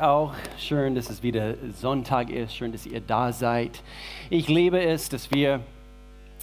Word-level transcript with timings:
auch. 0.00 0.32
Schön, 0.58 0.94
dass 0.94 1.10
es 1.10 1.22
wieder 1.22 1.54
Sonntag 1.72 2.30
ist. 2.30 2.54
Schön, 2.54 2.72
dass 2.72 2.86
ihr 2.86 3.00
da 3.00 3.32
seid. 3.32 3.82
Ich 4.30 4.48
liebe 4.48 4.80
es, 4.80 5.08
dass 5.08 5.30
wir 5.30 5.60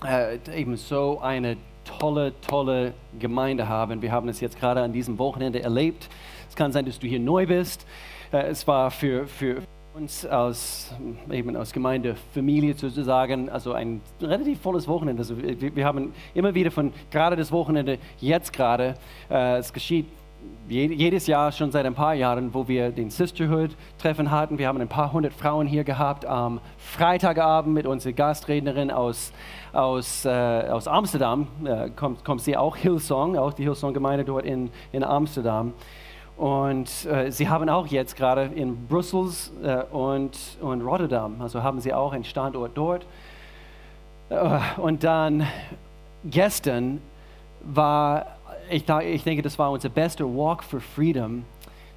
äh, 0.05 0.37
eben 0.55 0.75
so 0.75 1.19
eine 1.21 1.57
tolle, 1.85 2.33
tolle 2.41 2.93
Gemeinde 3.17 3.67
haben. 3.67 4.01
Wir 4.01 4.11
haben 4.11 4.29
es 4.29 4.39
jetzt 4.39 4.59
gerade 4.59 4.81
an 4.81 4.93
diesem 4.93 5.17
Wochenende 5.17 5.61
erlebt. 5.61 6.09
Es 6.49 6.55
kann 6.55 6.71
sein, 6.71 6.85
dass 6.85 6.99
du 6.99 7.07
hier 7.07 7.19
neu 7.19 7.47
bist. 7.47 7.85
Äh, 8.31 8.47
es 8.47 8.67
war 8.67 8.91
für, 8.91 9.27
für 9.27 9.61
uns 9.93 10.25
als, 10.25 10.93
eben 11.31 11.55
aus 11.55 11.73
Gemeindefamilie 11.73 12.73
sozusagen, 12.75 13.49
also 13.49 13.73
ein 13.73 14.01
relativ 14.21 14.61
volles 14.61 14.87
Wochenende. 14.87 15.21
Also 15.21 15.41
wir, 15.41 15.75
wir 15.75 15.85
haben 15.85 16.13
immer 16.33 16.53
wieder 16.53 16.71
von 16.71 16.93
gerade 17.11 17.35
das 17.35 17.51
Wochenende, 17.51 17.97
jetzt 18.19 18.53
gerade, 18.53 18.93
äh, 19.29 19.57
es 19.57 19.73
geschieht 19.73 20.05
jedes 20.69 21.25
Jahr 21.25 21.51
schon 21.51 21.71
seit 21.71 21.85
ein 21.85 21.95
paar 21.95 22.13
Jahren, 22.13 22.53
wo 22.53 22.67
wir 22.67 22.91
den 22.91 23.09
Sisterhood-Treffen 23.09 24.29
hatten. 24.29 24.59
Wir 24.59 24.67
haben 24.67 24.79
ein 24.79 24.87
paar 24.87 25.11
hundert 25.11 25.33
Frauen 25.33 25.65
hier 25.65 25.83
gehabt 25.83 26.25
am 26.25 26.59
Freitagabend 26.77 27.73
mit 27.73 27.87
unserer 27.87 28.13
Gastrednerin 28.13 28.91
aus, 28.91 29.31
aus, 29.73 30.25
äh, 30.25 30.29
aus 30.29 30.87
Amsterdam. 30.87 31.47
Äh, 31.65 31.89
kommt, 31.89 32.23
kommt 32.23 32.41
sie 32.41 32.55
auch, 32.55 32.75
Hillsong, 32.75 33.37
auch 33.37 33.53
die 33.53 33.63
Hillsong-Gemeinde 33.63 34.25
dort 34.25 34.45
in, 34.45 34.69
in 34.91 35.03
Amsterdam. 35.03 35.73
Und 36.37 37.05
äh, 37.05 37.31
sie 37.31 37.49
haben 37.49 37.67
auch 37.67 37.87
jetzt 37.87 38.15
gerade 38.15 38.43
in 38.43 38.87
Brüssel 38.87 39.27
äh, 39.63 39.83
und, 39.91 40.37
und 40.61 40.81
Rotterdam, 40.81 41.41
also 41.41 41.63
haben 41.63 41.81
sie 41.81 41.93
auch 41.93 42.13
einen 42.13 42.23
Standort 42.23 42.71
dort. 42.75 43.05
Äh, 44.29 44.59
und 44.77 45.03
dann 45.03 45.45
gestern 46.23 47.01
war 47.61 48.38
ich, 48.69 48.87
ich 48.87 49.23
denke, 49.23 49.41
das 49.41 49.57
war 49.57 49.71
unser 49.71 49.89
bester 49.89 50.25
Walk 50.25 50.63
for 50.63 50.79
Freedom 50.79 51.43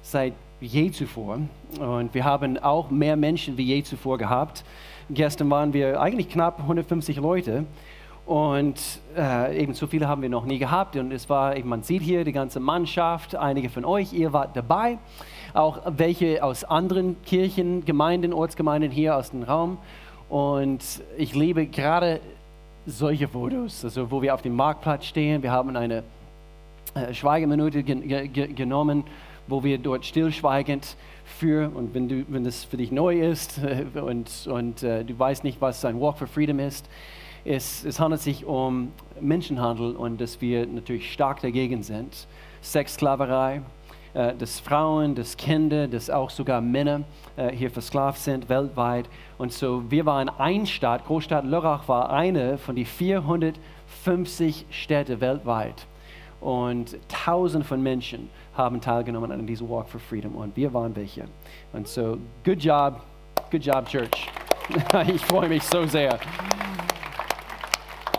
seit 0.01 0.33
je 0.59 0.91
zuvor. 0.91 1.39
Und 1.79 2.13
wir 2.13 2.23
haben 2.23 2.57
auch 2.57 2.89
mehr 2.89 3.15
Menschen 3.15 3.57
wie 3.57 3.63
je 3.63 3.83
zuvor 3.83 4.17
gehabt. 4.17 4.63
Gestern 5.09 5.49
waren 5.49 5.73
wir 5.73 6.01
eigentlich 6.01 6.29
knapp 6.29 6.59
150 6.59 7.17
Leute. 7.17 7.65
Und 8.25 8.79
äh, 9.17 9.61
eben 9.61 9.73
so 9.73 9.85
viele 9.85 10.07
haben 10.07 10.21
wir 10.21 10.29
noch 10.29 10.45
nie 10.45 10.57
gehabt. 10.57 10.95
Und 10.95 11.11
es 11.11 11.29
war, 11.29 11.57
man 11.63 11.83
sieht 11.83 12.01
hier 12.01 12.23
die 12.23 12.31
ganze 12.31 12.59
Mannschaft, 12.59 13.35
einige 13.35 13.69
von 13.69 13.83
euch, 13.83 14.13
ihr 14.13 14.31
wart 14.31 14.55
dabei. 14.55 14.97
Auch 15.53 15.79
welche 15.85 16.43
aus 16.43 16.63
anderen 16.63 17.21
Kirchen, 17.23 17.83
Gemeinden, 17.83 18.33
Ortsgemeinden 18.33 18.91
hier 18.91 19.17
aus 19.17 19.31
dem 19.31 19.43
Raum. 19.43 19.77
Und 20.29 21.03
ich 21.17 21.35
liebe 21.35 21.65
gerade 21.67 22.21
solche 22.85 23.27
Fotos, 23.27 23.83
also 23.83 24.09
wo 24.09 24.21
wir 24.21 24.33
auf 24.33 24.41
dem 24.41 24.55
Marktplatz 24.55 25.05
stehen. 25.05 25.43
Wir 25.43 25.51
haben 25.51 25.75
eine 25.75 26.03
Schweigeminute 27.11 27.83
gen, 27.83 28.07
ge, 28.07 28.47
genommen, 28.47 29.03
wo 29.47 29.63
wir 29.63 29.77
dort 29.77 30.05
stillschweigend 30.05 30.95
für, 31.25 31.71
und 31.73 31.93
wenn, 31.93 32.07
du, 32.07 32.25
wenn 32.29 32.43
das 32.43 32.63
für 32.63 32.77
dich 32.77 32.91
neu 32.91 33.19
ist 33.19 33.59
äh, 33.63 33.85
und, 33.99 34.47
und 34.47 34.83
äh, 34.83 35.03
du 35.03 35.17
weißt 35.17 35.43
nicht, 35.43 35.61
was 35.61 35.83
ein 35.85 35.99
Walk 35.99 36.17
for 36.17 36.27
Freedom 36.27 36.59
ist, 36.59 36.89
es, 37.45 37.83
es 37.83 37.99
handelt 37.99 38.21
sich 38.21 38.45
um 38.45 38.91
Menschenhandel 39.19 39.95
und 39.95 40.21
dass 40.21 40.39
wir 40.39 40.65
natürlich 40.65 41.11
stark 41.11 41.41
dagegen 41.41 41.83
sind. 41.83 42.27
Sexsklaverei, 42.61 43.61
äh, 44.13 44.33
dass 44.35 44.59
Frauen, 44.59 45.15
dass 45.15 45.35
Kinder, 45.35 45.87
dass 45.87 46.09
auch 46.09 46.29
sogar 46.29 46.61
Männer 46.61 47.01
äh, 47.35 47.51
hier 47.51 47.69
versklavt 47.69 48.19
sind 48.19 48.47
weltweit. 48.47 49.09
Und 49.37 49.51
so, 49.51 49.83
wir 49.89 50.05
waren 50.05 50.29
ein 50.29 50.65
Stadt, 50.65 51.05
Großstadt 51.05 51.43
Lörrach 51.43 51.87
war 51.89 52.11
eine 52.11 52.57
von 52.57 52.75
den 52.75 52.85
450 52.85 54.65
Städten 54.69 55.19
weltweit 55.19 55.87
und 56.43 56.97
tausende 57.07 57.65
von 57.65 57.81
Menschen 57.81 58.29
haben 58.53 58.81
teilgenommen 58.81 59.31
an 59.31 59.47
diesem 59.47 59.69
Walk 59.69 59.87
for 59.87 59.99
Freedom 59.99 60.35
und 60.35 60.55
wir 60.57 60.73
waren 60.73 60.93
welche. 60.95 61.23
Und 61.71 61.87
so, 61.87 62.17
good 62.43 62.61
job, 62.61 63.01
good 63.49 63.63
job, 63.63 63.87
Church. 63.87 64.29
ich 65.07 65.21
freue 65.21 65.47
mich 65.47 65.63
so 65.63 65.85
sehr. 65.85 66.19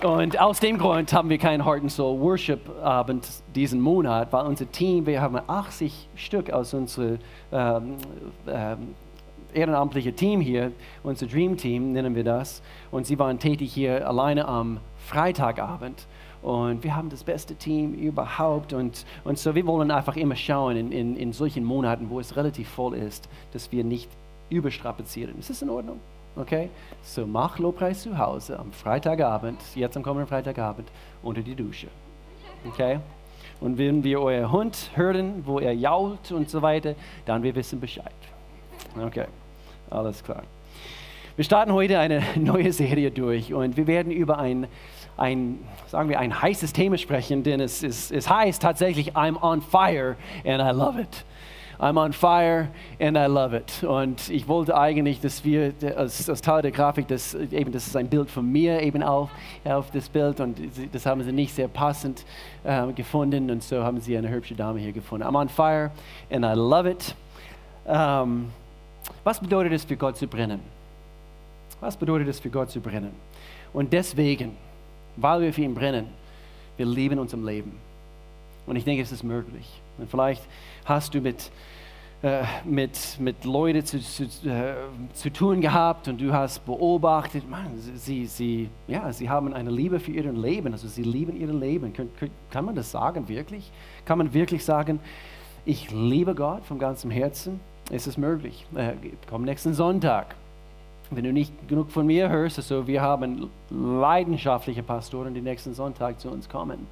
Und 0.02 0.40
aus 0.40 0.60
dem 0.60 0.78
Grund 0.78 1.12
haben 1.12 1.28
wir 1.28 1.38
keinen 1.38 1.64
Heart 1.64 1.82
and 1.82 1.92
Soul 1.92 2.18
Worship 2.20 2.60
Abend 2.82 3.26
diesen 3.54 3.80
Monat, 3.80 4.32
weil 4.32 4.46
unser 4.46 4.70
Team, 4.70 5.06
wir 5.06 5.20
haben 5.20 5.38
80 5.46 6.08
Stück 6.14 6.50
aus 6.50 6.74
unserem 6.74 7.18
ähm, 7.52 7.96
ähm, 8.46 8.94
ehrenamtlichen 9.52 10.16
Team 10.16 10.40
hier, 10.40 10.72
unser 11.02 11.26
Dream 11.26 11.56
Team 11.56 11.92
nennen 11.92 12.14
wir 12.14 12.24
das. 12.24 12.62
Und 12.90 13.06
sie 13.06 13.18
waren 13.18 13.38
tätig 13.38 13.72
hier 13.72 14.06
alleine 14.06 14.46
am 14.46 14.80
Freitagabend 14.96 16.06
und 16.44 16.84
wir 16.84 16.94
haben 16.94 17.08
das 17.08 17.24
beste 17.24 17.54
Team 17.54 17.94
überhaupt. 17.94 18.74
Und, 18.74 19.06
und 19.24 19.38
so, 19.38 19.54
wir 19.54 19.66
wollen 19.66 19.90
einfach 19.90 20.14
immer 20.14 20.36
schauen 20.36 20.76
in, 20.76 20.92
in, 20.92 21.16
in 21.16 21.32
solchen 21.32 21.64
Monaten, 21.64 22.10
wo 22.10 22.20
es 22.20 22.36
relativ 22.36 22.68
voll 22.68 22.94
ist, 22.94 23.30
dass 23.54 23.72
wir 23.72 23.82
nicht 23.82 24.10
überstrapazieren. 24.50 25.38
Ist 25.38 25.48
das 25.48 25.62
in 25.62 25.70
Ordnung? 25.70 26.00
Okay? 26.36 26.68
So, 27.02 27.26
mach 27.26 27.58
Lobpreis 27.58 28.02
zu 28.02 28.18
Hause 28.18 28.58
am 28.58 28.72
Freitagabend, 28.72 29.58
jetzt 29.74 29.96
am 29.96 30.02
kommenden 30.02 30.28
Freitagabend, 30.28 30.86
unter 31.22 31.40
die 31.40 31.54
Dusche. 31.54 31.86
Okay? 32.68 32.98
Und 33.62 33.78
wenn 33.78 34.04
wir 34.04 34.20
euer 34.20 34.52
Hund 34.52 34.90
hören, 34.96 35.46
wo 35.46 35.60
er 35.60 35.72
jault 35.72 36.30
und 36.30 36.50
so 36.50 36.60
weiter, 36.60 36.94
dann 37.24 37.42
wir 37.42 37.54
wissen 37.54 37.80
Bescheid. 37.80 38.12
Okay, 39.00 39.26
alles 39.88 40.22
klar. 40.22 40.42
Wir 41.36 41.44
starten 41.44 41.72
heute 41.72 41.98
eine 41.98 42.22
neue 42.36 42.72
Serie 42.72 43.10
durch 43.10 43.52
und 43.52 43.76
wir 43.76 43.86
werden 43.88 44.12
über 44.12 44.38
ein 44.38 44.68
ein, 45.16 45.60
sagen 45.86 46.08
wir, 46.08 46.18
ein 46.18 46.42
heißes 46.42 46.72
Thema 46.72 46.98
sprechen, 46.98 47.44
denn 47.44 47.60
es, 47.60 47.82
es, 47.82 48.10
es 48.10 48.28
heißt 48.28 48.60
tatsächlich, 48.60 49.14
I'm 49.14 49.40
on 49.40 49.62
fire 49.62 50.16
and 50.44 50.60
I 50.60 50.76
love 50.76 51.00
it. 51.00 51.24
I'm 51.78 51.98
on 51.98 52.12
fire 52.12 52.68
and 53.00 53.16
I 53.16 53.26
love 53.26 53.56
it. 53.56 53.82
Und 53.84 54.28
ich 54.28 54.46
wollte 54.48 54.76
eigentlich, 54.76 55.20
dass 55.20 55.44
wir 55.44 55.72
als, 55.96 56.28
als 56.28 56.40
Teil 56.40 56.62
der 56.62 56.70
Grafik, 56.70 57.08
das, 57.08 57.34
eben, 57.34 57.72
das 57.72 57.86
ist 57.86 57.96
ein 57.96 58.08
Bild 58.08 58.30
von 58.30 58.50
mir 58.50 58.80
eben 58.80 59.02
auf, 59.02 59.30
auf 59.64 59.90
das 59.92 60.08
Bild 60.08 60.40
und 60.40 60.58
das 60.92 61.06
haben 61.06 61.22
sie 61.22 61.32
nicht 61.32 61.54
sehr 61.54 61.68
passend 61.68 62.24
äh, 62.62 62.92
gefunden 62.92 63.50
und 63.50 63.62
so 63.62 63.82
haben 63.82 64.00
sie 64.00 64.16
eine 64.16 64.30
hübsche 64.30 64.54
Dame 64.54 64.80
hier 64.80 64.92
gefunden. 64.92 65.26
I'm 65.26 65.36
on 65.36 65.48
fire 65.48 65.90
and 66.30 66.44
I 66.44 66.54
love 66.54 66.88
it. 66.88 67.14
Ähm, 67.86 68.50
was 69.22 69.40
bedeutet 69.40 69.72
es 69.72 69.84
für 69.84 69.96
Gott 69.96 70.16
zu 70.16 70.26
brennen? 70.26 70.73
Was 71.84 71.96
bedeutet 71.96 72.28
es 72.28 72.40
für 72.40 72.50
Gott 72.50 72.70
zu 72.70 72.80
brennen? 72.80 73.12
Und 73.72 73.92
deswegen 73.92 74.52
weil 75.16 75.42
wir 75.42 75.52
für 75.52 75.62
ihn 75.62 75.74
brennen, 75.74 76.06
wir 76.76 76.86
lieben 76.86 77.18
uns 77.18 77.32
im 77.32 77.46
Leben. 77.46 77.72
Und 78.66 78.76
ich 78.76 78.84
denke, 78.84 79.02
es 79.02 79.12
ist 79.12 79.22
möglich. 79.22 79.80
Und 79.98 80.10
vielleicht 80.10 80.42
hast 80.84 81.14
du 81.14 81.20
mit, 81.20 81.50
äh, 82.22 82.42
mit, 82.64 82.98
mit 83.20 83.44
Leuten 83.44 83.84
zu, 83.84 84.00
zu, 84.00 84.24
äh, 84.48 84.74
zu 85.12 85.30
tun 85.30 85.60
gehabt 85.60 86.08
und 86.08 86.20
du 86.20 86.32
hast 86.32 86.64
beobachtet, 86.64 87.48
man, 87.48 87.66
sie, 87.76 88.26
sie, 88.26 88.70
ja, 88.88 89.12
sie 89.12 89.28
haben 89.28 89.52
eine 89.52 89.70
Liebe 89.70 90.00
für 90.00 90.10
ihr 90.10 90.32
Leben, 90.32 90.72
also 90.72 90.88
sie 90.88 91.02
lieben 91.02 91.38
ihr 91.38 91.52
Leben. 91.52 91.92
Kann, 91.92 92.08
kann 92.50 92.64
man 92.64 92.74
das 92.74 92.90
sagen, 92.90 93.28
wirklich? 93.28 93.70
Kann 94.04 94.18
man 94.18 94.32
wirklich 94.32 94.64
sagen, 94.64 94.98
ich 95.66 95.90
liebe 95.90 96.34
Gott 96.34 96.64
von 96.64 96.78
ganzem 96.78 97.10
Herzen? 97.10 97.60
Es 97.90 98.06
ist 98.06 98.16
möglich. 98.16 98.66
Äh, 98.74 98.94
komm 99.28 99.44
nächsten 99.44 99.74
Sonntag 99.74 100.34
wenn 101.10 101.24
du 101.24 101.32
nicht 101.32 101.68
genug 101.68 101.90
von 101.90 102.06
mir 102.06 102.28
hörst, 102.28 102.58
also 102.58 102.86
wir 102.86 103.02
haben 103.02 103.50
leidenschaftliche 103.70 104.82
Pastoren, 104.82 105.34
die 105.34 105.40
nächsten 105.40 105.74
Sonntag 105.74 106.20
zu 106.20 106.30
uns 106.30 106.48
kommen. 106.48 106.86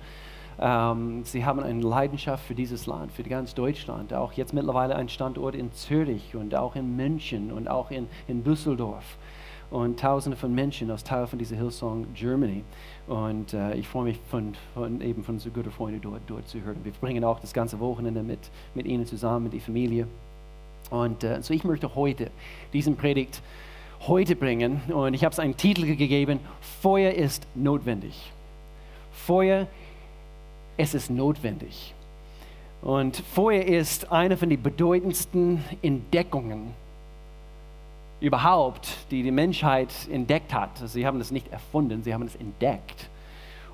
Ähm, 0.60 1.22
sie 1.24 1.44
haben 1.44 1.60
eine 1.60 1.80
Leidenschaft 1.80 2.44
für 2.44 2.54
dieses 2.54 2.86
Land, 2.86 3.12
für 3.12 3.22
ganz 3.22 3.54
Deutschland. 3.54 4.12
Auch 4.12 4.32
jetzt 4.32 4.52
mittlerweile 4.52 4.94
ein 4.96 5.08
Standort 5.08 5.54
in 5.54 5.72
Zürich 5.72 6.36
und 6.36 6.54
auch 6.54 6.76
in 6.76 6.96
München 6.96 7.52
und 7.52 7.68
auch 7.68 7.90
in, 7.90 8.06
in 8.28 8.44
Düsseldorf. 8.44 9.16
Und 9.70 9.98
tausende 9.98 10.36
von 10.36 10.54
Menschen 10.54 10.90
aus 10.90 11.02
Teil 11.02 11.26
von 11.26 11.38
dieser 11.38 11.56
Hillsong 11.56 12.06
Germany. 12.14 12.62
Und 13.06 13.54
äh, 13.54 13.74
ich 13.74 13.88
freue 13.88 14.04
mich 14.04 14.20
von, 14.30 14.54
von, 14.74 15.00
eben 15.00 15.24
von 15.24 15.38
so 15.38 15.48
guten 15.48 15.70
Freunden 15.70 16.02
dort, 16.02 16.20
dort 16.26 16.46
zu 16.46 16.60
hören. 16.60 16.76
Wir 16.84 16.92
bringen 16.92 17.24
auch 17.24 17.40
das 17.40 17.54
ganze 17.54 17.80
Wochenende 17.80 18.22
mit, 18.22 18.50
mit 18.74 18.84
ihnen 18.84 19.06
zusammen, 19.06 19.50
die 19.50 19.60
Familie. 19.60 20.06
Und 20.90 21.24
äh, 21.24 21.40
so 21.40 21.54
ich 21.54 21.64
möchte 21.64 21.94
heute 21.94 22.30
diesen 22.74 22.96
Predigt 22.96 23.40
heute 24.06 24.36
bringen. 24.36 24.80
Und 24.88 25.14
ich 25.14 25.24
habe 25.24 25.32
es 25.32 25.38
einen 25.38 25.56
Titel 25.56 25.86
gegeben, 25.86 26.40
Feuer 26.80 27.12
ist 27.12 27.46
notwendig. 27.54 28.32
Feuer, 29.12 29.66
es 30.76 30.94
ist 30.94 31.10
notwendig. 31.10 31.94
Und 32.82 33.16
Feuer 33.16 33.62
ist 33.62 34.10
eine 34.10 34.36
von 34.36 34.50
den 34.50 34.60
bedeutendsten 34.60 35.62
Entdeckungen 35.82 36.74
überhaupt, 38.20 38.88
die 39.10 39.22
die 39.22 39.30
Menschheit 39.30 39.92
entdeckt 40.10 40.52
hat. 40.52 40.70
Sie 40.86 41.06
haben 41.06 41.18
das 41.18 41.30
nicht 41.30 41.50
erfunden, 41.52 42.02
sie 42.02 42.12
haben 42.14 42.22
es 42.22 42.36
entdeckt. 42.36 43.08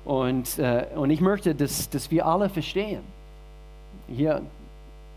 Und, 0.05 0.57
äh, 0.59 0.85
und 0.95 1.09
ich 1.09 1.21
möchte, 1.21 1.53
dass, 1.55 1.89
dass 1.89 2.09
wir 2.09 2.25
alle 2.25 2.49
verstehen, 2.49 3.01
hier 4.07 4.41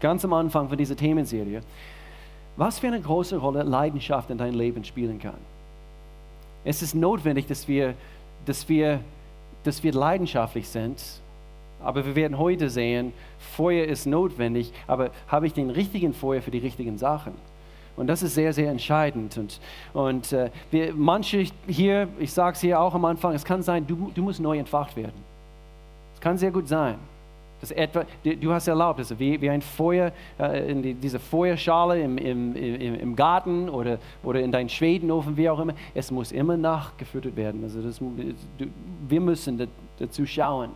ganz 0.01 0.25
am 0.25 0.33
Anfang 0.33 0.69
von 0.69 0.77
dieser 0.77 0.97
Themenserie, 0.97 1.63
was 2.57 2.79
für 2.79 2.89
eine 2.89 3.01
große 3.01 3.37
Rolle 3.37 3.63
Leidenschaft 3.63 4.31
in 4.31 4.39
deinem 4.39 4.59
Leben 4.59 4.85
spielen 4.85 5.19
kann. 5.19 5.39
Es 6.65 6.83
ist 6.83 6.95
notwendig, 6.95 7.47
dass 7.47 7.67
wir, 7.67 7.95
dass 8.47 8.69
wir, 8.69 9.01
dass 9.65 9.83
wir 9.83 9.93
leidenschaftlich 9.93 10.69
sind, 10.69 11.03
Aber 11.83 12.07
wir 12.07 12.15
werden 12.15 12.39
heute 12.39 12.71
sehen, 12.71 13.13
Feuer 13.39 13.87
ist 13.87 14.07
notwendig, 14.07 14.73
aber 14.87 15.11
habe 15.29 15.47
ich 15.47 15.53
den 15.53 15.71
richtigen 15.71 16.15
Feuer 16.15 16.41
für 16.41 16.51
die 16.51 16.59
richtigen 16.59 16.97
Sachen? 16.97 17.35
Und 17.97 18.07
das 18.07 18.23
ist 18.23 18.35
sehr, 18.35 18.53
sehr 18.53 18.71
entscheidend. 18.71 19.37
Und, 19.37 19.61
und 19.93 20.33
äh, 20.33 20.51
wir, 20.71 20.95
manche 20.95 21.47
hier, 21.67 22.09
ich 22.19 22.33
sage 22.33 22.55
es 22.55 22.61
hier 22.61 22.81
auch 22.81 22.95
am 22.95 23.05
Anfang, 23.05 23.35
es 23.35 23.45
kann 23.45 23.63
sein, 23.63 23.87
du, 23.87 24.11
du 24.15 24.23
musst 24.23 24.41
neu 24.41 24.59
entfacht 24.59 24.97
werden. 24.97 25.23
Es 26.15 26.21
kann 26.21 26.39
sehr 26.39 26.51
gut 26.51 26.69
sein. 26.69 26.97
Das 27.63 27.71
etwa, 27.71 28.05
du 28.25 28.53
hast 28.53 28.67
erlaubt, 28.67 28.99
also 28.99 29.19
wie, 29.19 29.41
wie 29.41 29.49
ein 29.49 29.63
Feuer, 29.63 30.13
äh, 30.37 30.75
die, 30.75 30.95
diese 30.95 31.19
Feuerschale 31.19 32.03
im, 32.03 32.19
im, 32.19 32.57
im, 32.57 32.95
im 32.97 33.17
Garten 33.17 33.69
oder, 33.71 33.99
oder 34.23 34.41
in 34.41 34.51
deinem 34.51 34.69
Schwedenofen, 34.69 35.37
wie 35.37 35.49
auch 35.49 35.61
immer, 35.61 35.73
es 35.95 36.11
muss 36.11 36.33
immer 36.33 36.57
nachgefüttert 36.57 37.37
werden. 37.37 37.63
Also 37.63 37.81
das, 37.81 37.99
du, 37.99 38.67
wir 39.09 39.21
müssen 39.21 39.69
dazu 39.99 40.27
schauen, 40.27 40.71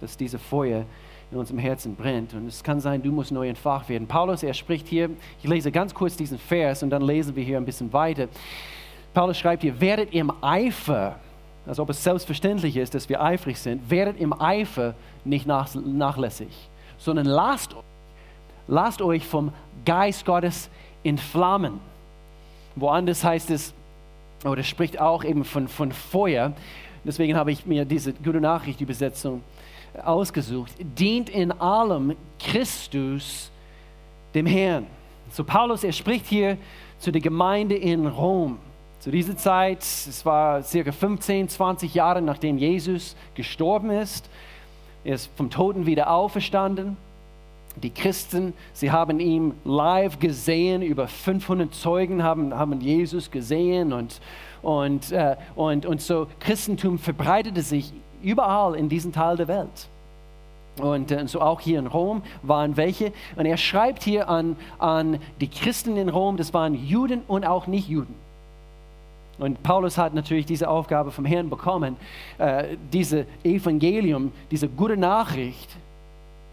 dass 0.00 0.16
diese 0.16 0.38
Feuer 0.38 0.84
in 1.30 1.38
unserem 1.38 1.58
Herzen 1.58 1.94
brennt. 1.94 2.34
Und 2.34 2.46
es 2.46 2.62
kann 2.62 2.80
sein, 2.80 3.02
du 3.02 3.10
musst 3.10 3.32
neu 3.32 3.48
entfacht 3.48 3.88
werden. 3.88 4.06
Paulus, 4.06 4.42
er 4.42 4.52
spricht 4.52 4.86
hier, 4.86 5.10
ich 5.42 5.48
lese 5.48 5.72
ganz 5.72 5.94
kurz 5.94 6.16
diesen 6.16 6.38
Vers 6.38 6.82
und 6.82 6.90
dann 6.90 7.02
lesen 7.02 7.34
wir 7.34 7.42
hier 7.42 7.56
ein 7.56 7.64
bisschen 7.64 7.92
weiter. 7.92 8.28
Paulus 9.14 9.38
schreibt 9.38 9.62
hier, 9.62 9.80
werdet 9.80 10.12
im 10.12 10.32
Eifer, 10.42 11.20
als 11.66 11.78
ob 11.78 11.88
es 11.90 12.02
selbstverständlich 12.02 12.76
ist, 12.76 12.94
dass 12.94 13.08
wir 13.08 13.22
eifrig 13.22 13.58
sind, 13.58 13.90
werdet 13.90 14.20
im 14.20 14.38
Eifer 14.38 14.94
nicht 15.24 15.46
nach, 15.46 15.74
nachlässig, 15.74 16.50
sondern 16.98 17.26
lasst, 17.26 17.74
lasst 18.68 19.02
euch 19.02 19.26
vom 19.26 19.52
Geist 19.84 20.24
Gottes 20.24 20.68
entflammen. 21.04 21.80
Woanders 22.76 23.22
heißt 23.22 23.50
es, 23.50 23.74
oder 24.44 24.62
spricht 24.62 25.00
auch 25.00 25.24
eben 25.24 25.44
von, 25.44 25.68
von 25.68 25.92
Feuer. 25.92 26.52
Deswegen 27.04 27.36
habe 27.36 27.52
ich 27.52 27.66
mir 27.66 27.84
diese 27.84 28.12
gute 28.12 28.40
Nachricht-Übersetzung 28.40 29.42
ausgesucht. 30.04 30.72
Dient 30.78 31.28
in 31.28 31.52
allem 31.52 32.16
Christus, 32.38 33.50
dem 34.34 34.46
Herrn. 34.46 34.86
So 35.30 35.44
Paulus, 35.44 35.84
er 35.84 35.92
spricht 35.92 36.26
hier 36.26 36.58
zu 36.98 37.10
der 37.10 37.20
Gemeinde 37.20 37.76
in 37.76 38.06
Rom. 38.06 38.58
Zu 39.00 39.10
dieser 39.10 39.36
Zeit, 39.36 39.80
es 39.80 40.24
war 40.24 40.62
circa 40.62 40.92
15, 40.92 41.48
20 41.48 41.94
Jahre 41.94 42.22
nachdem 42.22 42.56
Jesus 42.56 43.16
gestorben 43.34 43.90
ist, 43.90 44.28
er 45.04 45.14
ist 45.14 45.30
vom 45.36 45.50
Toten 45.50 45.86
wieder 45.86 46.10
auferstanden. 46.10 46.96
Die 47.76 47.90
Christen, 47.90 48.52
sie 48.74 48.90
haben 48.90 49.18
ihn 49.18 49.54
live 49.64 50.18
gesehen, 50.18 50.82
über 50.82 51.08
500 51.08 51.74
Zeugen 51.74 52.22
haben, 52.22 52.54
haben 52.54 52.80
Jesus 52.80 53.30
gesehen 53.30 53.94
und, 53.94 54.20
und, 54.60 55.10
äh, 55.10 55.36
und, 55.56 55.86
und 55.86 56.02
so 56.02 56.26
Christentum 56.38 56.98
verbreitete 56.98 57.62
sich 57.62 57.92
überall 58.22 58.74
in 58.74 58.90
diesem 58.90 59.12
Teil 59.12 59.36
der 59.36 59.48
Welt. 59.48 59.88
Und 60.80 61.10
äh, 61.10 61.26
so 61.26 61.40
auch 61.40 61.60
hier 61.60 61.78
in 61.78 61.86
Rom 61.86 62.22
waren 62.42 62.76
welche. 62.76 63.12
Und 63.36 63.46
er 63.46 63.56
schreibt 63.56 64.02
hier 64.02 64.28
an, 64.28 64.56
an 64.78 65.18
die 65.40 65.48
Christen 65.48 65.96
in 65.96 66.08
Rom, 66.08 66.36
das 66.36 66.52
waren 66.52 66.74
Juden 66.74 67.22
und 67.26 67.46
auch 67.46 67.66
Nicht-Juden. 67.66 68.14
Und 69.42 69.60
Paulus 69.64 69.98
hat 69.98 70.14
natürlich 70.14 70.46
diese 70.46 70.68
Aufgabe 70.68 71.10
vom 71.10 71.24
Herrn 71.24 71.50
bekommen, 71.50 71.96
äh, 72.38 72.76
diese 72.92 73.26
Evangelium, 73.42 74.30
diese 74.52 74.68
gute 74.68 74.96
Nachricht, 74.96 75.68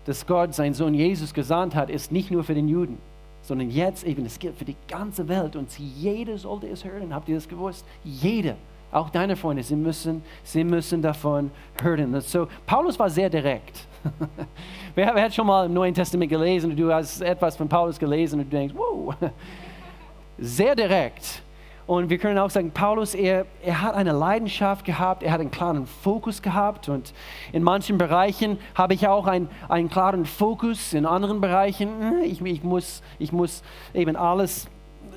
dass 0.05 0.25
Gott 0.25 0.55
seinen 0.55 0.73
Sohn 0.73 0.95
Jesus 0.95 1.31
gesandt 1.31 1.75
hat, 1.75 1.91
ist 1.91 2.11
nicht 2.11 2.31
nur 2.31 2.43
für 2.43 2.55
den 2.55 2.67
Juden, 2.67 2.97
sondern 3.43 3.69
jetzt 3.69 4.03
eben, 4.03 4.25
es 4.25 4.39
gilt 4.39 4.57
für 4.57 4.65
die 4.65 4.75
ganze 4.87 5.27
Welt 5.27 5.55
und 5.55 5.69
jeder 5.77 6.35
sollte 6.39 6.65
es 6.65 6.83
hören. 6.83 7.13
Habt 7.13 7.29
ihr 7.29 7.35
das 7.35 7.47
gewusst? 7.47 7.85
Jeder, 8.03 8.55
auch 8.91 9.11
deine 9.11 9.35
Freunde, 9.35 9.61
sie 9.61 9.75
müssen, 9.75 10.23
sie 10.43 10.63
müssen 10.63 10.99
davon 10.99 11.51
hören. 11.83 12.19
So, 12.21 12.47
Paulus 12.65 12.97
war 12.97 13.11
sehr 13.11 13.29
direkt. 13.29 13.85
wer, 14.95 15.13
wer 15.13 15.25
hat 15.25 15.35
schon 15.35 15.45
mal 15.45 15.67
im 15.67 15.73
Neuen 15.75 15.93
Testament 15.93 16.31
gelesen 16.31 16.71
und 16.71 16.79
du 16.79 16.91
hast 16.91 17.21
etwas 17.21 17.55
von 17.55 17.69
Paulus 17.69 17.99
gelesen 17.99 18.39
und 18.39 18.51
du 18.51 18.57
denkst, 18.57 18.73
wow, 18.75 19.13
sehr 20.39 20.75
direkt. 20.75 21.43
Und 21.89 22.11
wir 22.11 22.19
können 22.19 22.37
auch 22.37 22.51
sagen, 22.51 22.69
Paulus, 22.69 23.15
er, 23.15 23.47
er 23.63 23.81
hat 23.81 23.95
eine 23.95 24.11
Leidenschaft 24.11 24.85
gehabt, 24.85 25.23
er 25.23 25.31
hat 25.31 25.41
einen 25.41 25.49
klaren 25.49 25.87
Fokus 25.87 26.43
gehabt. 26.43 26.87
Und 26.87 27.15
in 27.51 27.63
manchen 27.63 27.97
Bereichen 27.97 28.59
habe 28.75 28.93
ich 28.93 29.07
auch 29.07 29.25
ein, 29.25 29.49
einen 29.69 29.89
klaren 29.89 30.27
Fokus, 30.27 30.93
in 30.93 31.07
anderen 31.07 31.41
Bereichen, 31.41 31.89
hm, 31.99 32.21
ich, 32.21 32.41
ich, 32.43 32.63
muss, 32.63 33.01
ich 33.17 33.31
muss 33.31 33.63
eben 33.95 34.15
alles 34.15 34.67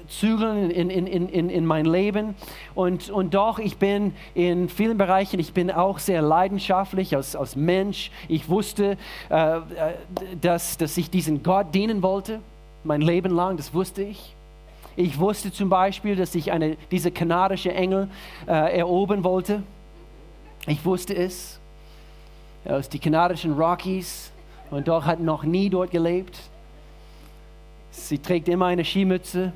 zügeln 0.09 0.71
in, 0.71 0.89
in, 0.89 1.07
in, 1.07 1.51
in 1.51 1.67
mein 1.67 1.85
Leben. 1.85 2.35
Und, 2.75 3.11
und 3.11 3.35
doch, 3.35 3.59
ich 3.59 3.77
bin 3.77 4.15
in 4.33 4.71
vielen 4.71 4.97
Bereichen, 4.97 5.41
ich 5.41 5.53
bin 5.53 5.71
auch 5.71 5.99
sehr 5.99 6.23
leidenschaftlich 6.23 7.15
als, 7.15 7.37
als 7.37 7.55
Mensch. 7.55 8.11
Ich 8.29 8.49
wusste, 8.49 8.97
äh, 9.29 9.57
äh 9.57 9.61
dass, 10.41 10.79
dass 10.79 10.97
ich 10.97 11.11
diesen 11.11 11.43
Gott 11.43 11.75
dienen 11.75 12.03
wollte, 12.03 12.41
mein 12.83 13.03
Leben 13.03 13.35
lang, 13.35 13.59
das 13.59 13.75
wusste 13.75 14.05
ich. 14.05 14.35
Ich 14.97 15.19
wusste 15.19 15.53
zum 15.53 15.69
Beispiel, 15.69 16.17
dass 16.17 16.35
ich 16.35 16.53
eine, 16.53 16.77
diese 16.91 17.11
kanadische 17.11 17.73
Engel 17.73 18.09
äh, 18.47 18.79
erobern 18.79 19.25
wollte. 19.25 19.63
Ich 20.67 20.85
wusste 20.85 21.15
es. 21.15 21.59
Aus 22.65 22.89
den 22.89 23.01
kanadischen 23.01 23.55
Rockies 23.55 24.31
und 24.71 24.87
doch 24.87 25.05
hat 25.05 25.21
noch 25.21 25.43
nie 25.43 25.69
dort 25.69 25.91
gelebt. 25.91 26.39
Sie 27.91 28.19
trägt 28.19 28.49
immer 28.49 28.67
eine 28.67 28.85
Skimütze. 28.85 29.53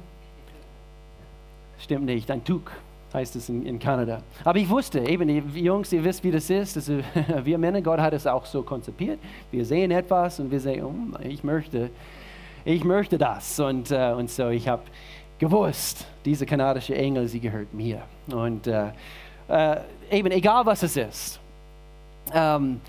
Stimmt 1.78 2.06
nicht, 2.06 2.30
ein 2.30 2.42
Tuch 2.42 2.70
heißt 3.16 3.36
es 3.36 3.48
in, 3.48 3.64
in 3.64 3.78
Kanada. 3.78 4.22
Aber 4.44 4.58
ich 4.58 4.68
wusste, 4.68 5.00
eben, 5.00 5.28
die 5.28 5.62
Jungs, 5.62 5.92
ihr 5.92 6.04
wisst, 6.04 6.22
wie 6.22 6.30
das 6.30 6.50
ist. 6.50 6.76
Also, 6.76 6.98
wir 7.44 7.58
Männer, 7.58 7.80
Gott 7.80 7.98
hat 7.98 8.12
es 8.12 8.26
auch 8.26 8.44
so 8.44 8.62
konzipiert. 8.62 9.18
Wir 9.50 9.64
sehen 9.64 9.90
etwas 9.90 10.38
und 10.38 10.50
wir 10.50 10.60
sagen, 10.60 10.82
oh, 10.84 11.18
ich 11.22 11.42
möchte, 11.42 11.90
ich 12.64 12.84
möchte 12.84 13.16
das. 13.16 13.58
Und, 13.58 13.90
äh, 13.90 14.12
und 14.12 14.30
so, 14.30 14.48
ich 14.50 14.68
habe 14.68 14.82
gewusst, 15.38 16.06
diese 16.24 16.46
kanadische 16.46 16.94
Engel, 16.94 17.28
sie 17.28 17.40
gehört 17.40 17.72
mir. 17.74 18.02
Und 18.28 18.66
äh, 18.66 18.90
äh, 19.48 19.76
eben 20.10 20.30
egal 20.30 20.66
was 20.66 20.82
es 20.82 20.96
ist, 20.96 21.40
ähm, 22.32 22.80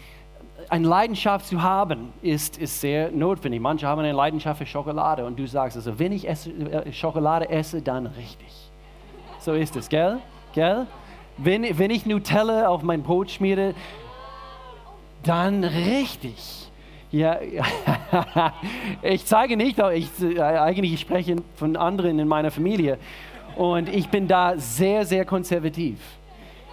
eine 0.70 0.88
Leidenschaft 0.88 1.46
zu 1.46 1.62
haben, 1.62 2.12
ist, 2.22 2.58
ist 2.58 2.82
sehr 2.82 3.12
notwendig. 3.12 3.62
Manche 3.62 3.88
haben 3.88 4.00
eine 4.00 4.12
Leidenschaft 4.12 4.60
für 4.60 4.66
Schokolade 4.66 5.26
und 5.26 5.38
du 5.38 5.48
sagst, 5.48 5.78
also 5.78 5.98
wenn 6.00 6.12
ich 6.12 6.28
esse, 6.28 6.50
äh, 6.50 6.92
Schokolade 6.92 7.50
esse, 7.50 7.82
dann 7.82 8.08
richtig. 8.08 8.70
So 9.40 9.54
ist 9.54 9.76
es, 9.76 9.88
gell? 9.88 10.20
gell? 10.54 10.88
Wenn, 11.38 11.78
wenn 11.78 11.92
ich 11.92 12.06
Nutella 12.06 12.68
auf 12.68 12.82
mein 12.82 13.04
Brot 13.04 13.30
schmiere, 13.30 13.76
dann 15.24 15.64
richtig. 15.64 16.67
Ja, 17.12 17.40
ich 19.02 19.26
zeige 19.26 19.56
nicht, 19.56 19.80
ich, 19.94 20.10
äh, 20.22 20.42
eigentlich 20.42 21.00
spreche 21.00 21.34
ich 21.34 21.42
von 21.56 21.76
anderen 21.78 22.20
in 22.20 22.28
meiner 22.28 22.52
Familie. 22.52 22.98
Und 23.56 23.90
ich 23.90 24.10
bin 24.10 24.28
da 24.28 24.58
sehr, 24.58 25.06
sehr 25.06 25.24
konservativ. 25.24 26.00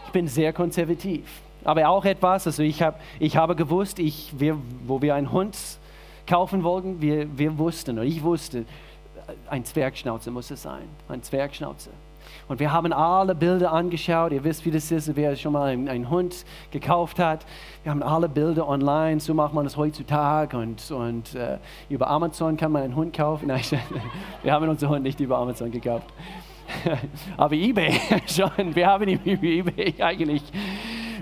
Ich 0.06 0.12
bin 0.12 0.26
sehr 0.26 0.52
konservativ. 0.52 1.24
Aber 1.62 1.88
auch 1.88 2.04
etwas, 2.04 2.46
also 2.46 2.62
ich, 2.62 2.82
hab, 2.82 3.00
ich 3.18 3.36
habe 3.36 3.56
gewusst, 3.56 3.98
ich, 3.98 4.32
wir, 4.36 4.58
wo 4.86 5.00
wir 5.00 5.14
einen 5.14 5.32
Hund 5.32 5.56
kaufen 6.26 6.62
wollten, 6.62 7.00
wir, 7.00 7.26
wir 7.38 7.56
wussten, 7.56 7.98
oder 7.98 8.06
ich 8.06 8.22
wusste, 8.22 8.64
ein 9.48 9.64
Zwergschnauzer 9.64 10.30
muss 10.30 10.50
es 10.50 10.62
sein. 10.62 10.82
Ein 11.08 11.22
Zwergschnauzer. 11.22 11.90
Und 12.48 12.60
wir 12.60 12.72
haben 12.72 12.92
alle 12.92 13.34
Bilder 13.34 13.72
angeschaut. 13.72 14.32
Ihr 14.32 14.44
wisst, 14.44 14.64
wie 14.64 14.70
das 14.70 14.90
ist, 14.90 15.14
wer 15.16 15.34
schon 15.36 15.52
mal 15.52 15.68
einen, 15.68 16.10
Hund 16.10 16.44
gekauft 16.70 17.18
hat. 17.18 17.46
Wir 17.82 17.90
haben 17.90 18.02
alle 18.02 18.28
Bilder 18.28 18.68
online. 18.68 19.20
So 19.20 19.34
macht 19.34 19.54
man 19.54 19.64
das 19.64 19.76
heutzutage. 19.76 20.56
Und, 20.56 20.90
und 20.90 21.34
äh, 21.34 21.58
über 21.88 22.08
Amazon 22.08 22.56
kann 22.56 22.72
man 22.72 22.82
einen 22.82 22.96
Hund 22.96 23.16
kaufen. 23.16 23.46
Nein, 23.48 23.62
wir 24.42 24.52
haben 24.52 24.68
unseren 24.68 24.90
Hund 24.90 25.02
nicht 25.02 25.20
über 25.20 25.38
Amazon 25.38 25.70
gekauft. 25.70 26.06
Aber 27.36 27.54
eBay 27.54 27.92
schon. 28.26 28.74
Wir 28.74 28.86
haben 28.86 29.08
ihn 29.08 29.20
über 29.24 29.44
eBay 29.44 29.94
eigentlich 30.02 30.42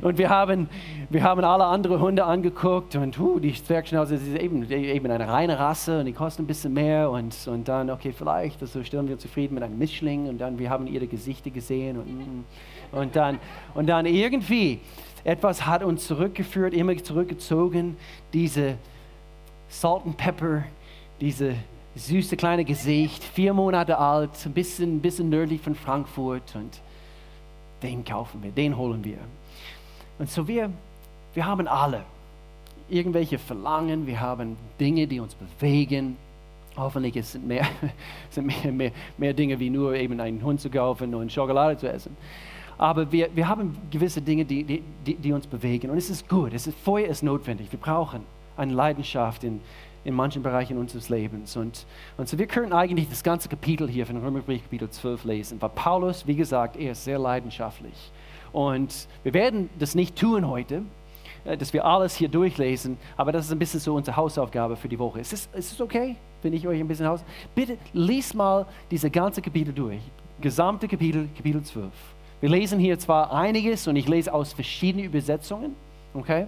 und 0.02 0.18
wir 0.18 0.28
haben, 0.28 0.68
wir 1.12 1.22
haben 1.22 1.44
alle 1.44 1.66
anderen 1.66 2.00
Hunde 2.00 2.24
angeguckt 2.24 2.96
und 2.96 3.18
uh, 3.18 3.38
die 3.38 3.52
Zwergschnauze 3.52 4.14
ist 4.14 4.26
eben, 4.28 4.70
eben 4.70 5.10
eine 5.10 5.28
reine 5.28 5.58
Rasse 5.58 6.00
und 6.00 6.06
die 6.06 6.12
kosten 6.12 6.44
ein 6.44 6.46
bisschen 6.46 6.72
mehr. 6.72 7.10
Und, 7.10 7.36
und 7.46 7.68
dann, 7.68 7.90
okay, 7.90 8.14
vielleicht, 8.16 8.62
also 8.62 8.82
stellen 8.82 9.08
wir 9.08 9.18
zufrieden 9.18 9.54
mit 9.54 9.62
einem 9.62 9.76
Mischling 9.76 10.26
und 10.28 10.38
dann, 10.38 10.58
wir 10.58 10.70
haben 10.70 10.86
ihre 10.86 11.06
Gesichter 11.06 11.50
gesehen 11.50 11.98
und, 11.98 12.06
mm, 12.06 12.44
und, 12.92 13.14
dann, 13.14 13.38
und 13.74 13.88
dann 13.88 14.06
irgendwie, 14.06 14.80
etwas 15.24 15.66
hat 15.66 15.84
uns 15.84 16.06
zurückgeführt, 16.06 16.72
immer 16.72 16.96
zurückgezogen, 16.96 17.96
diese 18.32 18.76
Salt 19.68 20.06
and 20.06 20.16
Pepper, 20.16 20.64
diese 21.20 21.56
süße 21.94 22.36
kleine 22.36 22.64
Gesicht, 22.64 23.22
vier 23.22 23.52
Monate 23.52 23.98
alt, 23.98 24.30
ein 24.46 24.52
bisschen, 24.52 24.96
ein 24.96 25.00
bisschen 25.00 25.28
nördlich 25.28 25.60
von 25.60 25.74
Frankfurt 25.74 26.54
und 26.54 26.80
den 27.82 28.02
kaufen 28.02 28.42
wir, 28.42 28.50
den 28.50 28.76
holen 28.76 29.04
wir. 29.04 29.18
Und 30.18 30.30
so 30.30 30.48
wir, 30.48 30.70
wir 31.34 31.46
haben 31.46 31.66
alle 31.66 32.02
irgendwelche 32.88 33.38
Verlangen, 33.38 34.06
wir 34.06 34.20
haben 34.20 34.56
Dinge, 34.78 35.06
die 35.06 35.20
uns 35.20 35.34
bewegen. 35.34 36.16
Hoffentlich 36.76 37.24
sind 37.26 37.46
mehr, 37.46 37.66
sind 38.30 38.46
mehr, 38.46 38.72
mehr, 38.72 38.92
mehr 39.18 39.32
Dinge 39.32 39.58
wie 39.58 39.70
nur 39.70 39.94
eben 39.94 40.20
einen 40.20 40.42
Hund 40.42 40.60
zu 40.60 40.70
kaufen 40.70 41.14
und 41.14 41.32
Schokolade 41.32 41.76
zu 41.76 41.90
essen. 41.90 42.16
Aber 42.78 43.10
wir, 43.12 43.28
wir 43.34 43.46
haben 43.48 43.76
gewisse 43.90 44.20
Dinge, 44.20 44.44
die, 44.44 44.64
die, 44.64 44.82
die, 45.06 45.14
die 45.14 45.32
uns 45.32 45.46
bewegen. 45.46 45.90
Und 45.90 45.98
es 45.98 46.10
ist 46.10 46.28
gut, 46.28 46.52
es 46.52 46.66
ist, 46.66 46.78
Feuer 46.78 47.08
ist 47.08 47.22
notwendig. 47.22 47.70
Wir 47.70 47.78
brauchen 47.78 48.22
eine 48.56 48.72
Leidenschaft 48.72 49.44
in, 49.44 49.60
in 50.04 50.14
manchen 50.14 50.42
Bereichen 50.42 50.78
unseres 50.78 51.08
Lebens. 51.08 51.56
Und, 51.56 51.86
und 52.16 52.28
so 52.28 52.38
wir 52.38 52.46
können 52.46 52.72
eigentlich 52.72 53.08
das 53.08 53.22
ganze 53.22 53.48
Kapitel 53.48 53.88
hier 53.88 54.06
von 54.06 54.16
Römerbrief 54.16 54.62
Kapitel 54.62 54.90
12 54.90 55.24
lesen, 55.24 55.62
weil 55.62 55.68
Paulus, 55.70 56.26
wie 56.26 56.34
gesagt, 56.34 56.76
er 56.76 56.92
ist 56.92 57.04
sehr 57.04 57.18
leidenschaftlich. 57.18 58.10
Und 58.52 59.06
wir 59.22 59.32
werden 59.32 59.70
das 59.78 59.94
nicht 59.94 60.16
tun 60.16 60.48
heute, 60.48 60.82
dass 61.44 61.72
wir 61.72 61.84
alles 61.84 62.14
hier 62.14 62.28
durchlesen, 62.28 62.96
aber 63.16 63.32
das 63.32 63.46
ist 63.46 63.52
ein 63.52 63.58
bisschen 63.58 63.80
so 63.80 63.94
unsere 63.94 64.16
Hausaufgabe 64.16 64.76
für 64.76 64.88
die 64.88 64.98
Woche. 64.98 65.20
Ist 65.20 65.32
es, 65.32 65.48
ist 65.54 65.72
es 65.72 65.80
okay, 65.80 66.16
wenn 66.42 66.52
ich 66.52 66.66
euch 66.66 66.80
ein 66.80 66.88
bisschen 66.88 67.06
Haus... 67.06 67.24
Bitte 67.54 67.78
lies 67.92 68.34
mal 68.34 68.66
diese 68.90 69.10
ganze 69.10 69.42
Kapitel 69.42 69.72
durch, 69.72 70.00
gesamte 70.40 70.88
Kapitel, 70.88 71.28
Kapitel 71.36 71.62
12. 71.62 71.90
Wir 72.40 72.48
lesen 72.48 72.78
hier 72.78 72.98
zwar 72.98 73.32
einiges 73.32 73.86
und 73.86 73.96
ich 73.96 74.08
lese 74.08 74.32
aus 74.32 74.52
verschiedenen 74.52 75.06
Übersetzungen, 75.06 75.74
okay? 76.14 76.46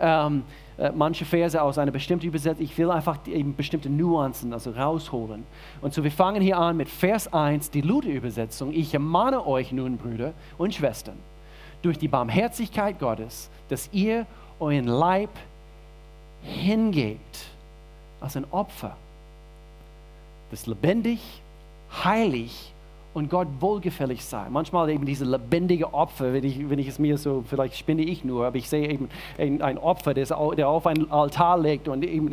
Ähm, 0.00 0.42
äh, 0.80 0.90
manche 0.92 1.26
Verse 1.26 1.60
aus 1.60 1.76
einer 1.76 1.90
bestimmten 1.90 2.26
Übersetzung. 2.26 2.64
Ich 2.64 2.76
will 2.78 2.90
einfach 2.90 3.18
eben 3.26 3.54
bestimmte 3.54 3.90
Nuancen 3.90 4.52
also 4.52 4.70
rausholen. 4.70 5.44
Und 5.82 5.92
so 5.92 6.02
wir 6.02 6.10
fangen 6.10 6.40
hier 6.40 6.58
an 6.58 6.78
mit 6.78 6.88
Vers 6.88 7.32
1, 7.32 7.70
die 7.70 7.82
Luther-Übersetzung. 7.82 8.72
Ich 8.72 8.94
ermahne 8.94 9.46
euch 9.46 9.72
nun, 9.72 9.98
Brüder 9.98 10.32
und 10.56 10.74
Schwestern, 10.74 11.18
durch 11.82 11.98
die 11.98 12.08
Barmherzigkeit 12.08 12.98
Gottes, 12.98 13.50
dass 13.68 13.88
ihr 13.92 14.26
euren 14.58 14.86
Leib 14.86 15.30
hingebt 16.42 17.46
als 18.20 18.36
ein 18.36 18.44
Opfer, 18.50 18.96
das 20.50 20.66
lebendig, 20.66 21.20
heilig 22.04 22.72
und 23.12 23.28
Gott 23.28 23.48
wohlgefällig 23.58 24.24
sei. 24.24 24.48
Manchmal 24.50 24.88
eben 24.90 25.04
diese 25.04 25.24
lebendige 25.24 25.92
Opfer, 25.92 26.32
wenn 26.32 26.44
ich, 26.44 26.70
wenn 26.70 26.78
ich 26.78 26.86
es 26.86 26.98
mir 26.98 27.18
so, 27.18 27.42
vielleicht 27.48 27.76
spinne 27.76 28.02
ich 28.02 28.24
nur, 28.24 28.46
aber 28.46 28.56
ich 28.56 28.68
sehe 28.68 28.88
eben 28.88 29.08
ein, 29.38 29.78
Opfer, 29.78 30.14
der 30.14 30.68
auf 30.68 30.86
einen 30.86 31.10
Altar 31.10 31.58
legt 31.58 31.88
und 31.88 32.04
eben 32.04 32.30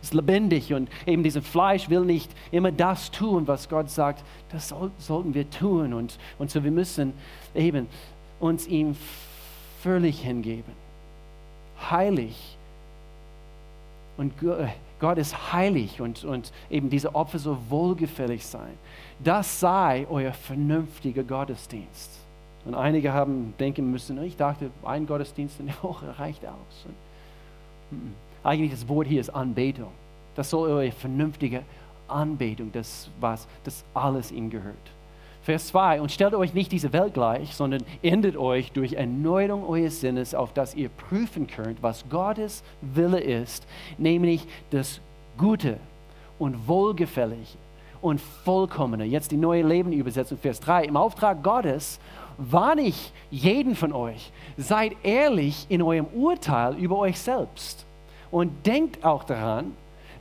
ist 0.00 0.14
lebendig 0.14 0.72
und 0.72 0.88
eben 1.06 1.22
dieses 1.24 1.46
Fleisch 1.46 1.90
will 1.90 2.02
nicht 2.02 2.30
immer 2.52 2.70
das 2.70 3.10
tun, 3.10 3.48
was 3.48 3.68
Gott 3.68 3.90
sagt, 3.90 4.22
das 4.52 4.68
soll, 4.68 4.90
sollten 4.98 5.34
wir 5.34 5.50
tun 5.50 5.94
und, 5.94 6.18
und 6.38 6.50
so 6.50 6.62
wir 6.62 6.70
müssen 6.70 7.12
eben 7.54 7.88
uns 8.40 8.66
ihm 8.66 8.96
völlig 9.82 10.20
hingeben. 10.20 10.72
Heilig 11.90 12.56
und 14.16 14.34
Gott 15.00 15.16
ist 15.16 15.52
heilig 15.52 16.00
und, 16.02 16.24
und 16.24 16.52
eben 16.68 16.90
diese 16.90 17.14
Opfer 17.14 17.38
so 17.38 17.56
wohlgefällig 17.70 18.44
sein. 18.44 18.72
Das 19.22 19.60
sei 19.60 20.06
euer 20.10 20.32
vernünftiger 20.32 21.22
Gottesdienst. 21.22 22.10
Und 22.66 22.74
einige 22.74 23.12
haben 23.14 23.54
denken 23.58 23.90
müssen, 23.90 24.22
ich 24.22 24.36
dachte, 24.36 24.70
ein 24.84 25.06
Gottesdienst 25.06 25.58
in 25.60 25.66
der 25.66 25.82
Woche 25.82 26.06
reicht 26.18 26.44
aus. 26.44 26.86
Und, 27.90 28.14
eigentlich 28.44 28.70
das 28.70 28.88
Wort 28.88 29.06
hier 29.06 29.20
ist 29.20 29.30
Anbetung. 29.30 29.90
Das 30.34 30.50
soll 30.50 30.70
eure 30.70 30.92
vernünftige 30.92 31.62
Anbetung, 32.06 32.70
das 32.72 33.10
was, 33.20 33.46
das 33.64 33.84
alles 33.94 34.32
ihm 34.32 34.50
gehört. 34.50 34.76
Vers 35.42 35.68
2, 35.68 36.02
und 36.02 36.12
stellt 36.12 36.34
euch 36.34 36.52
nicht 36.52 36.70
diese 36.70 36.92
Welt 36.92 37.14
gleich, 37.14 37.54
sondern 37.54 37.82
ändert 38.02 38.36
euch 38.36 38.72
durch 38.72 38.92
Erneuerung 38.92 39.66
eures 39.66 40.00
Sinnes, 40.00 40.34
auf 40.34 40.52
dass 40.52 40.74
ihr 40.74 40.90
prüfen 40.90 41.46
könnt, 41.46 41.82
was 41.82 42.08
Gottes 42.10 42.62
Wille 42.82 43.20
ist, 43.20 43.66
nämlich 43.96 44.46
das 44.70 45.00
Gute 45.38 45.78
und 46.38 46.68
Wohlgefällige 46.68 47.56
und 48.02 48.20
Vollkommene. 48.20 49.04
Jetzt 49.04 49.30
die 49.30 49.36
neue 49.36 49.62
Lebenübersetzung, 49.62 50.38
Vers 50.38 50.60
3. 50.60 50.84
Im 50.84 50.96
Auftrag 50.96 51.42
Gottes 51.42 51.98
warne 52.36 52.82
ich 52.82 53.12
jeden 53.30 53.74
von 53.74 53.92
euch, 53.92 54.32
seid 54.56 54.92
ehrlich 55.02 55.66
in 55.68 55.82
eurem 55.82 56.06
Urteil 56.06 56.76
über 56.76 56.98
euch 56.98 57.18
selbst 57.18 57.86
und 58.30 58.66
denkt 58.66 59.04
auch 59.04 59.24
daran, 59.24 59.72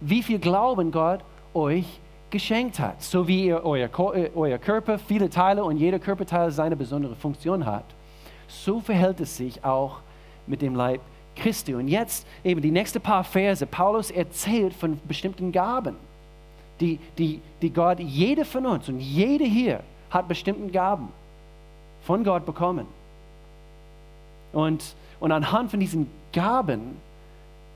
wie 0.02 0.24
viel 0.24 0.40
Glauben 0.40 0.92
Gott 0.92 1.22
euch 1.54 2.00
geschenkt 2.30 2.80
hat. 2.80 3.02
So 3.02 3.28
wie 3.28 3.46
ihr 3.46 3.64
euer, 3.64 3.90
äh, 4.16 4.30
euer 4.36 4.58
Körper 4.58 5.00
viele 5.00 5.30
Teile 5.30 5.64
und 5.64 5.78
jeder 5.78 6.00
Körperteil 6.00 6.52
seine 6.52 6.76
besondere 6.76 7.16
Funktion 7.16 7.66
hat, 7.66 7.86
so 8.48 8.80
verhält 8.80 9.20
es 9.20 9.38
sich 9.38 9.64
auch 9.64 10.00
mit 10.48 10.62
dem 10.62 10.76
Leib 10.76 11.02
Christi. 11.36 11.74
Und 11.74 11.88
jetzt 11.88 12.26
eben 12.44 12.62
die 12.62 12.72
nächsten 12.72 13.02
paar 13.02 13.24
Verse. 13.24 13.66
Paulus 13.66 14.12
erzählt 14.12 14.74
von 14.74 15.00
bestimmten 15.08 15.52
Gaben, 15.52 15.96
die, 16.80 17.00
die, 17.18 17.42
die 17.62 17.72
Gott, 17.72 18.00
jede 18.00 18.46
von 18.46 18.66
uns 18.66 18.88
und 18.90 19.00
jede 19.00 19.44
hier 19.44 19.82
hat 20.10 20.28
bestimmten 20.28 20.72
Gaben 20.72 21.10
von 22.04 22.24
Gott 22.24 22.46
bekommen. 22.46 22.88
Und, 24.54 24.96
und 25.20 25.32
anhand 25.32 25.72
von 25.72 25.80
diesen 25.80 26.10
Gaben, 26.34 26.98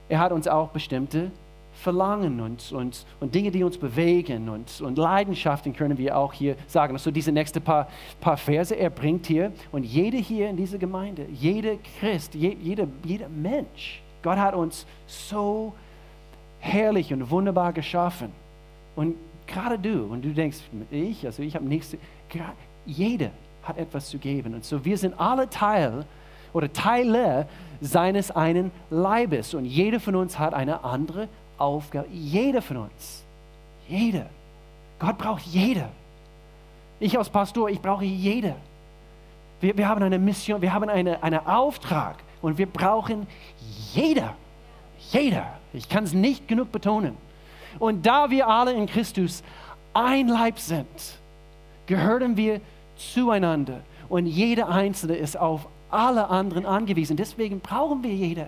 er 0.10 0.20
hat 0.20 0.32
uns 0.32 0.48
auch 0.48 0.70
bestimmte 0.70 1.32
Verlangen 1.74 2.40
und, 2.40 2.72
und, 2.72 3.06
und 3.20 3.36
Dinge, 3.36 3.52
die 3.52 3.64
uns 3.64 3.78
bewegen 3.78 4.50
und, 4.50 4.82
und 4.82 4.98
Leidenschaften 4.98 5.74
können 5.74 5.98
wir 5.98 6.18
auch 6.18 6.34
hier 6.34 6.56
sagen. 6.68 6.94
Also 6.94 7.12
diese 7.12 7.32
nächsten 7.32 7.62
paar, 7.62 7.88
paar 8.22 8.38
Verse 8.38 8.76
er 8.76 8.90
bringt 8.90 9.26
hier 9.26 9.52
und 9.72 9.84
jede 9.84 10.18
hier 10.18 10.50
in 10.50 10.58
dieser 10.58 10.78
Gemeinde, 10.78 11.26
jeder 11.32 11.76
Christ, 12.00 12.36
je, 12.36 12.56
jeder, 12.62 12.88
jeder 13.04 13.30
Mensch, 13.30 14.02
Gott 14.22 14.38
hat 14.38 14.56
uns 14.56 14.86
so 15.08 15.74
herrlich 16.60 17.12
und 17.12 17.30
wunderbar 17.30 17.74
geschaffen. 17.74 18.32
Und 18.96 19.16
gerade 19.48 19.78
du, 19.78 20.06
und 20.06 20.24
du 20.24 20.30
denkst, 20.30 20.58
ich, 20.92 21.26
also 21.26 21.44
ich 21.44 21.56
habe 21.56 21.66
nichts, 21.66 21.96
jeder 22.86 23.32
hat 23.64 23.78
etwas 23.78 24.10
zu 24.10 24.18
geben. 24.18 24.54
Und 24.54 24.64
so 24.64 24.84
wir 24.86 24.98
sind 24.98 25.20
alle 25.20 25.50
Teil 25.50 26.06
oder 26.54 26.72
Teile 26.72 27.48
seines 27.82 28.32
einen 28.32 28.72
Leibes 28.90 29.54
und 29.54 29.66
jeder 29.66 30.00
von 30.00 30.16
uns 30.16 30.40
hat 30.40 30.54
eine 30.54 30.84
andere 30.84 31.28
Aufgabe. 31.58 32.08
Jeder 32.12 32.62
von 32.62 32.78
uns. 32.78 33.24
Jeder. 33.88 34.28
Gott 35.00 35.18
braucht 35.18 35.44
jeder. 35.44 35.90
Ich 37.00 37.18
als 37.18 37.30
Pastor, 37.30 37.70
ich 37.70 37.82
brauche 37.82 38.06
jeder. 38.06 38.56
Wir, 39.60 39.78
wir 39.78 39.88
haben 39.88 40.02
eine 40.04 40.20
Mission, 40.20 40.62
wir 40.62 40.74
haben 40.74 40.90
einen 40.90 41.22
eine 41.22 41.48
Auftrag 41.48 42.18
und 42.42 42.58
wir 42.58 42.66
brauchen 42.66 43.28
jeder. 43.94 44.36
Jeder. 45.12 45.46
Ich 45.74 45.90
kann 45.90 46.04
es 46.04 46.14
nicht 46.14 46.48
genug 46.48 46.72
betonen. 46.72 47.18
Und 47.80 48.06
da 48.06 48.30
wir 48.30 48.48
alle 48.48 48.74
in 48.74 48.86
Christus 48.86 49.44
ein 49.94 50.28
Leib 50.28 50.60
sind, 50.60 50.88
gehören 51.88 52.38
wir 52.38 52.62
zueinander. 52.96 53.82
Und 54.10 54.26
jeder 54.26 54.70
Einzelne 54.70 55.16
ist 55.16 55.38
auf 55.38 55.68
alle 55.90 56.30
anderen 56.30 56.66
angewiesen. 56.66 57.18
Deswegen 57.18 57.60
brauchen 57.60 58.04
wir 58.04 58.14
jeder. 58.14 58.48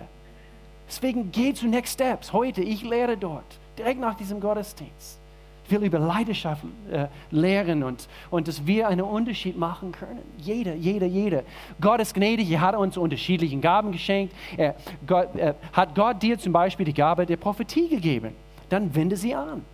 Deswegen 0.88 1.30
geh 1.32 1.52
zu 1.52 1.66
Next 1.66 1.94
Steps. 1.94 2.32
Heute, 2.32 2.62
ich 2.62 2.82
lehre 2.82 3.16
dort, 3.16 3.44
direkt 3.76 4.00
nach 4.00 4.14
diesem 4.14 4.40
Gottesdienst. 4.40 5.18
Ich 5.64 5.72
will 5.72 5.82
über 5.82 5.98
Leidenschaft 5.98 6.62
äh, 6.92 7.06
lehren 7.32 7.82
und, 7.82 8.06
und 8.30 8.46
dass 8.46 8.64
wir 8.66 8.86
einen 8.86 9.00
Unterschied 9.00 9.58
machen 9.58 9.90
können. 9.90 10.22
Jeder, 10.38 10.74
jeder, 10.74 11.06
jeder. 11.06 11.42
Gott 11.80 12.00
ist 12.00 12.14
gnädig, 12.14 12.48
er 12.52 12.60
hat 12.60 12.76
uns 12.76 12.96
unterschiedliche 12.96 13.56
Gaben 13.56 13.90
geschenkt. 13.90 14.32
Er, 14.56 14.76
Gott, 15.08 15.34
äh, 15.34 15.54
hat 15.72 15.96
Gott 15.96 16.22
dir 16.22 16.38
zum 16.38 16.52
Beispiel 16.52 16.86
die 16.86 16.94
Gabe 16.94 17.26
der 17.26 17.36
Prophetie 17.36 17.88
gegeben? 17.88 18.30
Dann 18.68 18.94
wende 18.94 19.16
sie 19.16 19.34
an. 19.34 19.64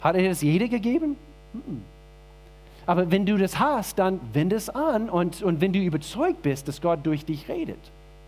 Hat 0.00 0.14
er 0.14 0.28
das 0.28 0.40
jeder 0.40 0.68
gegeben? 0.68 1.16
Aber 2.86 3.10
wenn 3.10 3.26
du 3.26 3.36
das 3.36 3.58
hast, 3.58 3.98
dann 3.98 4.20
wende 4.32 4.54
es 4.54 4.70
an 4.70 5.10
und, 5.10 5.42
und 5.42 5.60
wenn 5.60 5.72
du 5.72 5.80
überzeugt 5.80 6.42
bist, 6.42 6.68
dass 6.68 6.80
Gott 6.80 7.00
durch 7.04 7.24
dich 7.24 7.48
redet, 7.48 7.78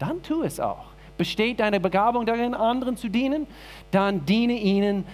dann 0.00 0.22
tu 0.22 0.42
es 0.42 0.58
auch. 0.58 0.93
Besteht 1.16 1.60
deine 1.60 1.78
Begabung 1.78 2.26
darin, 2.26 2.54
anderen 2.54 2.96
zu 2.96 3.08
dienen? 3.08 3.46
Dann 3.90 4.26
diene 4.26 4.54
ihnen 4.54 5.04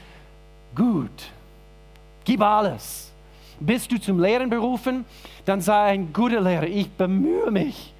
gut. 0.74 1.30
Gib 2.24 2.40
alles. 2.40 3.12
Bist 3.60 3.92
du 3.92 4.00
zum 4.00 4.18
Lehren 4.18 4.48
berufen? 4.48 5.04
Dann 5.44 5.60
sei 5.60 5.90
ein 5.90 6.12
guter 6.12 6.40
Lehrer. 6.40 6.66
Ich 6.66 6.90
bemühe 6.90 7.50
mich. 7.50 7.92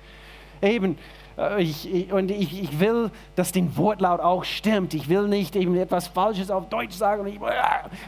Eben, 0.63 0.97
äh, 1.37 1.63
ich, 1.63 1.93
ich, 1.93 2.13
und 2.13 2.31
ich, 2.31 2.63
ich 2.63 2.81
will, 2.81 3.11
dass 3.37 3.53
den 3.53 3.77
Wortlaut 3.77 4.21
auch 4.21 4.45
stimmt. 4.45 4.95
Ich 4.95 5.11
will 5.11 5.29
nicht 5.29 5.55
eben 5.57 5.77
etwas 5.77 6.09
Falsches 6.09 6.51
auf 6.51 6.71
Deutsch 6.71 6.95
sagen. 6.95 7.23
Und 7.23 7.29
ich, 7.29 7.41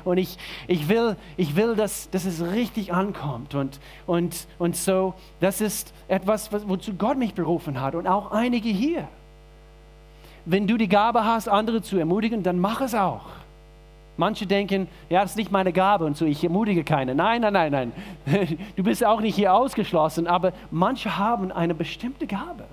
und 0.04 0.16
ich, 0.16 0.38
ich 0.68 0.88
will, 0.88 1.16
ich 1.36 1.54
will 1.54 1.76
dass, 1.76 2.08
dass 2.08 2.24
es 2.24 2.42
richtig 2.42 2.94
ankommt. 2.94 3.54
Und, 3.54 3.80
und, 4.06 4.46
und 4.58 4.74
so, 4.74 5.12
das 5.40 5.60
ist 5.60 5.92
etwas, 6.08 6.50
wozu 6.52 6.94
Gott 6.94 7.18
mich 7.18 7.34
berufen 7.34 7.80
hat. 7.80 7.94
Und 7.94 8.06
auch 8.06 8.30
einige 8.30 8.70
hier 8.70 9.08
wenn 10.44 10.66
du 10.66 10.76
die 10.76 10.88
Gabe 10.88 11.24
hast, 11.24 11.48
andere 11.48 11.82
zu 11.82 11.96
ermutigen, 11.98 12.42
dann 12.42 12.58
mach 12.58 12.80
es 12.80 12.94
auch. 12.94 13.26
Manche 14.16 14.46
denken, 14.46 14.88
ja, 15.08 15.22
das 15.22 15.32
ist 15.32 15.36
nicht 15.36 15.50
meine 15.50 15.72
Gabe 15.72 16.04
und 16.04 16.16
so, 16.16 16.26
ich 16.26 16.44
ermutige 16.44 16.84
keine. 16.84 17.14
Nein, 17.14 17.40
nein, 17.40 17.52
nein, 17.52 17.72
nein. 17.72 17.92
Du 18.76 18.82
bist 18.82 19.04
auch 19.04 19.20
nicht 19.20 19.34
hier 19.34 19.54
ausgeschlossen, 19.54 20.26
aber 20.26 20.52
manche 20.70 21.16
haben 21.16 21.50
eine 21.50 21.74
bestimmte 21.74 22.26
Gabe. 22.26 22.64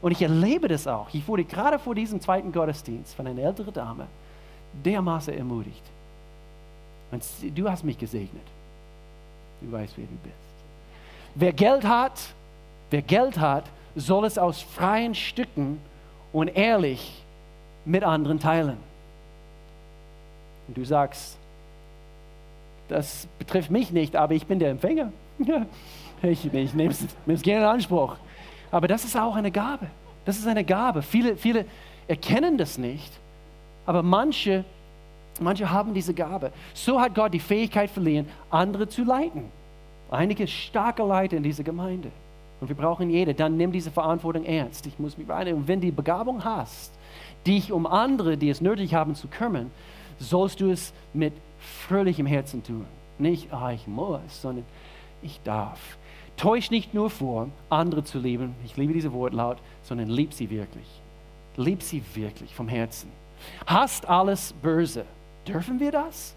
Und 0.00 0.12
ich 0.12 0.22
erlebe 0.22 0.68
das 0.68 0.86
auch. 0.86 1.08
Ich 1.12 1.26
wurde 1.26 1.44
gerade 1.44 1.78
vor 1.78 1.94
diesem 1.94 2.20
zweiten 2.20 2.52
Gottesdienst 2.52 3.14
von 3.14 3.26
einer 3.26 3.40
älteren 3.42 3.72
Dame 3.72 4.06
dermaßen 4.84 5.36
ermutigt. 5.36 5.82
Und 7.10 7.22
du 7.54 7.70
hast 7.70 7.84
mich 7.84 7.98
gesegnet. 7.98 8.42
Du 9.60 9.72
weißt, 9.72 9.94
wer 9.96 10.06
du 10.06 10.16
bist. 10.22 10.34
Wer 11.34 11.52
Geld 11.52 11.84
hat, 11.84 12.20
wer 12.90 13.02
Geld 13.02 13.38
hat, 13.38 13.64
soll 13.96 14.24
es 14.26 14.36
aus 14.38 14.60
freien 14.62 15.14
Stücken 15.14 15.80
und 16.34 16.48
ehrlich 16.48 17.22
mit 17.86 18.02
anderen 18.02 18.38
teilen. 18.38 18.76
Und 20.68 20.76
du 20.76 20.84
sagst, 20.84 21.38
das 22.88 23.26
betrifft 23.38 23.70
mich 23.70 23.90
nicht, 23.92 24.16
aber 24.16 24.34
ich 24.34 24.44
bin 24.46 24.58
der 24.58 24.70
Empfänger. 24.70 25.12
ich, 26.22 26.52
ich 26.52 26.74
nehme 26.74 26.92
es 26.92 27.42
gerne 27.42 27.60
in 27.60 27.70
Anspruch. 27.70 28.16
Aber 28.70 28.88
das 28.88 29.04
ist 29.04 29.16
auch 29.16 29.36
eine 29.36 29.50
Gabe. 29.50 29.86
Das 30.24 30.36
ist 30.36 30.46
eine 30.46 30.64
Gabe. 30.64 31.02
Viele, 31.02 31.36
viele 31.36 31.66
erkennen 32.08 32.58
das 32.58 32.78
nicht, 32.78 33.12
aber 33.86 34.02
manche, 34.02 34.64
manche 35.40 35.70
haben 35.70 35.94
diese 35.94 36.14
Gabe. 36.14 36.52
So 36.74 37.00
hat 37.00 37.14
Gott 37.14 37.32
die 37.32 37.40
Fähigkeit 37.40 37.90
verliehen, 37.90 38.28
andere 38.50 38.88
zu 38.88 39.04
leiten. 39.04 39.44
Einige 40.10 40.48
starke 40.48 41.04
Leiter 41.04 41.36
in 41.36 41.42
dieser 41.44 41.62
Gemeinde. 41.62 42.10
Und 42.60 42.68
wir 42.68 42.76
brauchen 42.76 43.10
jede. 43.10 43.34
Dann 43.34 43.56
nimm 43.56 43.72
diese 43.72 43.90
Verantwortung 43.90 44.44
ernst. 44.44 44.86
Ich 44.86 44.98
muss 44.98 45.18
mich 45.18 45.28
reinigen. 45.28 45.58
Und 45.58 45.68
wenn 45.68 45.80
du 45.80 45.86
die 45.86 45.92
Begabung 45.92 46.44
hast, 46.44 46.92
dich 47.46 47.72
um 47.72 47.86
andere, 47.86 48.36
die 48.36 48.48
es 48.48 48.60
nötig 48.60 48.94
haben, 48.94 49.14
zu 49.14 49.28
kümmern, 49.28 49.70
sollst 50.18 50.60
du 50.60 50.70
es 50.70 50.92
mit 51.12 51.32
fröhlichem 51.58 52.26
Herzen 52.26 52.62
tun. 52.62 52.86
Nicht, 53.18 53.52
ah, 53.52 53.72
ich 53.72 53.86
muss, 53.86 54.20
sondern 54.40 54.64
ich 55.22 55.40
darf. 55.42 55.98
Täusch 56.36 56.70
nicht 56.70 56.94
nur 56.94 57.10
vor, 57.10 57.48
andere 57.70 58.04
zu 58.04 58.18
lieben, 58.18 58.54
ich 58.64 58.76
liebe 58.76 58.92
diese 58.92 59.12
Wortlaut, 59.12 59.58
sondern 59.82 60.08
lieb 60.08 60.32
sie 60.32 60.50
wirklich. 60.50 60.86
Lieb 61.56 61.82
sie 61.82 62.02
wirklich 62.14 62.54
vom 62.54 62.68
Herzen. 62.68 63.10
Hast 63.66 64.08
alles 64.08 64.52
böse. 64.62 65.04
Dürfen 65.46 65.78
wir 65.78 65.92
das? 65.92 66.34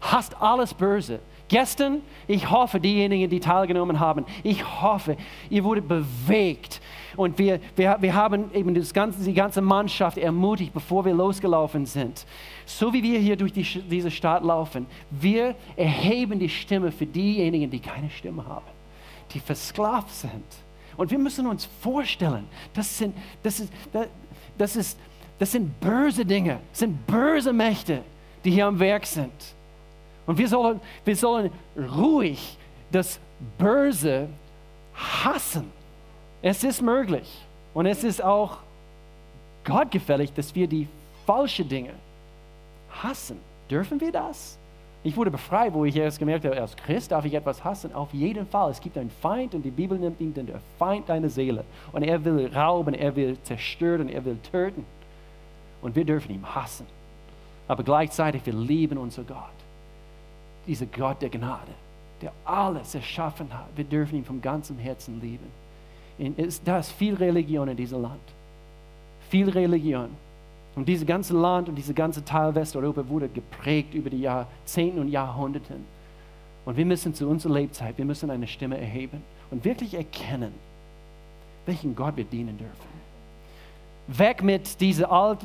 Hast 0.00 0.40
alles 0.40 0.74
böse. 0.74 1.20
Gestern, 1.52 2.00
ich 2.28 2.50
hoffe, 2.50 2.80
diejenigen, 2.80 3.28
die 3.28 3.38
teilgenommen 3.38 4.00
haben, 4.00 4.24
ich 4.42 4.64
hoffe, 4.80 5.18
ihr 5.50 5.62
wurdet 5.62 5.86
bewegt. 5.86 6.80
Und 7.14 7.38
wir, 7.38 7.60
wir, 7.76 7.98
wir 8.00 8.14
haben 8.14 8.50
eben 8.54 8.74
das 8.74 8.94
ganze, 8.94 9.22
die 9.22 9.34
ganze 9.34 9.60
Mannschaft 9.60 10.16
ermutigt, 10.16 10.72
bevor 10.72 11.04
wir 11.04 11.12
losgelaufen 11.12 11.84
sind. 11.84 12.24
So 12.64 12.90
wie 12.94 13.02
wir 13.02 13.18
hier 13.18 13.36
durch 13.36 13.52
die, 13.52 13.64
diese 13.64 14.10
Stadt 14.10 14.42
laufen, 14.42 14.86
wir 15.10 15.54
erheben 15.76 16.38
die 16.38 16.48
Stimme 16.48 16.90
für 16.90 17.04
diejenigen, 17.04 17.70
die 17.70 17.80
keine 17.80 18.08
Stimme 18.08 18.46
haben, 18.46 18.64
die 19.34 19.38
versklavt 19.38 20.10
sind. 20.10 20.46
Und 20.96 21.10
wir 21.10 21.18
müssen 21.18 21.46
uns 21.46 21.68
vorstellen, 21.82 22.46
das 22.72 22.96
sind, 22.96 23.14
das 23.42 23.60
ist, 23.60 23.70
das 24.56 24.76
ist, 24.76 24.98
das 25.38 25.52
sind 25.52 25.78
böse 25.80 26.24
Dinge, 26.24 26.60
das 26.70 26.78
sind 26.78 27.06
böse 27.06 27.52
Mächte, 27.52 28.00
die 28.42 28.52
hier 28.52 28.64
am 28.64 28.80
Werk 28.80 29.04
sind. 29.04 29.54
Und 30.26 30.38
wir 30.38 30.48
sollen, 30.48 30.80
wir 31.04 31.16
sollen 31.16 31.50
ruhig 31.76 32.56
das 32.90 33.18
Böse 33.58 34.28
hassen. 34.94 35.70
Es 36.42 36.62
ist 36.64 36.82
möglich. 36.82 37.44
Und 37.74 37.86
es 37.86 38.04
ist 38.04 38.22
auch 38.22 38.58
gottgefällig, 39.64 40.32
dass 40.32 40.54
wir 40.54 40.66
die 40.66 40.88
falschen 41.26 41.68
Dinge 41.68 41.92
hassen. 42.90 43.38
Dürfen 43.70 44.00
wir 44.00 44.12
das? 44.12 44.58
Ich 45.04 45.16
wurde 45.16 45.32
befreit, 45.32 45.72
wo 45.72 45.84
ich 45.84 45.96
erst 45.96 46.20
gemerkt 46.20 46.44
habe, 46.44 46.60
als 46.60 46.76
Christ 46.76 47.10
darf 47.10 47.24
ich 47.24 47.34
etwas 47.34 47.64
hassen. 47.64 47.92
Auf 47.92 48.12
jeden 48.12 48.46
Fall. 48.46 48.70
Es 48.70 48.80
gibt 48.80 48.96
einen 48.96 49.10
Feind 49.10 49.54
und 49.54 49.62
die 49.62 49.70
Bibel 49.70 49.98
nimmt 49.98 50.20
ihn 50.20 50.32
den 50.32 50.48
Feind 50.78 51.08
deiner 51.08 51.28
Seele. 51.28 51.64
Und 51.90 52.04
er 52.04 52.24
will 52.24 52.50
rauben, 52.54 52.94
er 52.94 53.16
will 53.16 53.36
zerstören, 53.42 54.08
er 54.08 54.24
will 54.24 54.38
töten. 54.52 54.84
Und 55.80 55.96
wir 55.96 56.04
dürfen 56.04 56.32
ihn 56.32 56.54
hassen. 56.54 56.86
Aber 57.66 57.82
gleichzeitig, 57.82 58.44
wir 58.44 58.52
lieben 58.52 58.98
unser 58.98 59.24
Gott 59.24 59.61
dieser 60.66 60.86
Gott 60.86 61.20
der 61.22 61.30
Gnade, 61.30 61.72
der 62.20 62.32
alles 62.44 62.94
erschaffen 62.94 63.52
hat. 63.52 63.68
Wir 63.74 63.84
dürfen 63.84 64.16
ihn 64.16 64.24
von 64.24 64.40
ganzem 64.40 64.78
Herzen 64.78 65.20
lieben. 65.20 65.46
da 66.64 66.78
ist 66.78 66.92
viel 66.92 67.14
Religion 67.14 67.68
in 67.68 67.76
diesem 67.76 68.02
Land. 68.02 68.20
Viel 69.28 69.48
Religion. 69.48 70.10
Und 70.74 70.88
dieses 70.88 71.06
ganze 71.06 71.34
Land 71.34 71.68
und 71.68 71.74
dieser 71.74 71.92
ganze 71.92 72.24
Teil 72.24 72.54
Westeuropa 72.54 73.06
wurde 73.08 73.28
geprägt 73.28 73.94
über 73.94 74.08
die 74.08 74.20
Jahrzehnte 74.20 75.00
und 75.00 75.08
Jahrhunderte. 75.08 75.74
Und 76.64 76.76
wir 76.76 76.86
müssen 76.86 77.14
zu 77.14 77.28
unserer 77.28 77.54
Lebzeit, 77.54 77.98
wir 77.98 78.04
müssen 78.04 78.30
eine 78.30 78.46
Stimme 78.46 78.78
erheben 78.78 79.22
und 79.50 79.64
wirklich 79.64 79.94
erkennen, 79.94 80.52
welchen 81.66 81.94
Gott 81.94 82.16
wir 82.16 82.24
dienen 82.24 82.56
dürfen. 82.56 82.91
Weg 84.18 84.42
mit 84.42 84.80
dieser 84.80 85.10
alt, 85.10 85.38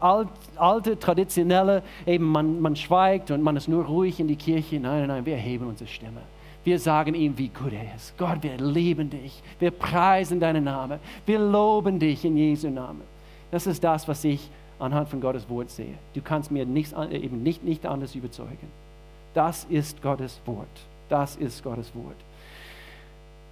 alt, 0.00 0.28
alte, 0.56 0.98
traditionelle, 0.98 1.82
eben 2.06 2.24
man, 2.24 2.60
man 2.60 2.76
schweigt 2.76 3.30
und 3.30 3.42
man 3.42 3.56
ist 3.56 3.68
nur 3.68 3.84
ruhig 3.84 4.20
in 4.20 4.28
die 4.28 4.36
Kirche. 4.36 4.80
Nein, 4.80 5.00
nein, 5.00 5.08
nein, 5.08 5.26
wir 5.26 5.34
erheben 5.34 5.66
unsere 5.66 5.88
Stimme. 5.88 6.20
Wir 6.64 6.78
sagen 6.78 7.14
ihm, 7.14 7.36
wie 7.36 7.48
gut 7.48 7.72
er 7.72 7.94
ist. 7.94 8.16
Gott, 8.16 8.42
wir 8.42 8.56
lieben 8.56 9.10
dich. 9.10 9.42
Wir 9.58 9.70
preisen 9.70 10.40
deinen 10.40 10.64
Namen. 10.64 10.98
Wir 11.26 11.38
loben 11.38 11.98
dich 11.98 12.24
in 12.24 12.36
Jesu 12.36 12.70
Namen. 12.70 13.02
Das 13.50 13.66
ist 13.66 13.84
das, 13.84 14.08
was 14.08 14.24
ich 14.24 14.48
anhand 14.78 15.08
von 15.10 15.20
Gottes 15.20 15.48
Wort 15.48 15.70
sehe. 15.70 15.94
Du 16.14 16.22
kannst 16.22 16.50
mir 16.50 16.64
nichts, 16.64 16.94
eben 17.10 17.42
nicht, 17.42 17.62
nicht 17.62 17.84
anders 17.84 18.14
überzeugen. 18.14 18.68
Das 19.34 19.64
ist 19.64 20.00
Gottes 20.02 20.40
Wort. 20.46 20.66
Das 21.08 21.36
ist 21.36 21.62
Gottes 21.62 21.94
Wort. 21.94 22.16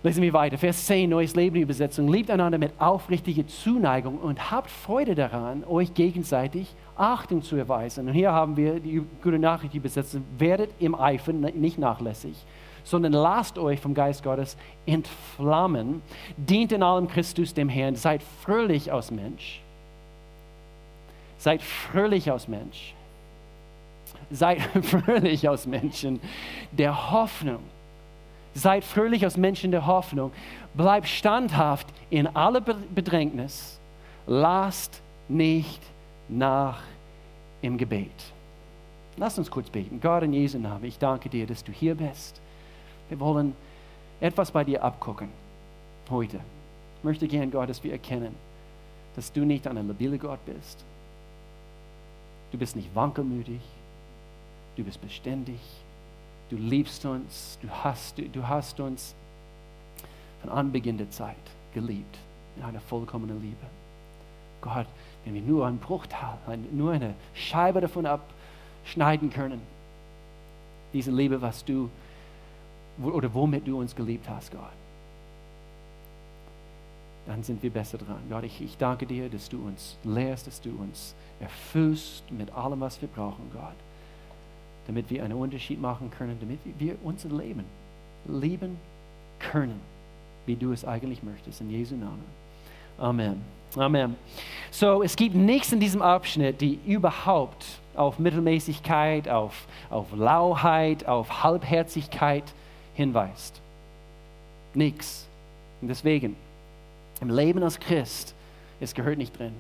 Lesen 0.05 0.23
wir 0.23 0.33
weiter. 0.33 0.59
Vers 0.59 0.87
10, 0.87 1.09
Neues 1.09 1.37
Leben 1.37 1.61
Übersetzung. 1.61 2.09
Liebt 2.09 2.29
einander 2.29 2.59
mit 2.59 2.73
aufrichtiger 2.81 3.47
Zuneigung 3.47 4.19
und 4.19 4.51
habt 4.51 4.69
Freude 4.69 5.15
daran, 5.15 5.63
euch 5.65 5.95
gegenseitig 5.95 6.75
Achtung 6.97 7.43
zu 7.43 7.55
erweisen. 7.55 8.09
Und 8.09 8.15
hier 8.15 8.33
haben 8.33 8.57
wir 8.57 8.81
die 8.81 9.03
gute 9.23 9.39
Nachricht 9.39 9.75
Übersetzung. 9.75 10.25
Werdet 10.39 10.71
im 10.81 10.97
Eifer 10.97 11.33
nicht 11.33 11.79
nachlässig, 11.79 12.35
sondern 12.83 13.13
lasst 13.13 13.59
euch 13.59 13.79
vom 13.79 13.95
Geist 13.95 14.25
Gottes 14.25 14.57
entflammen. 14.87 16.03
Dient 16.37 16.73
in 16.73 16.83
allem 16.83 17.07
Christus 17.07 17.55
dem 17.55 17.69
Herrn. 17.69 17.95
Seid 17.95 18.25
fröhlich 18.43 18.91
aus 18.91 19.13
Mensch. 19.13 19.61
Seid 21.39 21.63
fröhlich 21.63 22.29
aus 22.29 22.49
Mensch. 22.49 22.93
Seid 24.33 24.61
fröhlich 24.83 25.49
aus 25.49 25.65
Menschen 25.65 26.19
der 26.73 27.13
Hoffnung 27.13 27.61
Seid 28.55 28.85
fröhlich 28.85 29.27
aus 29.27 29.37
Menschen 29.37 29.71
der 29.71 29.87
Hoffnung. 29.87 30.33
Bleibt 30.75 31.09
standhaft 31.09 31.87
in 32.11 32.27
aller 32.27 32.61
Bedrängnis. 32.61 33.79
Lasst 34.27 35.01
nicht 35.29 35.81
nach 36.29 36.81
im 37.63 37.79
Gebet. 37.79 38.11
Lass 39.17 39.39
uns 39.39 39.51
kurz 39.51 39.69
beten. 39.71 40.01
Gott 40.01 40.23
in 40.23 40.33
Jesu 40.33 40.59
Namen, 40.59 40.85
ich 40.85 40.99
danke 40.99 41.29
dir, 41.29 41.47
dass 41.47 41.63
du 41.65 41.73
hier 41.73 41.95
bist. 41.95 42.41
Wir 43.09 43.21
wollen 43.21 43.55
etwas 44.21 44.51
bei 44.51 44.65
dir 44.65 44.83
abgucken 44.83 45.29
heute. 46.11 46.41
Ich 46.99 47.05
möchte 47.05 47.27
gern, 47.27 47.51
Gott, 47.51 47.69
dass 47.69 47.83
wir 47.83 47.93
erkennen, 47.93 48.35
dass 49.17 49.33
du 49.33 49.45
nicht 49.45 49.67
ein 49.67 49.87
labiler 49.87 50.19
Gott 50.19 50.39
bist. 50.47 50.85
Du 52.53 52.59
bist 52.59 52.77
nicht 52.77 52.95
wankelmütig. 52.95 53.61
Du 54.77 54.85
bist 54.85 55.01
beständig. 55.01 55.59
Du 56.53 56.59
liebst 56.59 57.03
uns, 57.07 57.59
du 57.63 57.69
hast, 57.71 58.19
du 58.19 58.47
hast 58.47 58.79
uns 58.79 59.15
von 60.43 60.51
Anbeginn 60.51 60.99
der 60.99 61.11
Zeit 61.11 61.35
geliebt, 61.73 62.19
in 62.59 62.63
einer 62.63 62.79
vollkommenen 62.79 63.41
Liebe. 63.41 63.57
Gott, 64.61 64.87
wenn 65.25 65.33
wir 65.33 65.41
nur 65.41 65.67
einen 65.67 65.79
Bruchteil, 65.79 66.37
nur 66.71 66.93
eine 66.93 67.15
Scheibe 67.33 67.81
davon 67.81 68.05
abschneiden 68.05 69.31
können, 69.31 69.63
diese 70.93 71.11
Liebe, 71.11 71.41
was 71.41 71.65
du 71.65 71.89
oder 73.03 73.33
womit 73.33 73.67
du 73.67 73.79
uns 73.79 73.97
geliebt 73.97 74.29
hast, 74.29 74.51
Gott, 74.51 74.61
dann 77.29 77.43
sind 77.43 77.63
wir 77.63 77.71
besser 77.71 77.97
dran. 77.97 78.21
Gott, 78.29 78.45
ich, 78.45 78.61
ich 78.61 78.77
danke 78.77 79.07
dir, 79.07 79.31
dass 79.31 79.49
du 79.49 79.57
uns 79.57 79.97
lehrst, 80.05 80.47
dass 80.47 80.61
du 80.61 80.69
uns 80.69 81.15
erfüllst 81.41 82.31
mit 82.31 82.53
allem, 82.53 82.81
was 82.81 83.01
wir 83.01 83.09
brauchen, 83.09 83.51
Gott 83.55 83.73
damit 84.87 85.11
wir 85.11 85.25
einen 85.25 85.35
Unterschied 85.35 85.81
machen 85.81 86.11
können, 86.11 86.37
damit 86.41 86.59
wir 86.79 86.97
unser 87.03 87.29
Leben 87.29 87.65
leben 88.27 88.79
können, 89.39 89.81
wie 90.47 90.57
du 90.57 90.73
es 90.73 90.85
eigentlich 90.85 91.23
möchtest. 91.23 91.61
In 91.61 91.71
Jesu 91.71 91.95
Namen. 91.95 92.25
Amen. 92.99 93.43
Amen. 93.77 94.17
So, 94.71 95.03
es 95.03 95.17
gibt 95.17 95.35
nichts 95.35 95.73
in 95.73 95.81
diesem 95.81 96.03
Abschnitt, 96.03 96.61
die 96.61 96.79
überhaupt 96.87 97.65
auf 97.95 98.19
Mittelmäßigkeit, 98.19 99.29
auf, 99.29 99.67
auf 99.91 100.07
Lauheit, 100.15 101.07
auf 101.07 101.43
Halbherzigkeit 101.43 102.45
hinweist. 102.95 103.61
Nichts. 104.75 105.27
Und 105.81 105.89
deswegen, 105.89 106.37
im 107.21 107.31
Leben 107.31 107.63
als 107.63 107.79
Christ, 107.81 108.35
es 108.81 108.95
gehört 108.95 109.19
nicht 109.19 109.39
drin. 109.39 109.55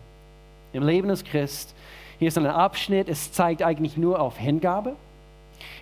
Im 0.72 0.82
Leben 0.82 1.08
als 1.10 1.24
Christ, 1.24 1.74
hier 2.18 2.28
ist 2.28 2.38
ein 2.38 2.46
Abschnitt, 2.46 3.08
es 3.08 3.32
zeigt 3.32 3.62
eigentlich 3.62 3.96
nur 3.96 4.20
auf 4.20 4.36
Hingabe 4.36 4.94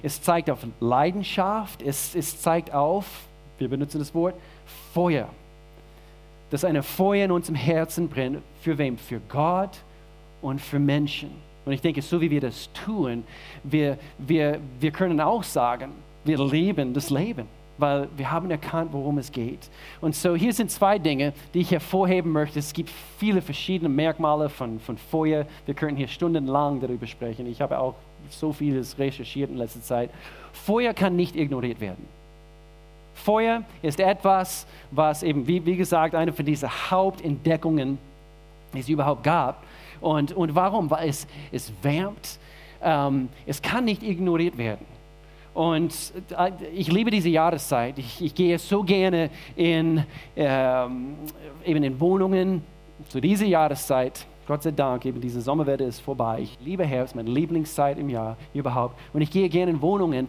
es 0.02 0.22
zeigt 0.22 0.50
auf 0.50 0.60
Leidenschaft, 0.80 1.82
es, 1.82 2.14
es 2.14 2.40
zeigt 2.40 2.72
auf, 2.72 3.06
wir 3.58 3.68
benutzen 3.68 3.98
das 3.98 4.14
Wort, 4.14 4.34
Feuer. 4.94 5.28
Dass 6.50 6.64
eine 6.64 6.82
Feuer 6.82 7.26
in 7.26 7.30
unserem 7.30 7.54
Herzen 7.54 8.08
brennt. 8.08 8.42
Für 8.62 8.76
wem? 8.76 8.98
Für 8.98 9.20
Gott 9.28 9.78
und 10.42 10.60
für 10.60 10.78
Menschen. 10.78 11.30
Und 11.64 11.72
ich 11.72 11.80
denke, 11.80 12.02
so 12.02 12.20
wie 12.20 12.30
wir 12.30 12.40
das 12.40 12.70
tun, 12.72 13.24
wir, 13.62 13.98
wir, 14.18 14.58
wir 14.80 14.90
können 14.90 15.20
auch 15.20 15.42
sagen, 15.42 15.92
wir 16.24 16.38
leben 16.38 16.94
das 16.94 17.10
Leben. 17.10 17.46
Weil 17.80 18.08
wir 18.16 18.30
haben 18.30 18.50
erkannt, 18.50 18.92
worum 18.92 19.18
es 19.18 19.32
geht. 19.32 19.70
Und 20.00 20.14
so 20.14 20.34
hier 20.36 20.52
sind 20.52 20.70
zwei 20.70 20.98
Dinge, 20.98 21.32
die 21.54 21.60
ich 21.60 21.70
hervorheben 21.70 22.32
möchte. 22.32 22.58
Es 22.58 22.72
gibt 22.72 22.90
viele 23.18 23.42
verschiedene 23.42 23.88
Merkmale 23.88 24.48
von, 24.48 24.80
von 24.80 24.98
Feuer. 24.98 25.46
Wir 25.66 25.74
können 25.74 25.96
hier 25.96 26.08
stundenlang 26.08 26.80
darüber 26.80 27.06
sprechen. 27.06 27.46
Ich 27.46 27.60
habe 27.60 27.78
auch 27.78 27.94
so 28.28 28.52
vieles 28.52 28.98
recherchiert 28.98 29.50
in 29.50 29.56
letzter 29.56 29.82
Zeit. 29.82 30.10
Feuer 30.52 30.94
kann 30.94 31.16
nicht 31.16 31.36
ignoriert 31.36 31.80
werden. 31.80 32.06
Feuer 33.14 33.62
ist 33.82 34.00
etwas, 34.00 34.66
was 34.90 35.22
eben, 35.22 35.46
wie, 35.46 35.64
wie 35.66 35.76
gesagt, 35.76 36.14
eine 36.14 36.32
von 36.32 36.44
diesen 36.44 36.68
Hauptentdeckungen 36.90 37.98
die 38.74 38.80
es 38.80 38.88
überhaupt 38.88 39.22
gab. 39.22 39.62
Und, 40.00 40.32
und 40.32 40.54
warum? 40.54 40.90
Weil 40.90 41.08
es, 41.08 41.26
es 41.52 41.72
wärmt, 41.82 42.38
ähm, 42.82 43.28
es 43.46 43.60
kann 43.60 43.84
nicht 43.84 44.02
ignoriert 44.02 44.56
werden. 44.56 44.86
Und 45.54 45.94
äh, 46.36 46.52
ich 46.74 46.90
liebe 46.90 47.10
diese 47.10 47.28
Jahreszeit. 47.28 47.98
Ich, 47.98 48.22
ich 48.22 48.34
gehe 48.34 48.58
so 48.58 48.82
gerne 48.82 49.30
in, 49.56 50.04
ähm, 50.36 51.16
eben 51.64 51.82
in 51.82 51.98
Wohnungen 51.98 52.62
zu 53.08 53.20
dieser 53.20 53.46
Jahreszeit. 53.46 54.26
Gott 54.46 54.62
sei 54.62 54.70
Dank, 54.70 55.04
eben 55.04 55.20
diese 55.20 55.40
Sommerwetter 55.40 55.84
ist 55.84 56.00
vorbei. 56.00 56.40
Ich 56.42 56.58
liebe 56.60 56.84
Herbst, 56.84 57.14
meine 57.14 57.30
Lieblingszeit 57.30 57.98
im 57.98 58.08
Jahr 58.08 58.36
überhaupt. 58.54 58.98
Und 59.12 59.22
ich 59.22 59.30
gehe 59.30 59.48
gerne 59.48 59.72
in 59.72 59.80
Wohnungen 59.80 60.28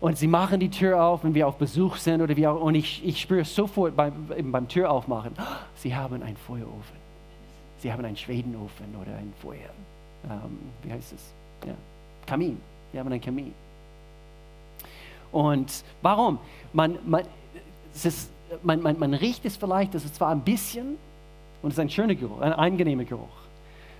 und 0.00 0.16
sie 0.16 0.28
machen 0.28 0.60
die 0.60 0.70
Tür 0.70 1.02
auf, 1.02 1.24
wenn 1.24 1.34
wir 1.34 1.46
auf 1.46 1.56
Besuch 1.56 1.96
sind 1.96 2.20
oder 2.20 2.36
wie 2.36 2.46
auch. 2.46 2.60
Und 2.60 2.74
ich, 2.74 3.04
ich 3.04 3.20
spüre 3.20 3.44
sofort 3.44 3.96
beim, 3.96 4.12
beim 4.42 4.68
Tür 4.68 4.90
aufmachen, 4.90 5.32
sie 5.74 5.94
haben 5.94 6.22
einen 6.22 6.36
Feuerofen. 6.36 6.98
Sie 7.80 7.92
haben 7.92 8.04
einen 8.04 8.16
Schwedenofen 8.16 8.86
oder 9.00 9.16
ein 9.16 9.32
Feuer. 9.40 9.70
Ähm, 10.28 10.58
wie 10.82 10.92
heißt 10.92 11.12
es? 11.12 11.32
Ja. 11.66 11.74
Kamin. 12.26 12.60
Wir 12.92 13.00
haben 13.00 13.10
einen 13.10 13.20
Kamin. 13.20 13.52
Und 15.32 15.84
warum? 16.02 16.38
Man, 16.72 16.98
man, 17.06 17.24
ist, 18.02 18.30
man, 18.62 18.82
man, 18.82 18.98
man 18.98 19.14
riecht 19.14 19.44
es 19.44 19.56
vielleicht, 19.56 19.94
das 19.94 20.04
ist 20.04 20.16
zwar 20.16 20.30
ein 20.30 20.40
bisschen, 20.40 20.96
und 21.62 21.70
es 21.70 21.74
ist 21.74 21.80
ein 21.80 21.90
schöner 21.90 22.14
Geruch, 22.14 22.40
ein 22.40 22.52
angenehmer 22.52 23.04
Geruch. 23.04 23.26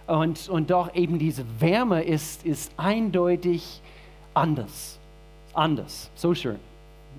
Und, 0.07 0.49
und 0.49 0.71
doch 0.71 0.95
eben 0.95 1.19
diese 1.19 1.45
Wärme 1.61 2.03
ist, 2.03 2.47
ist 2.47 2.73
eindeutig 2.77 3.83
anders. 4.33 4.99
Anders. 5.53 6.11
So 6.15 6.35
schön. 6.35 6.59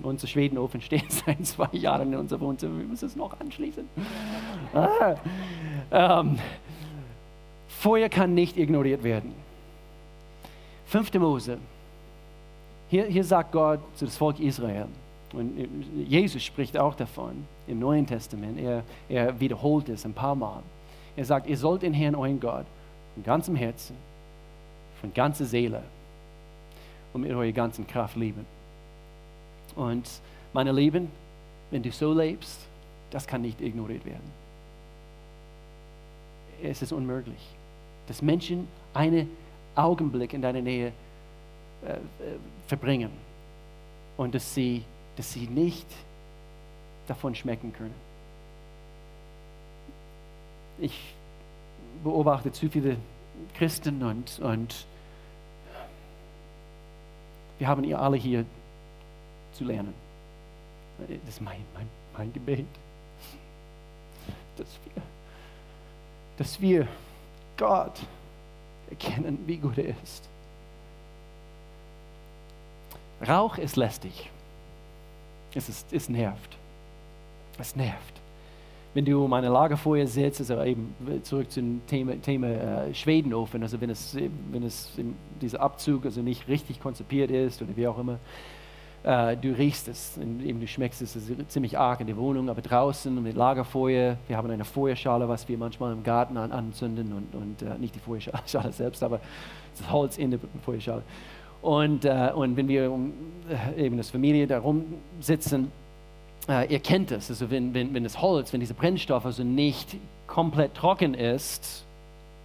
Unser 0.02 0.26
Schwedenofen 0.26 0.80
steht 0.80 1.12
seit 1.26 1.46
zwei 1.46 1.68
Jahren 1.72 2.12
in 2.12 2.18
unserem 2.18 2.40
Wohnzimmer. 2.40 2.78
Wir 2.78 2.86
müssen 2.86 3.06
es 3.06 3.16
noch 3.16 3.38
anschließen. 3.38 3.88
Ah. 4.74 5.14
Ähm, 5.92 6.38
Feuer 7.68 8.08
kann 8.08 8.34
nicht 8.34 8.56
ignoriert 8.56 9.04
werden. 9.04 9.34
5. 10.86 11.14
Mose. 11.14 11.58
Hier, 12.90 13.06
hier 13.06 13.24
sagt 13.24 13.52
Gott 13.52 13.80
zu 13.94 14.04
das 14.04 14.16
Volk 14.16 14.40
Israel, 14.40 14.86
und 15.32 15.68
Jesus 16.08 16.42
spricht 16.42 16.76
auch 16.76 16.96
davon 16.96 17.46
im 17.68 17.78
Neuen 17.78 18.04
Testament, 18.04 18.58
er, 18.58 18.82
er 19.08 19.38
wiederholt 19.38 19.88
es 19.88 20.04
ein 20.04 20.12
paar 20.12 20.34
Mal. 20.34 20.60
Er 21.16 21.24
sagt, 21.24 21.46
ihr 21.46 21.56
sollt 21.56 21.82
den 21.82 21.94
Herrn, 21.94 22.16
euren 22.16 22.40
Gott, 22.40 22.66
von 23.14 23.22
ganzem 23.22 23.54
Herzen, 23.54 23.94
von 25.00 25.14
ganzer 25.14 25.44
Seele 25.44 25.84
und 27.12 27.20
mit 27.20 27.30
eurer 27.30 27.52
ganzen 27.52 27.86
Kraft 27.86 28.16
lieben. 28.16 28.44
Und 29.76 30.08
meine 30.52 30.72
Lieben, 30.72 31.08
wenn 31.70 31.84
du 31.84 31.92
so 31.92 32.12
lebst, 32.12 32.58
das 33.12 33.24
kann 33.24 33.42
nicht 33.42 33.60
ignoriert 33.60 34.04
werden. 34.04 34.40
Es 36.60 36.82
ist 36.82 36.90
unmöglich, 36.90 37.40
dass 38.08 38.20
Menschen 38.20 38.66
einen 38.94 39.30
Augenblick 39.76 40.34
in 40.34 40.42
deiner 40.42 40.60
Nähe 40.60 40.92
äh, 41.86 41.98
verbringen 42.66 43.10
und 44.16 44.34
dass 44.34 44.54
sie, 44.54 44.84
dass 45.16 45.32
sie 45.32 45.46
nicht 45.46 45.86
davon 47.06 47.34
schmecken 47.34 47.72
können. 47.72 47.94
Ich 50.78 51.14
beobachte 52.04 52.52
zu 52.52 52.70
viele 52.70 52.96
Christen 53.54 54.02
und, 54.02 54.38
und 54.40 54.86
wir 57.58 57.68
haben 57.68 57.84
ihr 57.84 58.00
alle 58.00 58.16
hier 58.16 58.46
zu 59.52 59.64
lernen. 59.64 59.92
Das 60.98 61.34
ist 61.34 61.40
mein, 61.42 61.62
mein, 61.74 61.88
mein 62.16 62.32
Gebet. 62.32 62.66
Dass 64.56 64.68
wir, 64.84 65.02
dass 66.38 66.60
wir 66.60 66.88
Gott 67.56 68.00
erkennen, 68.88 69.38
wie 69.46 69.58
gut 69.58 69.76
er 69.76 69.94
ist. 70.02 70.29
Rauch 73.26 73.58
ist 73.58 73.76
lästig. 73.76 74.30
Es, 75.54 75.68
ist, 75.68 75.92
es 75.92 76.08
nervt. 76.08 76.56
Es 77.58 77.76
nervt. 77.76 78.20
Wenn 78.94 79.04
du 79.04 79.24
um 79.24 79.32
eine 79.32 79.48
Lagerfeuer 79.48 80.06
sitzt, 80.06 80.40
also 80.40 80.62
eben 80.64 80.94
zurück 81.22 81.50
zum 81.50 81.80
Thema, 81.86 82.20
Thema 82.20 82.48
äh, 82.48 82.94
Schwedenofen, 82.94 83.62
also 83.62 83.80
wenn 83.80 83.90
es, 83.90 84.16
wenn 84.50 84.64
es 84.64 84.90
dieser 85.40 85.60
Abzug 85.60 86.06
also 86.06 86.22
nicht 86.22 86.48
richtig 86.48 86.80
konzipiert 86.80 87.30
ist 87.30 87.62
oder 87.62 87.76
wie 87.76 87.86
auch 87.86 87.98
immer, 87.98 88.18
äh, 89.04 89.36
du 89.36 89.52
riechst 89.52 89.86
es, 89.86 90.18
eben 90.18 90.60
du 90.60 90.66
schmeckst 90.66 91.02
es, 91.02 91.14
es 91.14 91.30
ziemlich 91.48 91.78
arg 91.78 92.00
in 92.00 92.08
der 92.08 92.16
Wohnung, 92.16 92.50
aber 92.50 92.62
draußen 92.62 93.22
mit 93.22 93.36
Lagerfeuer, 93.36 94.16
wir 94.26 94.36
haben 94.36 94.50
eine 94.50 94.64
Feuerschale, 94.64 95.28
was 95.28 95.48
wir 95.48 95.56
manchmal 95.56 95.92
im 95.92 96.02
Garten 96.02 96.36
an, 96.36 96.50
anzünden 96.50 97.12
und, 97.12 97.34
und 97.34 97.62
äh, 97.62 97.78
nicht 97.78 97.94
die 97.94 98.00
Feuerschale 98.00 98.72
selbst, 98.72 99.02
aber 99.02 99.20
das 99.78 99.90
Holz 99.90 100.18
in 100.18 100.32
der 100.32 100.40
Feuerschale. 100.64 101.02
Und, 101.62 102.04
äh, 102.04 102.30
und 102.34 102.56
wenn 102.56 102.68
wir 102.68 102.90
um, 102.90 103.12
äh, 103.76 103.86
eben 103.86 103.98
als 103.98 104.10
Familie 104.10 104.46
da 104.46 104.58
rumsitzen, 104.58 105.70
äh, 106.48 106.72
ihr 106.72 106.80
kennt 106.80 107.10
es, 107.12 107.30
also 107.30 107.50
wenn, 107.50 107.74
wenn, 107.74 107.92
wenn 107.92 108.04
das 108.04 108.20
Holz, 108.20 108.52
wenn 108.52 108.60
dieser 108.60 108.74
Brennstoff 108.74 109.26
also 109.26 109.44
nicht 109.44 109.96
komplett 110.26 110.74
trocken 110.74 111.14
ist, 111.14 111.84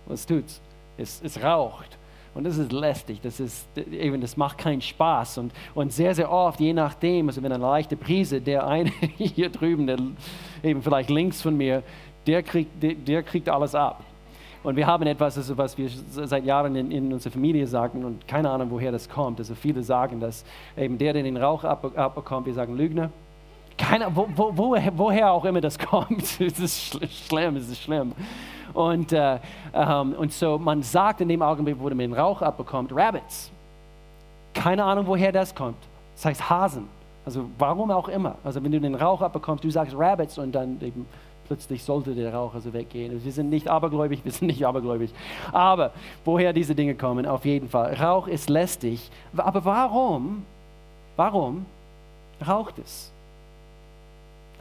was 0.05 0.25
tut's? 0.25 0.61
Es, 0.97 1.21
es 1.23 1.41
raucht. 1.41 1.97
Und 2.33 2.43
das 2.43 2.57
ist 2.57 2.73
lästig, 2.73 3.21
das, 3.21 3.39
ist, 3.39 3.65
eben, 3.77 4.19
das 4.19 4.35
macht 4.35 4.57
keinen 4.57 4.81
Spaß. 4.81 5.37
Und, 5.37 5.53
und 5.73 5.93
sehr, 5.93 6.13
sehr 6.13 6.29
oft, 6.29 6.59
je 6.59 6.73
nachdem, 6.73 7.29
also 7.29 7.41
wenn 7.41 7.51
eine 7.51 7.63
leichte 7.63 7.95
Prise, 7.95 8.41
der 8.41 8.67
eine 8.67 8.91
hier 9.17 9.49
drüben, 9.49 9.87
der 9.87 9.97
eben 10.61 10.81
vielleicht 10.81 11.09
links 11.09 11.41
von 11.41 11.55
mir, 11.55 11.81
der 12.27 12.43
kriegt, 12.43 12.83
der, 12.83 12.95
der 12.95 13.23
kriegt 13.23 13.47
alles 13.47 13.73
ab. 13.73 14.03
Und 14.65 14.75
wir 14.75 14.87
haben 14.87 15.05
etwas, 15.05 15.37
also 15.37 15.55
was 15.59 15.77
wir 15.77 15.87
seit 16.09 16.43
Jahren 16.43 16.75
in, 16.75 16.89
in, 16.89 17.13
unserer 17.13 17.31
Familie 17.31 17.67
sagen 17.67 18.03
und 18.03 18.27
keine 18.27 18.49
Ahnung, 18.49 18.71
woher 18.71 18.91
das 18.91 19.07
kommt. 19.07 19.37
Also 19.37 19.53
viele 19.53 19.83
sagen, 19.83 20.19
dass 20.19 20.43
eben 20.75 20.97
der, 20.97 21.13
der 21.13 21.21
den 21.21 21.37
Rauch 21.37 21.63
ab, 21.63 21.95
abbekommt, 21.95 22.47
wir 22.47 22.53
sagen 22.55 22.75
Lügner. 22.75 23.11
Keine, 23.77 24.07
wo, 24.15 24.27
wo, 24.35 24.51
woher, 24.57 24.91
woher 24.97 25.31
auch 25.31 25.45
immer 25.45 25.61
das 25.61 25.77
kommt. 25.91 26.41
es 26.41 26.59
ist 26.59 26.99
schlimm, 27.27 27.57
es 27.57 27.69
ist 27.69 27.83
schlimm. 27.83 28.13
Und, 28.73 29.13
äh, 29.13 29.37
ähm, 29.71 30.13
und 30.13 30.33
so 30.33 30.57
man 30.57 30.81
sagt 30.81 31.21
in 31.21 31.29
dem 31.29 31.43
Augenblick, 31.43 31.77
wo 31.79 31.83
man 31.83 31.99
den 31.99 32.13
Rauch 32.13 32.41
abbekommt, 32.41 32.91
Rabbits. 32.91 33.51
Keine 34.55 34.83
Ahnung, 34.83 35.05
woher 35.05 35.31
das 35.31 35.53
kommt. 35.53 35.77
Das 36.15 36.25
heißt 36.25 36.49
Hasen. 36.49 36.87
Also 37.23 37.45
warum 37.59 37.91
auch 37.91 38.07
immer. 38.07 38.33
Also 38.43 38.63
wenn 38.63 38.71
du 38.71 38.81
den 38.81 38.95
Rauch 38.95 39.21
abbekommst, 39.21 39.63
du 39.63 39.69
sagst 39.69 39.93
Rabbits 39.95 40.39
und 40.39 40.53
dann 40.53 40.81
eben 40.81 41.05
plötzlich 41.47 41.83
sollte 41.83 42.15
der 42.15 42.33
Rauch 42.33 42.53
also 42.53 42.73
weggehen. 42.73 43.23
Wir 43.23 43.31
sind 43.31 43.49
nicht 43.49 43.67
abergläubig, 43.67 44.21
wir 44.23 44.31
sind 44.31 44.47
nicht 44.47 44.65
abergläubig. 44.65 45.11
Aber 45.51 45.91
woher 46.23 46.53
diese 46.53 46.75
Dinge 46.75 46.95
kommen, 46.95 47.25
auf 47.25 47.45
jeden 47.45 47.69
Fall. 47.69 47.93
Rauch 47.95 48.27
ist 48.27 48.49
lästig. 48.49 49.09
Aber 49.35 49.65
warum, 49.65 50.45
warum 51.15 51.65
raucht 52.45 52.79
es? 52.79 53.11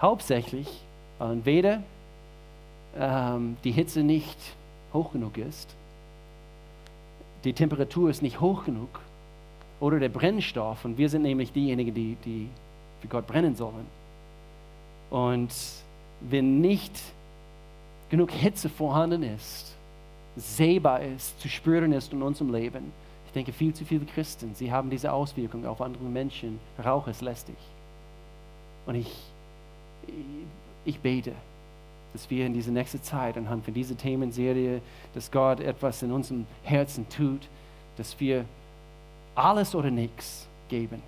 Hauptsächlich, 0.01 0.69
weil 1.19 1.33
entweder 1.33 1.83
ähm, 2.99 3.57
die 3.65 3.73
Hitze 3.73 4.01
nicht 4.01 4.39
hoch 4.93 5.13
genug 5.13 5.39
ist, 5.39 5.75
die 7.45 7.53
Temperatur 7.53 8.11
ist 8.11 8.23
nicht 8.23 8.41
hoch 8.41 8.65
genug 8.65 8.89
oder 9.81 9.99
der 9.99 10.09
Brennstoff, 10.09 10.85
und 10.85 10.97
wir 10.97 11.09
sind 11.09 11.23
nämlich 11.23 11.53
diejenigen, 11.53 11.93
die, 11.95 12.17
die 12.25 12.49
für 13.03 13.09
Gott 13.09 13.27
brennen 13.27 13.55
sollen. 13.55 13.87
Und 15.11 15.53
wenn 16.21 16.61
nicht 16.61 16.93
genug 18.11 18.31
Hitze 18.31 18.69
vorhanden 18.69 19.23
ist, 19.23 19.75
sehbar 20.37 21.03
ist, 21.03 21.41
zu 21.41 21.49
spüren 21.49 21.93
ist 21.93 22.13
in 22.13 22.23
unserem 22.23 22.53
Leben, 22.53 22.93
ich 23.27 23.33
denke, 23.33 23.53
viel 23.53 23.75
zu 23.75 23.85
viele 23.85 24.05
Christen, 24.05 24.55
sie 24.55 24.71
haben 24.71 24.91
diese 24.91 25.13
Auswirkung 25.13 25.67
auf 25.67 25.81
andere 25.81 26.05
Menschen. 26.05 26.61
Rauch 26.85 27.09
ist 27.09 27.21
lästig. 27.21 27.57
Und 28.87 28.95
ich, 28.95 29.13
ich 30.85 31.01
bete, 31.01 31.33
dass 32.13 32.31
wir 32.31 32.47
in 32.47 32.55
dieser 32.55 32.71
nächsten 32.71 33.03
Zeit 33.03 33.37
anhand 33.37 33.65
von 33.65 33.75
dieser 33.75 33.97
Themenserie, 33.97 34.81
dass 35.15 35.33
Gott 35.33 35.59
etwas 35.59 36.03
in 36.03 36.13
unserem 36.13 36.47
Herzen 36.63 37.09
tut, 37.09 37.49
dass 37.97 38.19
wir 38.21 38.45
alles 39.35 39.75
oder 39.75 39.91
nichts 39.91 40.47
geben. 40.69 41.03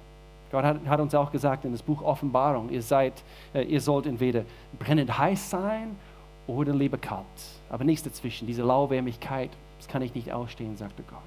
Gott 0.57 0.65
hat, 0.65 0.87
hat, 0.87 1.01
uns 1.01 1.15
auch 1.15 1.31
gesagt 1.31 1.67
in 1.67 1.73
das 1.73 1.83
Buch 1.83 2.01
Offenbarung, 2.01 2.71
ihr, 2.71 2.81
seid, 2.81 3.13
äh, 3.53 3.63
ihr 3.65 3.79
sollt 3.79 4.07
entweder 4.07 4.45
brennend 4.79 5.19
heiß 5.19 5.51
sein 5.51 5.97
oder 6.47 6.73
lieber 6.73 6.97
kalt. 6.97 7.27
Aber 7.69 7.85
nichts 7.85 8.05
dazwischen. 8.05 8.47
Diese 8.47 8.63
Lauwarmigkeit, 8.63 9.51
das 9.79 9.87
kann 9.87 10.01
ich 10.01 10.15
nicht 10.15 10.33
ausstehen, 10.33 10.75
sagte 10.79 11.03
Gott. 11.11 11.19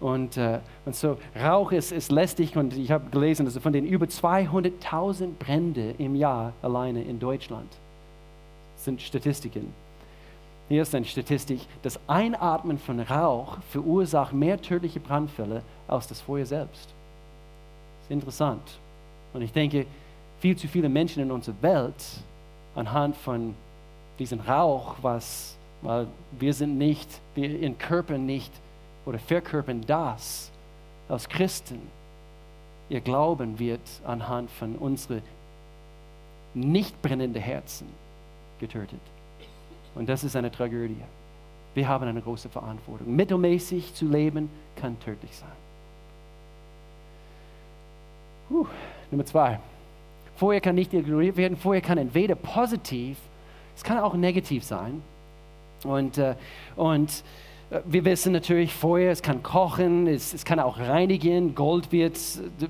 Und, 0.00 0.38
äh, 0.38 0.60
und 0.86 0.96
so, 0.96 1.18
Rauch 1.38 1.72
ist, 1.72 1.92
ist 1.92 2.10
lästig 2.10 2.56
und 2.56 2.74
ich 2.74 2.90
habe 2.90 3.10
gelesen, 3.10 3.44
dass 3.44 3.58
von 3.58 3.74
den 3.74 3.84
über 3.84 4.06
200.000 4.06 5.34
Brände 5.38 5.94
im 5.98 6.16
Jahr 6.16 6.54
alleine 6.62 7.02
in 7.02 7.20
Deutschland 7.20 7.68
sind 8.76 9.02
Statistiken. 9.02 9.74
Hier 10.70 10.80
ist 10.80 10.94
eine 10.94 11.04
Statistik, 11.04 11.60
das 11.82 12.00
Einatmen 12.06 12.78
von 12.78 12.98
Rauch 12.98 13.58
verursacht 13.68 14.32
mehr 14.32 14.58
tödliche 14.58 15.00
Brandfälle 15.00 15.62
als 15.86 16.08
das 16.08 16.22
Feuer 16.22 16.46
selbst. 16.46 16.94
Ist 18.02 18.10
interessant. 18.10 18.62
Und 19.32 19.42
ich 19.42 19.52
denke, 19.52 19.86
viel 20.40 20.56
zu 20.56 20.68
viele 20.68 20.88
Menschen 20.88 21.22
in 21.22 21.30
unserer 21.30 21.54
Welt 21.62 22.04
anhand 22.74 23.16
von 23.16 23.54
diesem 24.18 24.40
Rauch, 24.40 24.96
was, 25.02 25.56
weil 25.82 26.06
wir 26.38 26.52
sind 26.52 26.78
nicht, 26.78 27.08
wir 27.34 27.60
in 27.60 27.78
Körper 27.78 28.18
nicht 28.18 28.52
oder 29.06 29.18
verkörpern 29.18 29.82
das 29.86 30.50
als 31.08 31.28
Christen. 31.28 31.80
Ihr 32.88 33.00
Glauben 33.00 33.58
wird 33.58 33.80
anhand 34.04 34.50
von 34.50 34.76
unseren 34.76 35.22
nicht 36.54 37.00
brennenden 37.00 37.42
Herzen 37.42 37.86
getötet. 38.60 39.00
Und 39.94 40.08
das 40.08 40.24
ist 40.24 40.36
eine 40.36 40.50
Tragödie. 40.50 41.02
Wir 41.74 41.88
haben 41.88 42.06
eine 42.06 42.20
große 42.20 42.48
Verantwortung. 42.48 43.14
Mittelmäßig 43.14 43.94
zu 43.94 44.06
leben 44.06 44.50
kann 44.76 44.98
tödlich 45.00 45.34
sein. 45.36 45.61
Uh, 48.50 48.66
Nummer 49.10 49.24
zwei. 49.24 49.58
Feuer 50.36 50.60
kann 50.60 50.74
nicht 50.74 50.92
ignoriert 50.92 51.36
werden. 51.36 51.56
Feuer 51.56 51.80
kann 51.80 51.98
entweder 51.98 52.34
positiv, 52.34 53.16
es 53.76 53.84
kann 53.84 53.98
auch 53.98 54.14
negativ 54.14 54.64
sein. 54.64 55.02
Und, 55.84 56.18
äh, 56.18 56.34
und 56.76 57.22
äh, 57.70 57.80
wir 57.84 58.04
wissen 58.04 58.32
natürlich, 58.32 58.72
Feuer, 58.72 59.12
es 59.12 59.22
kann 59.22 59.42
kochen, 59.42 60.06
es, 60.06 60.34
es 60.34 60.44
kann 60.44 60.60
auch 60.60 60.78
reinigen. 60.78 61.54
Gold 61.54 61.92
wird, 61.92 62.18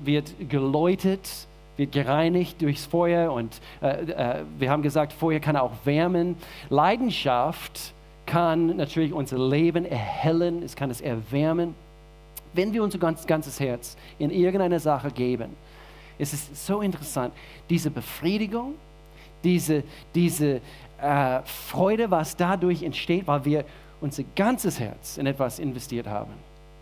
wird 0.03 0.33
geläutet, 0.49 1.47
wird 1.77 1.91
gereinigt 1.91 2.61
durchs 2.61 2.85
Feuer. 2.85 3.31
Und 3.31 3.59
äh, 3.81 4.03
äh, 4.11 4.43
wir 4.57 4.69
haben 4.69 4.81
gesagt, 4.81 5.13
Feuer 5.13 5.39
kann 5.39 5.55
auch 5.55 5.71
wärmen. 5.83 6.35
Leidenschaft 6.69 7.93
kann 8.25 8.77
natürlich 8.77 9.13
unser 9.13 9.37
Leben 9.37 9.85
erhellen, 9.85 10.63
es 10.63 10.75
kann 10.75 10.89
es 10.89 11.01
erwärmen. 11.01 11.75
Wenn 12.53 12.73
wir 12.73 12.83
unser 12.83 12.97
ganz, 12.97 13.25
ganzes 13.25 13.59
Herz 13.59 13.97
in 14.19 14.29
irgendeine 14.29 14.79
Sache 14.79 15.11
geben, 15.11 15.55
es 16.19 16.33
ist 16.33 16.65
so 16.65 16.81
interessant, 16.81 17.33
diese 17.69 17.89
Befriedigung, 17.89 18.75
diese, 19.43 19.83
diese 20.13 20.61
äh, 21.01 21.41
Freude, 21.43 22.09
was 22.09 22.35
dadurch 22.35 22.83
entsteht, 22.83 23.27
weil 23.27 23.43
wir 23.45 23.65
unser 23.99 24.23
ganzes 24.35 24.79
Herz 24.79 25.17
in 25.17 25.25
etwas 25.25 25.59
investiert 25.59 26.07
haben. 26.07 26.31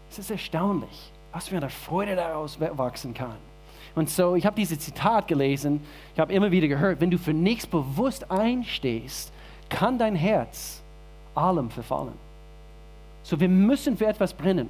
Es 0.10 0.19
ist 0.19 0.31
erstaunlich, 0.31 1.12
was 1.31 1.47
für 1.47 1.57
eine 1.57 1.69
Freude 1.69 2.15
daraus 2.15 2.60
wachsen 2.60 3.13
kann. 3.13 3.38
Und 3.95 4.10
so, 4.10 4.36
ich 4.36 4.45
habe 4.45 4.55
dieses 4.55 4.79
Zitat 4.79 5.27
gelesen, 5.27 5.81
ich 6.13 6.19
habe 6.19 6.34
immer 6.34 6.51
wieder 6.51 6.67
gehört, 6.67 7.01
wenn 7.01 7.12
du 7.12 7.17
für 7.17 7.34
nichts 7.34 7.67
bewusst 7.67 8.29
einstehst, 8.31 9.31
kann 9.69 9.97
dein 9.97 10.15
Herz 10.15 10.81
allem 11.36 11.69
verfallen. 11.69 12.13
So, 13.23 13.39
wir 13.39 13.49
müssen 13.49 13.97
für 13.97 14.07
etwas 14.07 14.34
brennen. 14.34 14.69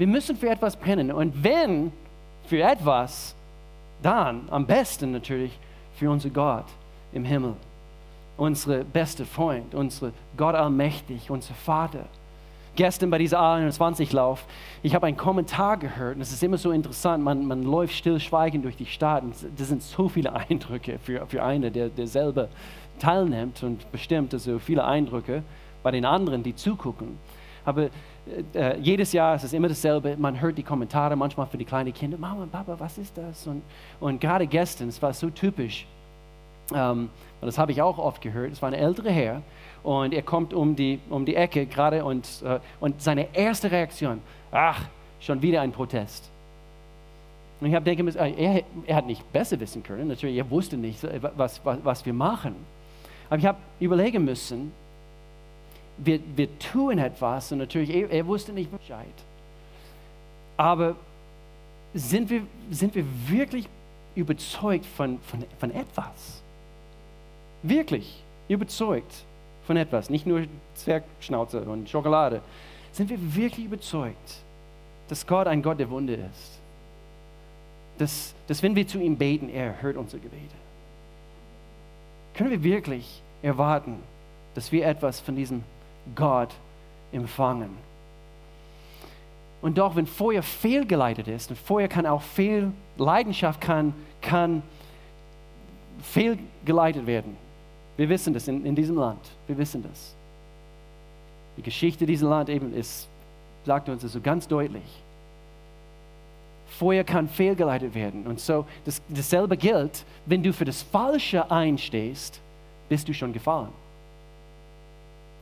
Wir 0.00 0.06
müssen 0.06 0.34
für 0.34 0.48
etwas 0.48 0.76
brennen. 0.76 1.12
Und 1.12 1.44
wenn 1.44 1.92
für 2.46 2.62
etwas, 2.62 3.34
dann 4.02 4.48
am 4.50 4.66
besten 4.66 5.12
natürlich 5.12 5.52
für 5.94 6.10
unser 6.10 6.30
Gott 6.30 6.64
im 7.12 7.22
Himmel 7.22 7.52
unsere 8.38 8.82
beste 8.82 9.26
Freund, 9.26 9.74
unsere 9.74 10.14
Gott 10.38 10.54
allmächtig, 10.54 11.30
unser 11.30 11.52
Vater. 11.52 12.06
Gestern 12.76 13.10
bei 13.10 13.18
dieser 13.18 13.40
A21-Lauf, 13.42 14.46
ich 14.82 14.94
habe 14.94 15.06
einen 15.06 15.18
Kommentar 15.18 15.76
gehört 15.76 16.16
und 16.16 16.22
es 16.22 16.32
ist 16.32 16.42
immer 16.42 16.56
so 16.56 16.70
interessant, 16.70 17.22
man, 17.22 17.44
man 17.44 17.62
läuft 17.62 17.92
stillschweigend 17.92 18.64
durch 18.64 18.78
die 18.78 18.86
Stadt 18.86 19.22
und 19.22 19.34
das 19.58 19.68
sind 19.68 19.82
so 19.82 20.08
viele 20.08 20.32
Eindrücke 20.48 20.98
für, 21.04 21.26
für 21.26 21.42
einen, 21.42 21.70
der, 21.74 21.90
der 21.90 22.06
selber 22.06 22.48
teilnimmt 22.98 23.62
und 23.62 23.92
bestimmt 23.92 24.32
so 24.32 24.58
viele 24.60 24.82
Eindrücke 24.82 25.42
bei 25.82 25.90
den 25.90 26.06
anderen, 26.06 26.42
die 26.42 26.56
zugucken. 26.56 27.18
Aber 27.66 27.90
äh, 28.54 28.72
äh, 28.72 28.78
jedes 28.78 29.12
Jahr 29.12 29.34
ist 29.34 29.44
es 29.44 29.52
immer 29.52 29.68
dasselbe. 29.68 30.16
Man 30.16 30.40
hört 30.40 30.58
die 30.58 30.62
Kommentare 30.62 31.16
manchmal 31.16 31.46
für 31.46 31.58
die 31.58 31.64
kleinen 31.64 31.92
Kinder: 31.92 32.18
Mama, 32.18 32.46
Papa, 32.50 32.76
was 32.78 32.98
ist 32.98 33.16
das? 33.16 33.46
Und, 33.46 33.62
und 34.00 34.20
gerade 34.20 34.46
gestern, 34.46 34.88
es 34.88 35.00
war 35.00 35.12
so 35.12 35.30
typisch. 35.30 35.86
Ähm, 36.72 37.10
und 37.40 37.46
das 37.46 37.58
habe 37.58 37.72
ich 37.72 37.82
auch 37.82 37.98
oft 37.98 38.20
gehört. 38.20 38.52
Es 38.52 38.62
war 38.62 38.68
ein 38.68 38.74
älterer 38.74 39.10
Herr 39.10 39.42
und 39.82 40.12
er 40.12 40.22
kommt 40.22 40.52
um 40.52 40.76
die, 40.76 41.00
um 41.08 41.24
die 41.24 41.34
Ecke 41.34 41.66
gerade 41.66 42.04
und, 42.04 42.26
äh, 42.44 42.60
und 42.80 43.00
seine 43.00 43.34
erste 43.34 43.70
Reaktion, 43.70 44.20
ach, 44.52 44.84
schon 45.20 45.40
wieder 45.42 45.62
ein 45.62 45.72
Protest. 45.72 46.30
Und 47.60 47.68
ich 47.68 47.74
habe 47.74 47.84
denken 47.84 48.04
müssen, 48.04 48.18
äh, 48.18 48.32
er, 48.32 48.62
er 48.86 48.96
hat 48.96 49.06
nicht 49.06 49.30
besser 49.32 49.58
wissen 49.60 49.82
können, 49.82 50.08
natürlich, 50.08 50.36
er 50.36 50.50
wusste 50.50 50.76
nicht, 50.76 51.02
äh, 51.04 51.20
was, 51.36 51.60
was, 51.64 51.78
was 51.82 52.06
wir 52.06 52.12
machen. 52.12 52.54
Aber 53.28 53.38
ich 53.38 53.46
habe 53.46 53.58
überlegen 53.78 54.24
müssen, 54.24 54.72
wir, 56.04 56.20
wir 56.36 56.58
tun 56.58 56.98
etwas 56.98 57.52
und 57.52 57.58
natürlich, 57.58 57.90
er, 57.90 58.10
er 58.10 58.26
wusste 58.26 58.52
nicht 58.52 58.70
Bescheid. 58.70 59.06
Aber 60.56 60.96
sind 61.94 62.30
wir, 62.30 62.42
sind 62.70 62.94
wir 62.94 63.04
wirklich 63.26 63.66
überzeugt 64.14 64.86
von, 64.86 65.18
von, 65.20 65.44
von 65.58 65.70
etwas? 65.70 66.40
wirklich 67.62 68.22
überzeugt 68.48 69.24
von 69.66 69.76
etwas, 69.76 70.10
nicht 70.10 70.26
nur 70.26 70.44
Zwergschnauze 70.74 71.60
und 71.62 71.88
Schokolade, 71.88 72.40
sind 72.92 73.10
wir 73.10 73.18
wirklich 73.36 73.66
überzeugt, 73.66 74.42
dass 75.08 75.26
Gott 75.26 75.46
ein 75.46 75.62
Gott 75.62 75.78
der 75.78 75.90
Wunde 75.90 76.14
ist. 76.14 76.58
Dass, 77.98 78.34
dass 78.46 78.62
wenn 78.62 78.74
wir 78.74 78.86
zu 78.86 78.98
ihm 78.98 79.16
beten, 79.16 79.48
er 79.50 79.80
hört 79.82 79.96
unsere 79.96 80.22
Gebete. 80.22 80.54
Können 82.34 82.50
wir 82.50 82.62
wirklich 82.62 83.20
erwarten, 83.42 83.96
dass 84.54 84.72
wir 84.72 84.86
etwas 84.86 85.20
von 85.20 85.36
diesem 85.36 85.62
Gott 86.14 86.54
empfangen? 87.12 87.70
Und 89.62 89.76
doch, 89.78 89.94
wenn 89.96 90.06
Feuer 90.06 90.42
fehlgeleitet 90.42 91.28
ist, 91.28 91.50
und 91.50 91.58
Feuer 91.58 91.88
kann 91.88 92.06
auch 92.06 92.22
fehl, 92.22 92.72
Leidenschaft 92.96 93.60
kann, 93.60 93.94
kann 94.22 94.62
fehlgeleitet 96.02 97.06
werden. 97.06 97.36
Wir 97.96 98.08
wissen 98.08 98.32
das 98.32 98.48
in, 98.48 98.64
in 98.64 98.74
diesem 98.74 98.96
Land. 98.96 99.20
Wir 99.46 99.58
wissen 99.58 99.82
das. 99.82 100.14
Die 101.56 101.62
Geschichte 101.62 102.06
dieses 102.06 102.26
Landes 102.26 102.54
eben 102.54 102.72
ist, 102.72 103.08
sagt 103.66 103.88
uns 103.90 104.02
das 104.02 104.12
so 104.12 104.20
ganz 104.20 104.48
deutlich. 104.48 105.02
Feuer 106.78 107.04
kann 107.04 107.28
fehlgeleitet 107.28 107.94
werden. 107.94 108.26
Und 108.26 108.40
so, 108.40 108.64
das, 108.86 109.02
dasselbe 109.08 109.56
gilt, 109.56 110.04
wenn 110.24 110.42
du 110.42 110.52
für 110.52 110.64
das 110.64 110.82
Falsche 110.82 111.50
einstehst, 111.50 112.40
bist 112.88 113.06
du 113.08 113.12
schon 113.12 113.34
gefallen. 113.34 113.68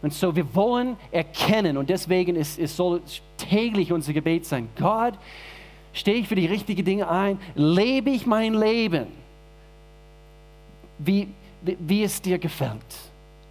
Und 0.01 0.13
so, 0.13 0.35
wir 0.35 0.55
wollen 0.55 0.97
erkennen, 1.11 1.77
und 1.77 1.91
deswegen 1.91 2.37
ist, 2.37 2.59
es 2.59 2.77
soll 2.77 3.03
täglich 3.37 3.93
unser 3.93 4.13
Gebet 4.13 4.47
sein: 4.47 4.69
Gott, 4.79 5.15
stehe 5.93 6.19
ich 6.19 6.29
für 6.29 6.37
die 6.37 6.47
richtigen 6.47 6.85
Dinge 6.85 7.09
ein? 7.09 7.39
Lebe 7.55 8.11
ich 8.11 8.27
mein 8.27 8.55
Leben? 8.55 9.07
Wie, 10.99 11.29
wie 11.63 12.03
es 12.03 12.23
dir 12.23 12.39
gefällt. 12.39 12.81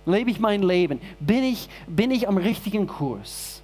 Lebe 0.06 0.32
ich 0.32 0.40
mein 0.40 0.64
Leben? 0.64 1.02
Bin 1.20 1.44
ich, 1.44 1.68
bin 1.88 2.12
ich 2.12 2.28
am 2.28 2.38
richtigen 2.38 2.88
Kurs? 2.88 3.62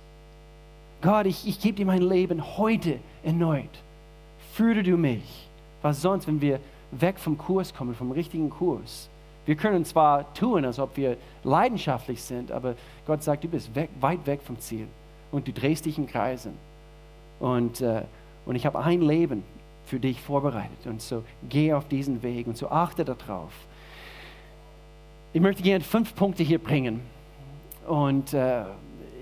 Gott, 1.01 1.25
ich, 1.25 1.47
ich 1.47 1.59
gebe 1.59 1.77
dir 1.77 1.85
mein 1.85 2.01
Leben 2.01 2.57
heute 2.57 2.99
erneut. 3.23 3.69
Führe 4.53 4.83
du 4.83 4.97
mich. 4.97 5.47
Was 5.81 6.01
sonst, 6.01 6.27
wenn 6.27 6.39
wir 6.39 6.59
weg 6.91 7.17
vom 7.17 7.37
Kurs 7.37 7.73
kommen, 7.73 7.95
vom 7.95 8.11
richtigen 8.11 8.49
Kurs? 8.49 9.09
Wir 9.45 9.55
können 9.55 9.83
zwar 9.85 10.33
tun, 10.33 10.65
als 10.65 10.79
ob 10.79 10.95
wir 10.95 11.17
leidenschaftlich 11.43 12.21
sind, 12.21 12.51
aber 12.51 12.75
Gott 13.05 13.23
sagt, 13.23 13.43
du 13.43 13.47
bist 13.47 13.75
weg, 13.75 13.89
weit 13.99 14.25
weg 14.25 14.41
vom 14.41 14.59
Ziel 14.59 14.87
und 15.31 15.47
du 15.47 15.51
drehst 15.51 15.85
dich 15.85 15.97
in 15.97 16.07
Kreisen. 16.07 16.53
Und, 17.39 17.81
äh, 17.81 18.03
und 18.45 18.55
ich 18.55 18.65
habe 18.65 18.79
ein 18.79 19.01
Leben 19.01 19.43
für 19.85 19.99
dich 19.99 20.21
vorbereitet. 20.21 20.85
Und 20.85 21.01
so 21.01 21.23
geh 21.49 21.73
auf 21.73 21.87
diesen 21.87 22.23
Weg 22.23 22.47
und 22.47 22.57
so 22.57 22.69
achte 22.69 23.03
darauf 23.03 23.51
ich 25.33 25.41
möchte 25.41 25.63
gerne 25.63 25.83
fünf 25.83 26.15
Punkte 26.15 26.43
hier 26.43 26.59
bringen. 26.59 27.01
Und 27.87 28.33
äh, 28.33 28.63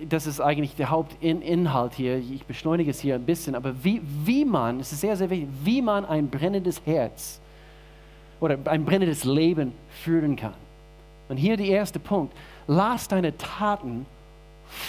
das 0.08 0.28
ist 0.28 0.42
eigentlich 0.42 0.76
der 0.76 0.90
Hauptinhalt 0.90 1.94
hier. 1.94 2.18
Ich 2.18 2.46
beschleunige 2.46 2.92
es 2.92 3.00
hier 3.00 3.16
ein 3.16 3.26
bisschen. 3.26 3.56
Aber 3.56 3.84
wie, 3.84 4.02
wie 4.26 4.44
man, 4.44 4.82
es 4.82 4.92
ist 4.92 5.02
sehr, 5.02 5.16
sehr 5.16 5.30
wichtig, 5.30 5.48
wie 5.64 5.82
man 5.82 6.06
ein 6.06 6.30
brennendes 6.30 6.82
Herz 6.86 7.40
oder 8.42 8.58
ein 8.66 8.84
brennendes 8.84 9.24
Leben 9.24 9.72
führen 10.04 10.36
kann. 10.36 10.56
Und 11.30 11.38
hier 11.38 11.56
der 11.56 11.68
erste 11.68 12.00
Punkt. 12.00 12.36
Lass 12.68 13.08
deine 13.08 13.38
Taten 13.38 14.06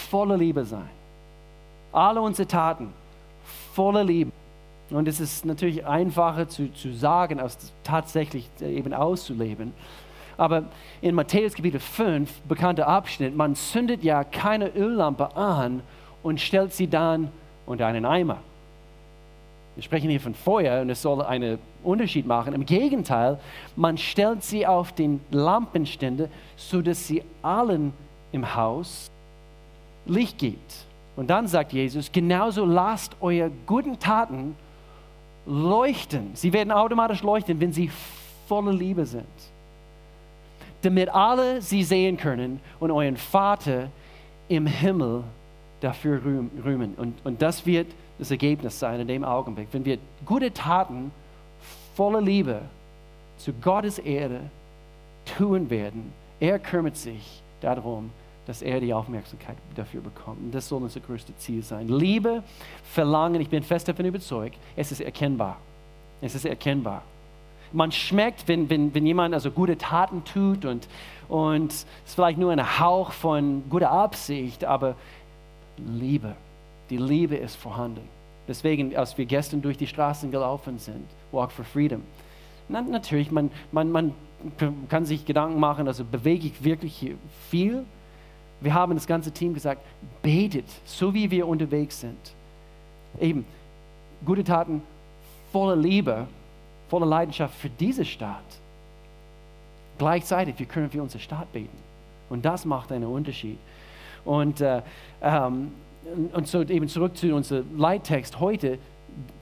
voller 0.09 0.35
Liebe 0.35 0.65
sein. 0.65 0.89
Alle 1.93 2.19
unsere 2.19 2.47
Taten 2.47 2.89
voller 3.73 4.03
Liebe. 4.03 4.31
Und 4.89 5.07
es 5.07 5.19
ist 5.19 5.45
natürlich 5.45 5.85
einfacher 5.85 6.49
zu, 6.49 6.73
zu 6.73 6.93
sagen, 6.93 7.39
als 7.39 7.57
tatsächlich 7.83 8.49
eben 8.61 8.93
auszuleben. 8.93 9.73
Aber 10.37 10.63
in 11.01 11.15
Matthäus 11.15 11.53
Kapitel 11.53 11.79
5, 11.79 12.41
bekannter 12.41 12.87
Abschnitt, 12.87 13.35
man 13.35 13.55
zündet 13.55 14.03
ja 14.03 14.23
keine 14.23 14.69
Öllampe 14.69 15.35
an 15.37 15.81
und 16.23 16.41
stellt 16.41 16.73
sie 16.73 16.87
dann 16.87 17.29
und 17.65 17.81
einen 17.81 18.05
Eimer. 18.05 18.39
Wir 19.75 19.83
sprechen 19.83 20.09
hier 20.09 20.19
von 20.19 20.35
Feuer 20.35 20.81
und 20.81 20.89
es 20.89 21.01
soll 21.01 21.21
einen 21.21 21.57
Unterschied 21.83 22.27
machen. 22.27 22.53
Im 22.53 22.65
Gegenteil, 22.65 23.39
man 23.75 23.97
stellt 23.97 24.43
sie 24.43 24.67
auf 24.67 24.91
den 24.93 25.19
Lampenständer, 25.31 26.27
sodass 26.55 27.07
sie 27.07 27.23
allen 27.41 27.93
im 28.31 28.55
Haus 28.55 29.09
Licht 30.05 30.37
gibt. 30.37 30.85
Und 31.15 31.29
dann 31.29 31.47
sagt 31.47 31.73
Jesus, 31.73 32.11
genauso 32.11 32.65
lasst 32.65 33.15
eure 33.21 33.51
guten 33.65 33.99
Taten 33.99 34.55
leuchten. 35.45 36.31
Sie 36.33 36.53
werden 36.53 36.71
automatisch 36.71 37.23
leuchten, 37.23 37.59
wenn 37.59 37.73
sie 37.73 37.89
voller 38.47 38.73
Liebe 38.73 39.05
sind. 39.05 39.25
Damit 40.81 41.09
alle 41.09 41.61
sie 41.61 41.83
sehen 41.83 42.17
können 42.17 42.59
und 42.79 42.91
euren 42.91 43.17
Vater 43.17 43.89
im 44.49 44.65
Himmel 44.65 45.23
dafür 45.79 46.21
rühmen. 46.23 46.93
Und, 46.97 47.15
und 47.23 47.41
das 47.41 47.65
wird 47.65 47.87
das 48.19 48.31
Ergebnis 48.31 48.79
sein 48.79 48.99
in 48.99 49.07
dem 49.07 49.23
Augenblick, 49.23 49.67
wenn 49.71 49.85
wir 49.85 49.97
gute 50.25 50.53
Taten 50.53 51.11
voller 51.95 52.21
Liebe 52.21 52.61
zu 53.37 53.53
Gottes 53.53 53.99
Erde 53.99 54.41
tun 55.37 55.69
werden. 55.69 56.13
Er 56.39 56.59
kümmert 56.59 56.97
sich 56.97 57.41
darum, 57.61 58.11
dass 58.45 58.61
er 58.61 58.79
die 58.79 58.93
Aufmerksamkeit 58.93 59.55
dafür 59.75 60.01
bekommt. 60.01 60.39
Und 60.39 60.51
das 60.53 60.67
soll 60.67 60.81
unser 60.81 60.99
größtes 60.99 61.37
Ziel 61.37 61.63
sein. 61.63 61.87
Liebe, 61.87 62.43
Verlangen, 62.91 63.39
ich 63.39 63.49
bin 63.49 63.63
fest 63.63 63.87
davon 63.87 64.05
überzeugt, 64.05 64.57
es 64.75 64.91
ist 64.91 65.01
erkennbar. 65.01 65.57
Es 66.21 66.35
ist 66.35 66.45
erkennbar. 66.45 67.03
Man 67.71 67.91
schmeckt, 67.91 68.47
wenn, 68.47 68.69
wenn, 68.69 68.93
wenn 68.93 69.05
jemand 69.05 69.33
also 69.33 69.49
gute 69.49 69.77
Taten 69.77 70.23
tut 70.25 70.65
und, 70.65 70.87
und 71.27 71.71
es 71.71 71.85
ist 72.05 72.15
vielleicht 72.15 72.37
nur 72.37 72.51
ein 72.51 72.79
Hauch 72.79 73.11
von 73.11 73.63
guter 73.69 73.91
Absicht, 73.91 74.63
aber 74.63 74.95
Liebe, 75.77 76.35
die 76.93 76.97
Liebe 76.97 77.35
ist 77.35 77.55
vorhanden. 77.55 78.07
Deswegen, 78.47 78.95
als 78.95 79.17
wir 79.17 79.25
gestern 79.25 79.63
durch 79.63 79.77
die 79.77 79.87
Straßen 79.87 80.29
gelaufen 80.29 80.77
sind, 80.77 81.05
Walk 81.31 81.51
for 81.51 81.65
Freedom, 81.65 82.03
na, 82.69 82.81
natürlich, 82.81 83.31
man, 83.31 83.49
man, 83.71 83.91
man 83.91 84.13
kann 84.89 85.03
sich 85.03 85.25
Gedanken 85.25 85.59
machen, 85.59 85.87
also 85.87 86.05
bewege 86.05 86.45
ich 86.47 86.63
wirklich 86.63 87.15
viel. 87.49 87.83
Wir 88.61 88.73
haben 88.75 88.93
das 88.93 89.07
ganze 89.07 89.31
Team 89.31 89.55
gesagt, 89.55 89.81
betet, 90.21 90.67
so 90.85 91.15
wie 91.15 91.31
wir 91.31 91.47
unterwegs 91.47 91.99
sind. 91.99 92.33
Eben, 93.19 93.43
gute 94.23 94.43
Taten 94.43 94.83
voller 95.51 95.75
Liebe, 95.75 96.27
voller 96.89 97.07
Leidenschaft 97.07 97.55
für 97.55 97.69
diese 97.69 98.05
Stadt. 98.05 98.43
Gleichzeitig, 99.97 100.59
wir 100.59 100.67
können 100.67 100.91
für 100.91 101.01
unsere 101.01 101.23
Stadt 101.23 101.51
beten. 101.53 101.77
Und 102.29 102.45
das 102.45 102.65
macht 102.65 102.91
einen 102.91 103.05
Unterschied. 103.05 103.57
Und, 104.25 104.61
äh, 104.61 104.83
ähm, 105.23 105.71
und 106.33 106.47
so 106.47 106.61
eben 106.61 106.87
zurück 106.87 107.17
zu 107.17 107.33
unserem 107.33 107.77
Leittext 107.77 108.39
heute, 108.39 108.77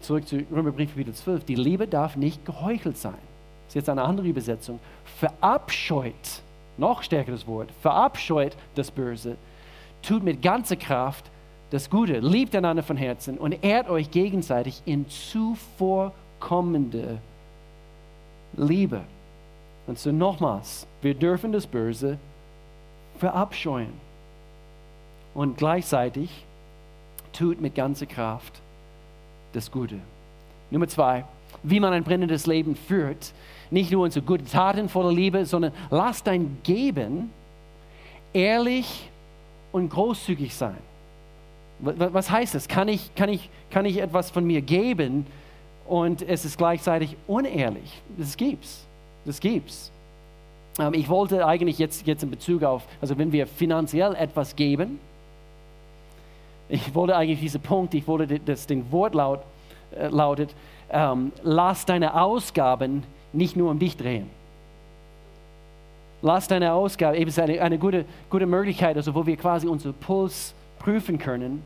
zurück 0.02 0.28
zu 0.28 0.44
Römerbrief 0.52 0.92
Kapitel 0.92 1.14
12. 1.14 1.46
Die 1.46 1.56
Liebe 1.56 1.88
darf 1.88 2.16
nicht 2.16 2.46
geheuchelt 2.46 2.98
sein. 2.98 3.18
Das 3.66 3.70
ist 3.70 3.76
jetzt 3.76 3.90
eine 3.90 4.04
andere 4.04 4.28
Übersetzung. 4.28 4.80
Verabscheut, 5.18 6.42
noch 6.78 7.04
stärkeres 7.04 7.48
Wort, 7.48 7.70
verabscheut 7.82 8.56
das 8.76 8.92
Böse, 8.92 9.38
tut 10.02 10.24
mit 10.24 10.42
ganzer 10.42 10.76
Kraft 10.76 11.30
das 11.70 11.90
Gute, 11.90 12.20
liebt 12.20 12.56
einander 12.56 12.84
von 12.84 12.98
Herzen 12.98 13.38
und 13.38 13.64
ehrt 13.64 13.90
euch 13.90 14.12
gegenseitig 14.12 14.82
in 14.86 15.10
zuvorkommende 15.10 17.20
Liebe. 18.58 19.02
Und 19.88 19.98
so 19.98 20.12
nochmals, 20.12 20.86
wir 21.02 21.16
dürfen 21.16 21.54
das 21.54 21.66
Böse 21.66 22.18
verabscheuen 23.20 23.94
und 25.34 25.58
gleichzeitig 25.58 26.46
tut 27.34 27.62
mit 27.62 27.76
ganzer 27.76 28.06
Kraft 28.06 28.62
das 29.54 29.72
Gute. 29.72 29.96
Nummer 30.70 30.88
zwei, 30.88 31.26
wie 31.64 31.80
man 31.80 31.94
ein 31.94 32.04
brennendes 32.04 32.48
Leben 32.48 32.76
führt. 32.76 33.34
Nicht 33.70 33.92
nur 33.92 34.04
unsere 34.04 34.26
guten 34.26 34.46
Taten 34.46 34.90
voller 34.90 35.12
Liebe, 35.12 35.46
sondern 35.46 35.74
lass 35.90 36.24
dein 36.24 36.58
Geben 36.64 37.32
ehrlich 38.34 39.10
und 39.72 39.90
großzügig 39.90 40.54
sein. 40.54 40.78
Was 41.80 42.30
heißt 42.30 42.54
das? 42.54 42.68
Kann 42.68 42.88
ich, 42.88 43.14
kann, 43.16 43.30
ich, 43.30 43.50
kann 43.72 43.86
ich 43.86 43.98
etwas 43.98 44.30
von 44.30 44.46
mir 44.46 44.62
geben 44.62 45.26
und 45.88 46.22
es 46.22 46.46
ist 46.46 46.58
gleichzeitig 46.58 47.18
unehrlich? 47.28 48.02
Das 48.18 48.38
gibt's. 48.38 48.86
Das 49.26 49.40
gibt's. 49.40 49.92
Ähm, 50.80 50.94
ich 50.94 51.10
wollte 51.10 51.46
eigentlich 51.46 51.80
jetzt, 51.80 52.06
jetzt 52.06 52.24
in 52.24 52.30
Bezug 52.30 52.64
auf, 52.64 52.84
also 53.02 53.18
wenn 53.18 53.32
wir 53.32 53.48
finanziell 53.48 54.16
etwas 54.16 54.56
geben, 54.56 55.00
ich 56.72 56.96
wollte 56.96 57.16
eigentlich 57.16 57.40
diesen 57.40 57.62
Punkt, 57.62 57.94
ich 57.94 58.08
wollte 58.08 58.40
das 58.40 58.66
den 58.66 58.92
Wortlaut 58.92 59.42
äh, 59.96 60.08
lautet, 60.08 60.56
ähm, 60.90 61.32
lass 61.44 61.86
deine 61.86 62.20
Ausgaben 62.20 63.04
nicht 63.34 63.56
nur 63.56 63.70
um 63.70 63.80
dich 63.80 63.98
drehen. 63.98 64.30
Lass 66.22 66.48
deine 66.48 66.74
Ausgaben, 66.74 67.18
eben 67.18 67.32
eine, 67.40 67.62
eine 67.62 67.78
gute, 67.78 68.06
gute 68.30 68.46
Möglichkeit, 68.46 68.96
also 68.96 69.14
wo 69.14 69.26
wir 69.26 69.36
quasi 69.38 69.68
unseren 69.68 69.94
Puls 69.96 70.54
prüfen 70.80 71.18
können. 71.18 71.62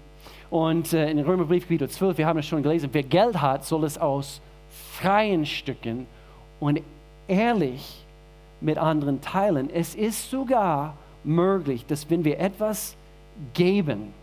Und 0.50 0.94
äh, 0.94 1.10
in 1.10 1.20
Römerbrief 1.20 1.64
Kapitel 1.64 1.90
12, 1.90 2.18
wir 2.18 2.26
haben 2.26 2.40
es 2.40 2.46
schon 2.48 2.64
gelesen, 2.64 2.90
wer 2.92 3.04
Geld 3.04 3.42
hat, 3.42 3.66
soll 3.66 3.84
es 3.84 3.98
aus 3.98 4.42
freien 4.94 5.46
Stücken 5.46 6.08
und 6.60 6.82
ehrlich 7.28 8.06
mit 8.62 8.78
anderen 8.78 9.22
teilen. 9.22 9.70
Es 9.70 9.94
ist 9.94 10.32
sogar 10.32 10.96
möglich, 11.24 11.86
dass 11.86 12.10
wenn 12.10 12.24
wir 12.24 12.40
etwas 12.40 12.96
geben, 13.54 14.14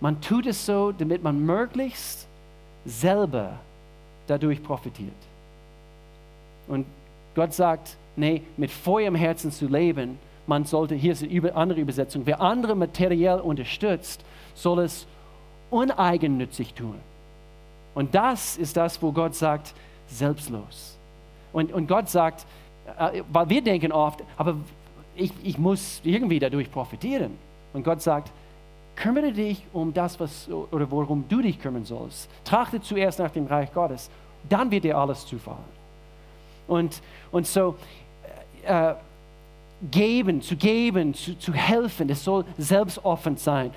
man 0.00 0.20
tut 0.20 0.46
es 0.46 0.66
so, 0.66 0.92
damit 0.92 1.22
man 1.22 1.44
möglichst 1.44 2.26
selber 2.84 3.58
dadurch 4.26 4.62
profitiert. 4.62 5.12
Und 6.68 6.86
Gott 7.34 7.54
sagt, 7.54 7.96
nee, 8.16 8.42
mit 8.56 8.70
Feuer 8.70 9.08
im 9.08 9.14
Herzen 9.14 9.50
zu 9.50 9.66
leben, 9.66 10.18
man 10.46 10.64
sollte, 10.64 10.94
hier 10.94 11.12
ist 11.12 11.22
eine 11.22 11.54
andere 11.54 11.80
Übersetzung, 11.80 12.22
wer 12.24 12.40
andere 12.40 12.74
materiell 12.74 13.40
unterstützt, 13.40 14.24
soll 14.54 14.80
es 14.80 15.06
uneigennützig 15.70 16.74
tun. 16.74 16.96
Und 17.94 18.14
das 18.14 18.56
ist 18.56 18.76
das, 18.76 19.00
wo 19.02 19.10
Gott 19.10 19.34
sagt, 19.34 19.74
selbstlos. 20.08 20.96
Und, 21.52 21.72
und 21.72 21.88
Gott 21.88 22.08
sagt, 22.08 22.46
äh, 22.98 23.22
weil 23.32 23.48
wir 23.48 23.62
denken 23.62 23.90
oft, 23.90 24.22
aber 24.36 24.56
ich, 25.16 25.32
ich 25.42 25.58
muss 25.58 26.00
irgendwie 26.04 26.38
dadurch 26.38 26.70
profitieren. 26.70 27.32
Und 27.72 27.84
Gott 27.84 28.02
sagt, 28.02 28.30
kümmere 28.96 29.32
dich 29.32 29.62
um 29.72 29.92
das, 29.92 30.18
was, 30.18 30.48
oder 30.48 30.90
worum 30.90 31.24
du 31.28 31.42
dich 31.42 31.60
kümmern 31.60 31.84
sollst. 31.84 32.28
Trachte 32.44 32.80
zuerst 32.80 33.18
nach 33.18 33.30
dem 33.30 33.46
Reich 33.46 33.72
Gottes, 33.72 34.10
dann 34.48 34.70
wird 34.70 34.84
dir 34.84 34.96
alles 34.96 35.26
zufallen. 35.26 35.76
Und, 36.66 37.00
und 37.30 37.46
so, 37.46 37.76
äh, 38.64 38.94
geben, 39.90 40.40
zu 40.40 40.56
geben, 40.56 41.14
zu, 41.14 41.38
zu 41.38 41.52
helfen, 41.52 42.08
das 42.08 42.24
soll 42.24 42.44
selbstoffen 42.58 43.36
sein. 43.36 43.70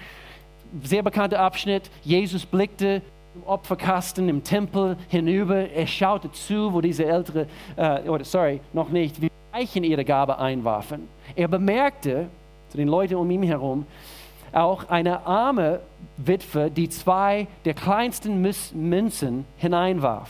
Sehr 0.84 1.04
bekannter 1.04 1.40
Abschnitt, 1.40 1.90
Jesus 2.04 2.46
blickte 2.46 3.02
im 3.36 3.44
Opferkasten 3.44 4.30
im 4.30 4.44
Tempel 4.44 4.98
hinüber, 5.08 5.70
er 5.70 5.88
schaute 5.88 6.32
zu, 6.32 6.74
wo 6.74 6.82
diese 6.82 7.06
ältere, 7.06 7.48
äh, 7.76 8.08
oder 8.08 8.24
sorry, 8.24 8.62
noch 8.74 8.90
nicht, 8.90 9.22
wie 9.22 9.30
Reichen 9.54 9.84
ihre 9.84 10.06
Gabe 10.06 10.38
einwarfen. 10.38 11.08
Er 11.36 11.48
bemerkte 11.48 12.28
zu 12.70 12.78
den 12.78 12.88
Leuten 12.88 13.16
um 13.16 13.30
ihn 13.30 13.44
herum, 13.44 13.86
auch 14.52 14.90
eine 14.90 15.26
arme 15.26 15.80
Witwe, 16.18 16.70
die 16.72 16.90
zwei 16.90 17.48
der 17.66 17.74
kleinsten 17.74 18.42
Münzen 18.42 19.46
hineinwarf. 19.58 20.30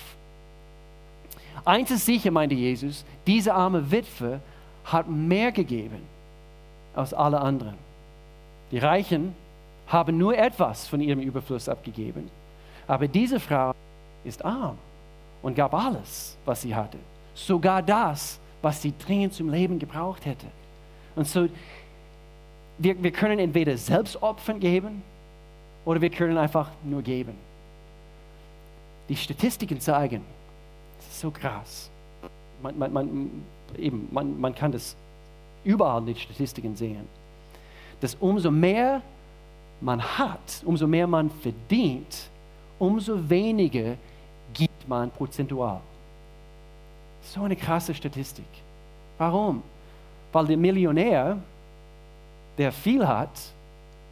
Eins 1.65 1.91
ist 1.91 2.05
sicher, 2.05 2.31
meinte 2.31 2.55
Jesus, 2.55 3.05
diese 3.27 3.53
arme 3.53 3.91
Witwe 3.91 4.39
hat 4.85 5.07
mehr 5.09 5.51
gegeben 5.51 6.01
als 6.95 7.13
alle 7.13 7.39
anderen. 7.39 7.75
Die 8.71 8.79
Reichen 8.79 9.35
haben 9.87 10.17
nur 10.17 10.37
etwas 10.37 10.87
von 10.87 11.01
ihrem 11.01 11.19
Überfluss 11.19 11.67
abgegeben. 11.67 12.29
Aber 12.87 13.07
diese 13.07 13.39
Frau 13.39 13.73
ist 14.23 14.43
arm 14.43 14.77
und 15.41 15.55
gab 15.55 15.73
alles, 15.73 16.37
was 16.45 16.61
sie 16.61 16.75
hatte. 16.75 16.97
Sogar 17.33 17.81
das, 17.81 18.39
was 18.61 18.81
sie 18.81 18.93
dringend 18.97 19.33
zum 19.33 19.49
Leben 19.49 19.79
gebraucht 19.79 20.25
hätte. 20.25 20.47
Und 21.15 21.27
so 21.27 21.47
wir, 22.79 23.01
wir 23.03 23.11
können 23.11 23.39
entweder 23.39 23.77
selbst 23.77 24.21
Opfern 24.21 24.59
geben 24.59 25.03
oder 25.85 26.01
wir 26.01 26.09
können 26.09 26.37
einfach 26.37 26.71
nur 26.83 27.01
geben. 27.01 27.35
Die 29.09 29.15
Statistiken 29.15 29.79
zeigen, 29.79 30.21
das 30.97 31.07
ist 31.07 31.19
so 31.19 31.29
krass. 31.29 31.89
Man, 32.63 32.77
man, 32.77 32.93
man, 32.93 33.31
eben, 33.77 34.07
man, 34.11 34.39
man 34.39 34.55
kann 34.55 34.71
das 34.71 34.95
überall 35.63 35.99
in 35.99 36.07
den 36.07 36.15
Statistiken 36.15 36.75
sehen, 36.75 37.07
dass 37.99 38.15
umso 38.15 38.49
mehr 38.49 39.01
man 39.81 40.01
hat, 40.01 40.63
umso 40.65 40.87
mehr 40.87 41.07
man 41.07 41.29
verdient, 41.29 42.29
umso 42.77 43.29
weniger 43.29 43.95
gibt 44.53 44.87
man 44.87 45.11
prozentual. 45.11 45.81
So 47.21 47.43
eine 47.43 47.55
krasse 47.55 47.93
Statistik. 47.93 48.45
Warum? 49.17 49.61
Weil 50.31 50.47
der 50.47 50.57
Millionär 50.57 51.37
der 52.59 52.71
viel 52.71 53.07
hat, 53.07 53.31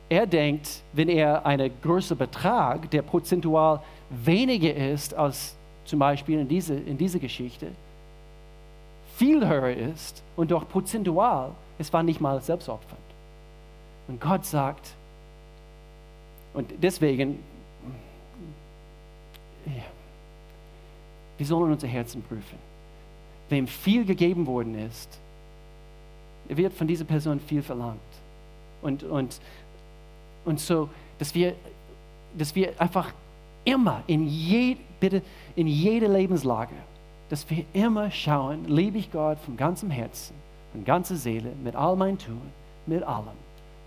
er 0.09 0.25
denkt, 0.25 0.81
wenn 0.93 1.09
er 1.09 1.45
einen 1.45 1.69
größeren 1.81 2.17
Betrag, 2.17 2.89
der 2.89 3.01
prozentual 3.01 3.81
weniger 4.09 4.73
ist 4.73 5.13
als 5.13 5.55
zum 5.83 5.99
Beispiel 5.99 6.39
in 6.39 6.47
dieser 6.47 6.75
in 6.75 6.97
diese 6.97 7.19
Geschichte, 7.19 7.67
viel 9.17 9.45
höher 9.45 9.75
ist 9.75 10.23
und 10.35 10.51
doch 10.51 10.67
prozentual, 10.67 11.51
es 11.77 11.91
war 11.91 12.03
nicht 12.03 12.21
mal 12.21 12.41
selbstopfernd. 12.41 13.01
Und 14.07 14.21
Gott 14.21 14.45
sagt, 14.45 14.93
und 16.53 16.71
deswegen, 16.81 17.39
wir 21.37 21.45
sollen 21.45 21.73
unser 21.73 21.87
Herzen 21.87 22.23
prüfen. 22.23 22.57
Wem 23.49 23.67
viel 23.67 24.05
gegeben 24.05 24.47
worden 24.47 24.77
ist, 24.87 25.19
wird 26.47 26.73
von 26.73 26.87
dieser 26.87 27.05
Person 27.05 27.39
viel 27.39 27.61
verlangt. 27.61 27.99
Und, 28.82 29.03
und, 29.03 29.39
und 30.45 30.59
so, 30.59 30.89
dass 31.19 31.34
wir, 31.36 31.53
dass 32.38 32.55
wir 32.55 32.80
einfach 32.80 33.11
immer 33.65 34.03
in, 34.07 34.28
je, 34.28 34.78
bitte, 34.99 35.21
in 35.55 35.67
jeder 35.67 36.07
Lebenslage, 36.07 36.75
dass 37.30 37.49
wir 37.49 37.65
immer 37.73 38.09
schauen, 38.11 38.65
liebe 38.65 38.97
ich 38.97 39.11
Gott 39.11 39.39
von 39.39 39.57
ganzem 39.57 39.91
Herzen, 39.91 40.36
von 40.71 40.86
ganzer 40.86 41.15
Seele, 41.15 41.51
mit 41.63 41.75
all 41.75 41.95
mein 41.95 42.17
Tun, 42.17 42.41
mit 42.86 43.03
allem. 43.03 43.36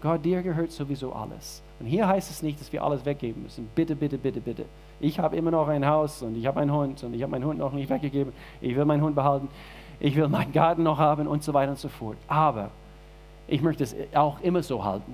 Gott, 0.02 0.24
dir 0.24 0.42
gehört 0.42 0.70
sowieso 0.70 1.12
alles. 1.12 1.62
Und 1.78 1.86
hier 1.86 2.06
heißt 2.06 2.30
es 2.30 2.42
nicht, 2.42 2.60
dass 2.60 2.72
wir 2.72 2.82
alles 2.82 3.04
weggeben 3.04 3.42
müssen. 3.42 3.68
Bitte, 3.74 3.94
bitte, 3.96 4.18
bitte, 4.18 4.40
bitte. 4.40 4.64
Ich 4.98 5.18
habe 5.18 5.36
immer 5.36 5.50
noch 5.50 5.68
ein 5.68 5.86
Haus 5.86 6.22
und 6.22 6.36
ich 6.36 6.46
habe 6.46 6.60
einen 6.60 6.72
Hund 6.72 7.02
und 7.02 7.14
ich 7.14 7.22
habe 7.22 7.30
meinen 7.30 7.44
Hund 7.44 7.58
noch 7.58 7.72
nicht 7.72 7.88
weggegeben. 7.88 8.32
Ich 8.60 8.76
will 8.76 8.84
meinen 8.84 9.02
Hund 9.02 9.14
behalten. 9.14 9.48
Ich 9.98 10.16
will 10.16 10.28
meinen 10.28 10.52
Garten 10.52 10.82
noch 10.82 10.98
haben 10.98 11.26
und 11.26 11.42
so 11.42 11.54
weiter 11.54 11.70
und 11.70 11.78
so 11.78 11.88
fort. 11.88 12.16
Aber 12.28 12.70
ich 13.50 13.62
möchte 13.62 13.84
es 13.84 13.94
auch 14.14 14.40
immer 14.40 14.62
so 14.62 14.84
halten, 14.84 15.12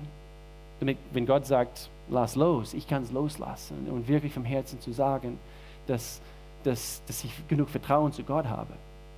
damit, 0.79 0.99
wenn 1.13 1.27
Gott 1.27 1.47
sagt, 1.47 1.89
lass 2.09 2.37
los, 2.37 2.75
ich 2.75 2.87
kann 2.87 3.03
es 3.03 3.11
loslassen 3.11 3.89
und 3.91 4.07
wirklich 4.09 4.33
vom 4.33 4.45
Herzen 4.45 4.81
zu 4.81 4.93
sagen, 4.93 5.39
dass, 5.87 6.21
dass, 6.63 7.03
dass 7.07 7.25
ich 7.25 7.33
genug 7.49 7.71
Vertrauen 7.71 8.13
zu 8.13 8.23
Gott 8.23 8.47
habe, 8.47 8.75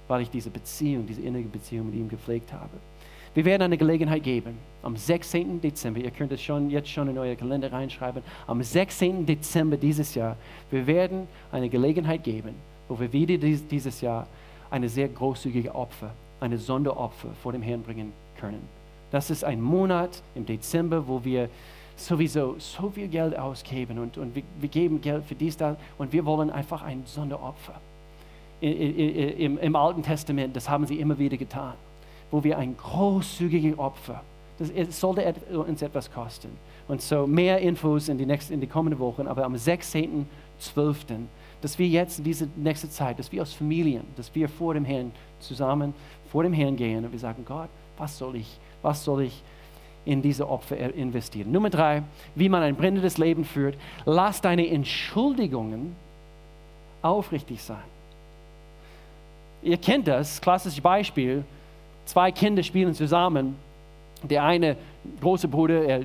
weil 0.07 0.23
ich 0.23 0.31
diese 0.31 0.51
Beziehung, 0.51 1.07
diese 1.07 1.21
innige 1.21 1.49
Beziehung 1.49 1.87
mit 1.87 1.97
ihm 1.97 2.09
gepflegt 2.09 2.53
habe. 2.53 2.71
Wir 3.35 3.45
werden 3.45 3.63
eine 3.63 3.77
Gelegenheit 3.77 4.23
geben, 4.23 4.57
am 4.83 4.97
16. 4.97 5.61
Dezember, 5.61 6.01
ihr 6.01 6.11
könnt 6.11 6.33
es 6.33 6.41
schon, 6.41 6.71
jetzt 6.71 6.89
schon 6.89 7.09
in 7.09 7.19
euer 7.19 7.35
Kalender 7.35 7.73
reinschreiben, 7.73 8.23
am 8.47 8.63
16. 8.63 9.27
Dezember 9.27 9.77
dieses 9.77 10.15
Jahr, 10.15 10.37
wir 10.71 10.87
werden 10.87 11.27
eine 11.53 11.69
Gelegenheit 11.69 12.25
geben, 12.25 12.55
wo 12.89 12.99
wir 12.99 13.13
wieder 13.13 13.37
dieses 13.37 14.01
Jahr 14.01 14.27
eine 14.71 14.89
sehr 14.89 15.09
großzügige 15.09 15.75
Opfer, 15.75 16.11
eine 16.41 16.57
Sonderopfer 16.57 17.31
vor 17.43 17.53
dem 17.53 17.63
Herrn 17.63 17.83
bringen 17.83 18.13
können. 18.41 18.78
Das 19.11 19.31
ist 19.31 19.45
ein 19.45 19.61
Monat 19.61 20.23
im 20.35 20.45
Dezember, 20.45 21.07
wo 21.07 21.25
wir 21.25 21.49
sowieso 21.97 22.57
so 22.59 22.91
viel 22.91 23.09
Geld 23.09 23.37
ausgeben 23.39 23.99
und, 23.99 24.19
und 24.19 24.35
wir, 24.35 24.43
wir 24.61 24.69
geben 24.69 25.01
Geld 25.01 25.25
für 25.25 25.35
dies, 25.35 25.57
das 25.57 25.77
und 25.97 26.13
wir 26.13 26.25
wollen 26.25 26.51
einfach 26.51 26.83
ein 26.83 27.03
Sonderopfer. 27.07 27.75
Im, 28.61 29.59
Im 29.59 29.77
Alten 29.77 30.03
Testament, 30.03 30.55
das 30.57 30.69
haben 30.69 30.87
sie 30.87 30.99
immer 30.99 31.19
wieder 31.19 31.37
getan, 31.37 31.75
wo 32.31 32.43
wir 32.43 32.59
ein 32.59 32.77
großzügiges 32.77 33.79
Opfer, 33.79 34.23
das 34.59 35.01
sollte 35.01 35.33
uns 35.53 35.83
etwas 35.83 36.11
kosten. 36.11 36.51
Und 36.89 37.01
so 37.01 37.27
mehr 37.27 37.61
Infos 37.61 38.09
in 38.09 38.19
die, 38.19 38.27
nächsten, 38.27 38.55
in 38.55 38.61
die 38.61 38.67
kommenden 38.67 38.99
Wochen, 38.99 39.29
aber 39.29 39.45
am 39.45 39.55
16.12., 39.55 40.25
dass 41.61 41.79
wir 41.79 41.87
jetzt 41.87 42.19
in 42.19 42.25
diese 42.25 42.49
nächste 42.57 42.89
Zeit, 42.89 43.19
dass 43.19 43.31
wir 43.31 43.41
als 43.41 43.53
Familien, 43.53 44.03
dass 44.17 44.35
wir 44.35 44.49
vor 44.49 44.75
dem 44.75 44.85
Herrn 44.85 45.13
zusammen 45.41 45.95
vor 46.31 46.43
dem 46.43 46.53
Herrn 46.53 46.77
gehen 46.77 47.05
und 47.05 47.13
wir 47.13 47.19
sagen, 47.19 47.45
Gott, 47.47 47.69
was 47.97 48.19
soll 48.19 48.37
ich, 48.37 48.59
was 48.83 49.05
soll 49.05 49.23
ich 49.23 49.43
in 50.05 50.23
diese 50.23 50.49
Opfer 50.49 50.77
investieren? 50.95 51.53
Nummer 51.53 51.71
drei, 51.71 52.03
wie 52.35 52.49
man 52.49 52.63
ein 52.63 52.77
brennendes 52.77 53.19
Leben 53.19 53.45
führt. 53.45 53.77
Lass 54.05 54.41
deine 54.41 54.67
Entschuldigungen 54.69 55.95
aufrichtig 57.03 57.63
sein. 57.63 57.83
Ihr 59.63 59.77
kennt 59.77 60.09
das, 60.09 60.41
klassisches 60.41 60.81
Beispiel. 60.81 61.45
Zwei 62.07 62.33
Kinder 62.33 62.63
spielen 62.63 62.95
zusammen. 62.95 63.57
Der 64.23 64.45
eine 64.45 64.77
große 65.21 65.49
Bruder, 65.49 65.85
er 65.85 66.01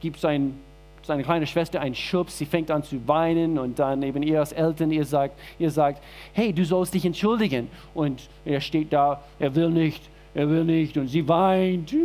gibt 0.00 0.20
sein, 0.20 0.54
seine 1.02 1.22
kleine 1.22 1.46
Schwester 1.46 1.80
einen 1.80 1.94
Schubs, 1.94 2.38
sie 2.38 2.46
fängt 2.46 2.70
an 2.70 2.82
zu 2.82 3.06
weinen 3.08 3.58
und 3.58 3.78
dann 3.78 4.02
eben 4.02 4.22
ihr 4.22 4.40
als 4.40 4.52
Eltern, 4.52 4.90
ihr 4.90 5.04
sagt, 5.04 5.38
ihr 5.58 5.70
sagt, 5.70 6.02
hey, 6.32 6.52
du 6.52 6.64
sollst 6.64 6.94
dich 6.94 7.04
entschuldigen. 7.04 7.68
Und 7.94 8.28
er 8.44 8.60
steht 8.60 8.92
da, 8.92 9.22
er 9.38 9.54
will 9.54 9.70
nicht, 9.70 10.02
er 10.34 10.48
will 10.48 10.64
nicht 10.64 10.96
und 10.96 11.08
sie 11.08 11.26
weint. 11.28 11.92
Ich 11.92 11.98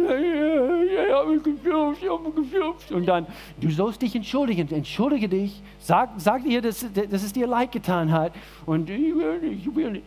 habe 1.14 1.40
gefürcht, 1.40 2.04
ich 2.04 2.10
habe 2.10 2.32
gefürcht. 2.32 2.92
Und 2.92 3.06
dann, 3.06 3.26
du 3.60 3.70
sollst 3.70 4.02
dich 4.02 4.16
entschuldigen, 4.16 4.70
entschuldige 4.70 5.30
dich, 5.30 5.62
sag, 5.80 6.10
sag 6.18 6.46
ihr, 6.46 6.62
dass, 6.62 6.86
dass 6.94 7.24
es 7.24 7.32
dir 7.32 7.48
leid 7.48 7.72
getan 7.72 8.12
hat. 8.12 8.34
Und 8.66 8.90
ich 8.90 9.16
will 9.16 9.40
nicht, 9.40 9.66
ich 9.66 9.76
will 9.76 9.92
nicht. 9.92 10.04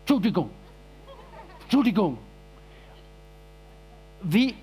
Entschuldigung, 0.00 0.48
Entschuldigung. 1.64 2.16
Wie, 4.22 4.54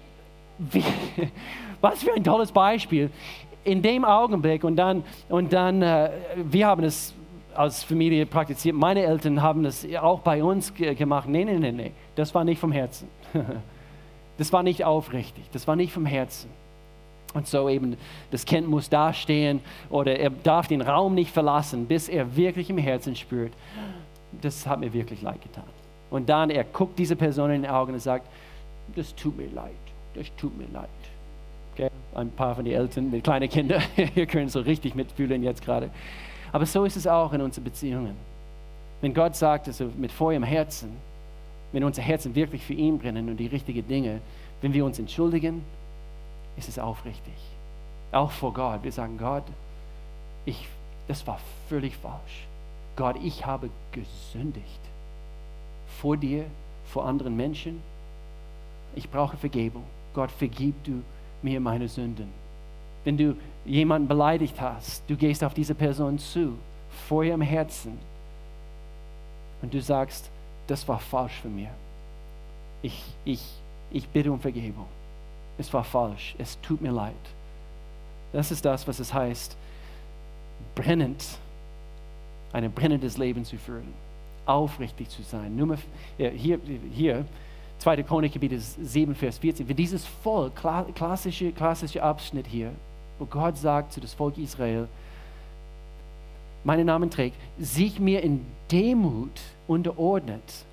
wie, 0.57 0.83
was 1.81 2.01
für 2.03 2.13
ein 2.13 2.23
tolles 2.23 2.51
Beispiel. 2.51 3.11
In 3.63 3.83
dem 3.83 4.03
Augenblick 4.03 4.63
und 4.63 4.75
dann, 4.75 5.03
und 5.29 5.53
dann 5.53 5.83
äh, 5.83 6.09
wir 6.35 6.65
haben 6.65 6.83
es 6.83 7.13
als 7.55 7.83
Familie 7.83 8.25
praktiziert. 8.25 8.75
Meine 8.75 9.03
Eltern 9.03 9.41
haben 9.41 9.63
das 9.63 9.85
auch 9.99 10.19
bei 10.19 10.43
uns 10.43 10.73
gemacht. 10.73 11.27
Nee, 11.27 11.45
nee, 11.45 11.57
nee, 11.57 11.71
nee. 11.71 11.91
Das 12.15 12.33
war 12.33 12.43
nicht 12.43 12.59
vom 12.59 12.71
Herzen. 12.71 13.07
Das 14.37 14.51
war 14.51 14.63
nicht 14.63 14.83
aufrichtig. 14.83 15.43
Das 15.51 15.67
war 15.67 15.75
nicht 15.75 15.93
vom 15.93 16.07
Herzen. 16.07 16.49
Und 17.33 17.47
so 17.47 17.69
eben, 17.69 17.95
das 18.31 18.45
Kind 18.45 18.67
muss 18.67 18.89
dastehen 18.89 19.61
oder 19.89 20.17
er 20.17 20.29
darf 20.29 20.67
den 20.67 20.81
Raum 20.81 21.15
nicht 21.15 21.31
verlassen, 21.31 21.85
bis 21.85 22.09
er 22.09 22.35
wirklich 22.35 22.69
im 22.69 22.77
Herzen 22.77 23.15
spürt, 23.15 23.53
das 24.41 24.65
hat 24.67 24.79
mir 24.79 24.91
wirklich 24.93 25.21
leid 25.21 25.41
getan. 25.41 25.63
Und 26.09 26.27
dann, 26.27 26.49
er 26.49 26.63
guckt 26.63 26.99
diese 26.99 27.15
Person 27.15 27.51
in 27.51 27.61
die 27.61 27.69
Augen 27.69 27.93
und 27.93 27.99
sagt, 27.99 28.27
das 28.95 29.15
tut 29.15 29.37
mir 29.37 29.47
leid, 29.47 29.71
das 30.13 30.27
tut 30.35 30.57
mir 30.57 30.67
leid. 30.73 30.89
Okay? 31.73 31.89
Ein 32.15 32.31
paar 32.31 32.55
von 32.55 32.65
den 32.65 32.73
Eltern 32.73 33.09
mit 33.09 33.23
kleinen 33.23 33.49
Kindern, 33.49 33.81
ihr 34.15 34.25
könnt 34.25 34.51
so 34.51 34.59
richtig 34.59 34.93
mitfühlen 34.95 35.41
jetzt 35.43 35.63
gerade. 35.63 35.89
Aber 36.51 36.65
so 36.65 36.85
ist 36.85 36.97
es 36.97 37.07
auch 37.07 37.31
in 37.33 37.41
unseren 37.41 37.63
Beziehungen. 37.63 38.15
Wenn 39.01 39.13
Gott 39.13 39.35
sagt, 39.35 39.67
also 39.67 39.89
mit 39.97 40.11
im 40.19 40.43
Herzen, 40.43 40.95
wenn 41.71 41.83
unser 41.83 42.01
Herzen 42.01 42.35
wirklich 42.35 42.63
für 42.63 42.73
ihn 42.73 42.99
brennen 42.99 43.29
und 43.29 43.37
die 43.37 43.47
richtigen 43.47 43.87
Dinge, 43.87 44.21
wenn 44.61 44.73
wir 44.73 44.85
uns 44.85 44.99
entschuldigen, 44.99 45.63
ist 46.57 46.69
es 46.69 46.77
aufrichtig. 46.77 47.33
Auch 48.11 48.31
vor 48.31 48.53
Gott. 48.53 48.83
Wir 48.83 48.91
sagen, 48.91 49.17
Gott, 49.17 49.45
ich, 50.45 50.67
das 51.07 51.25
war 51.25 51.39
völlig 51.69 51.95
falsch. 51.95 52.45
Gott, 52.95 53.15
ich 53.23 53.45
habe 53.45 53.69
gesündigt. 53.91 54.79
Vor 55.99 56.17
dir, 56.17 56.45
vor 56.85 57.05
anderen 57.05 57.35
Menschen. 57.35 57.81
Ich 58.95 59.09
brauche 59.09 59.37
Vergebung. 59.37 59.83
Gott, 60.13 60.29
vergib 60.31 60.83
du 60.83 61.01
mir 61.41 61.59
meine 61.59 61.87
Sünden. 61.87 62.27
Wenn 63.05 63.17
du 63.17 63.35
jemanden 63.65 64.07
beleidigt 64.07 64.59
hast, 64.59 65.03
du 65.07 65.15
gehst 65.15 65.43
auf 65.43 65.53
diese 65.53 65.75
Person 65.75 66.17
zu, 66.17 66.57
vor 67.07 67.23
ihrem 67.23 67.41
Herzen, 67.41 67.97
und 69.61 69.73
du 69.73 69.81
sagst, 69.81 70.29
das 70.67 70.87
war 70.87 70.99
falsch 70.99 71.39
für 71.41 71.47
mich. 71.47 71.67
Ich, 72.81 73.03
ich, 73.25 73.43
ich 73.91 74.07
bitte 74.07 74.31
um 74.31 74.39
Vergebung. 74.39 74.87
Es 75.57 75.71
war 75.73 75.83
falsch. 75.83 76.35
Es 76.37 76.59
tut 76.61 76.81
mir 76.81 76.91
leid. 76.91 77.13
Das 78.33 78.51
ist 78.51 78.65
das, 78.65 78.87
was 78.87 78.99
es 78.99 79.13
heißt, 79.13 79.55
brennend, 80.73 81.23
ein 82.53 82.71
brennendes 82.71 83.17
Leben 83.17 83.45
zu 83.45 83.57
führen, 83.57 83.93
aufrichtig 84.45 85.09
zu 85.09 85.21
sein. 85.21 85.55
Nummer, 85.55 85.77
hier, 86.17 86.59
hier 86.93 87.25
2. 87.79 88.03
Chronik, 88.03 88.33
Kapitel 88.33 88.59
7, 88.59 89.13
Vers 89.15 89.37
14. 89.37 89.67
Wenn 89.67 89.75
dieses 89.75 90.05
Volk, 90.05 90.53
klassische, 90.95 91.51
klassische 91.51 92.01
Abschnitt 92.01 92.47
hier, 92.47 92.71
wo 93.21 93.25
Gott 93.25 93.55
sagt 93.55 93.93
zu 93.93 94.01
das 94.01 94.15
Volk 94.15 94.35
Israel, 94.39 94.87
meinen 96.63 96.87
Namen 96.87 97.11
trägt, 97.11 97.37
sich 97.59 97.99
mir 97.99 98.23
in 98.23 98.43
Demut 98.71 99.39
unterordnet, 99.67 100.65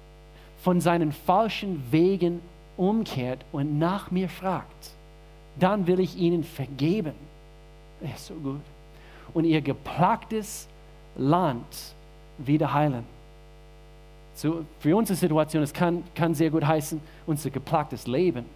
von 0.63 0.81
seinen 0.81 1.13
falschen 1.13 1.85
Wegen 1.91 2.41
umkehrt 2.79 3.45
und 3.53 3.79
nach 3.79 4.11
mir 4.11 4.31
fragt, 4.31 4.91
dann 5.61 5.87
will 5.87 6.01
ich 6.01 6.17
ihnen 6.17 6.43
vergeben. 6.43 7.13
Er 8.01 8.15
ist 8.15 8.27
so 8.27 8.35
gut. 8.35 8.61
Und 9.35 9.45
ihr 9.45 9.61
geplagtes 9.61 10.69
Land 11.17 11.67
wieder 12.39 12.73
heilen. 12.73 13.05
So, 14.35 14.65
für 14.81 14.97
unsere 14.97 15.19
Situation, 15.19 15.63
es 15.63 15.73
kann, 15.73 16.03
kann 16.15 16.35
sehr 16.35 16.51
gut 16.51 16.65
heißen, 16.65 16.99
unser 17.27 17.51
geplagtes 17.51 18.07
Leben, 18.07 18.47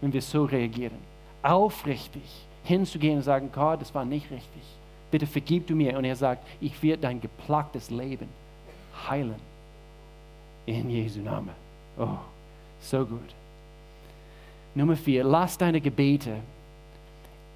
wenn 0.00 0.12
wir 0.12 0.22
so 0.22 0.44
reagieren. 0.44 0.96
Aufrichtig 1.42 2.22
hinzugehen 2.64 3.18
und 3.18 3.22
sagen, 3.22 3.50
Gott, 3.52 3.80
das 3.80 3.94
war 3.94 4.04
nicht 4.04 4.30
richtig. 4.30 4.62
Bitte 5.10 5.26
vergib 5.26 5.66
du 5.66 5.74
mir. 5.74 5.96
Und 5.96 6.04
er 6.04 6.16
sagt, 6.16 6.46
ich 6.60 6.82
werde 6.82 7.02
dein 7.02 7.20
geplagtes 7.20 7.90
Leben 7.90 8.28
heilen. 9.08 9.36
In 10.66 10.88
Jesu 10.88 11.20
Namen. 11.20 11.50
Oh, 11.98 12.18
so 12.80 13.04
gut. 13.04 13.34
Nummer 14.74 14.96
vier, 14.96 15.24
lass 15.24 15.58
deine 15.58 15.80
Gebete 15.80 16.36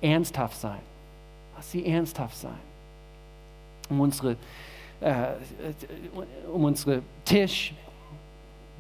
ernsthaft 0.01 0.61
sein. 0.61 0.81
Lass 1.57 1.71
sie 1.71 1.87
ernsthaft 1.87 2.37
sein. 2.37 2.59
Um 3.89 4.01
unsere, 4.01 4.37
äh, 5.01 5.29
um 6.53 6.65
unsere 6.65 7.03
Tisch, 7.25 7.73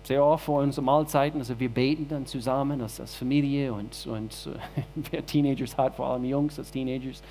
sehr 0.06 0.24
oft 0.24 0.44
vor 0.44 0.62
unseren 0.62 0.84
Mahlzeiten, 0.84 1.40
also 1.40 1.58
wir 1.58 1.68
beten 1.68 2.06
dann 2.08 2.26
zusammen 2.26 2.80
als, 2.80 3.00
als 3.00 3.14
Familie 3.14 3.72
und, 3.72 4.06
und 4.06 4.50
wer 5.10 5.26
Teenagers 5.26 5.76
hat, 5.76 5.96
vor 5.96 6.06
allem 6.06 6.24
Jungs 6.24 6.58
als 6.58 6.70
Teenagers. 6.70 7.22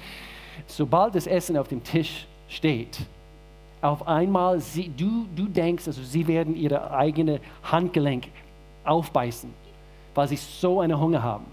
Sobald 0.68 1.16
das 1.16 1.28
Essen 1.28 1.58
auf 1.58 1.68
dem 1.68 1.84
Tisch 1.84 2.28
steht, 2.50 3.00
auf 3.82 4.08
einmal, 4.08 4.60
sie, 4.60 4.90
du, 4.96 5.26
du 5.36 5.46
denkst, 5.48 5.88
also 5.88 6.02
sie 6.02 6.28
werden 6.28 6.56
ihre 6.56 6.92
eigene 6.92 7.40
Handgelenk 7.64 8.28
aufbeißen, 8.84 9.54
weil 10.14 10.28
sie 10.28 10.38
so 10.38 10.82
einen 10.82 11.00
Hunger 11.00 11.22
haben. 11.22 11.46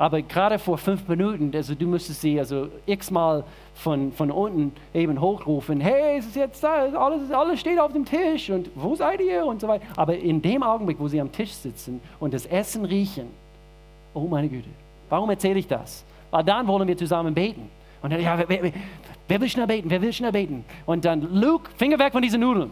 Aber 0.00 0.22
gerade 0.22 0.58
vor 0.58 0.78
fünf 0.78 1.06
Minuten, 1.08 1.50
also 1.54 1.74
du 1.74 1.86
müsstest 1.86 2.22
sie 2.22 2.38
also 2.38 2.68
x-mal 2.86 3.44
von, 3.74 4.10
von 4.12 4.30
unten 4.30 4.72
eben 4.94 5.20
hochrufen, 5.20 5.78
hey, 5.78 6.16
es 6.16 6.24
ist 6.24 6.36
jetzt 6.36 6.64
da, 6.64 6.86
alles, 6.86 7.30
alles 7.30 7.60
steht 7.60 7.78
auf 7.78 7.92
dem 7.92 8.06
Tisch 8.06 8.48
und 8.48 8.70
wo 8.74 8.94
seid 8.94 9.20
ihr 9.20 9.44
und 9.44 9.60
so 9.60 9.68
weiter. 9.68 9.84
Aber 9.96 10.16
in 10.16 10.40
dem 10.40 10.62
Augenblick, 10.62 10.98
wo 10.98 11.06
sie 11.06 11.20
am 11.20 11.30
Tisch 11.30 11.52
sitzen 11.52 12.00
und 12.18 12.32
das 12.32 12.46
Essen 12.46 12.86
riechen, 12.86 13.26
oh 14.14 14.20
meine 14.20 14.48
Güte, 14.48 14.70
warum 15.10 15.28
erzähle 15.28 15.58
ich 15.58 15.66
das? 15.66 16.02
Weil 16.30 16.44
dann 16.44 16.66
wollen 16.66 16.88
wir 16.88 16.96
zusammen 16.96 17.34
beten. 17.34 17.68
Und 18.00 18.10
dann, 18.10 18.22
ja, 18.22 18.38
wer, 18.38 18.48
wer, 18.48 18.72
wer 19.28 19.40
will 19.42 19.50
schnell 19.50 19.66
beten? 19.66 19.90
Wer 19.90 20.00
will 20.00 20.14
schnell 20.14 20.32
beten? 20.32 20.64
Und 20.86 21.04
dann, 21.04 21.28
Luke, 21.34 21.70
Finger 21.76 21.98
weg 21.98 22.12
von 22.14 22.22
diesen 22.22 22.40
Nudeln. 22.40 22.70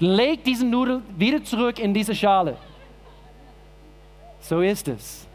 Leg 0.00 0.42
diesen 0.42 0.70
Nudeln 0.70 1.04
wieder 1.16 1.40
zurück 1.44 1.78
in 1.78 1.94
diese 1.94 2.16
Schale. 2.16 2.56
So 4.40 4.60
ist 4.60 4.88
es. 4.88 5.27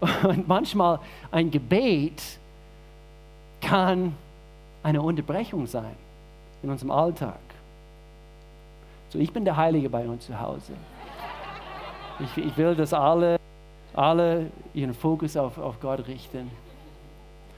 Und 0.00 0.48
manchmal 0.48 0.98
ein 1.30 1.50
Gebet 1.50 2.22
kann 3.60 4.14
eine 4.82 5.02
Unterbrechung 5.02 5.66
sein 5.66 5.94
in 6.62 6.70
unserem 6.70 6.90
Alltag. 6.90 7.38
So, 9.10 9.18
ich 9.18 9.32
bin 9.32 9.44
der 9.44 9.56
Heilige 9.56 9.90
bei 9.90 10.06
uns 10.06 10.26
zu 10.26 10.40
Hause. 10.40 10.72
Ich, 12.20 12.44
ich 12.44 12.56
will, 12.56 12.74
dass 12.74 12.92
alle, 12.92 13.38
alle 13.94 14.46
ihren 14.72 14.94
Fokus 14.94 15.36
auf, 15.36 15.58
auf 15.58 15.80
Gott 15.80 16.06
richten. 16.06 16.50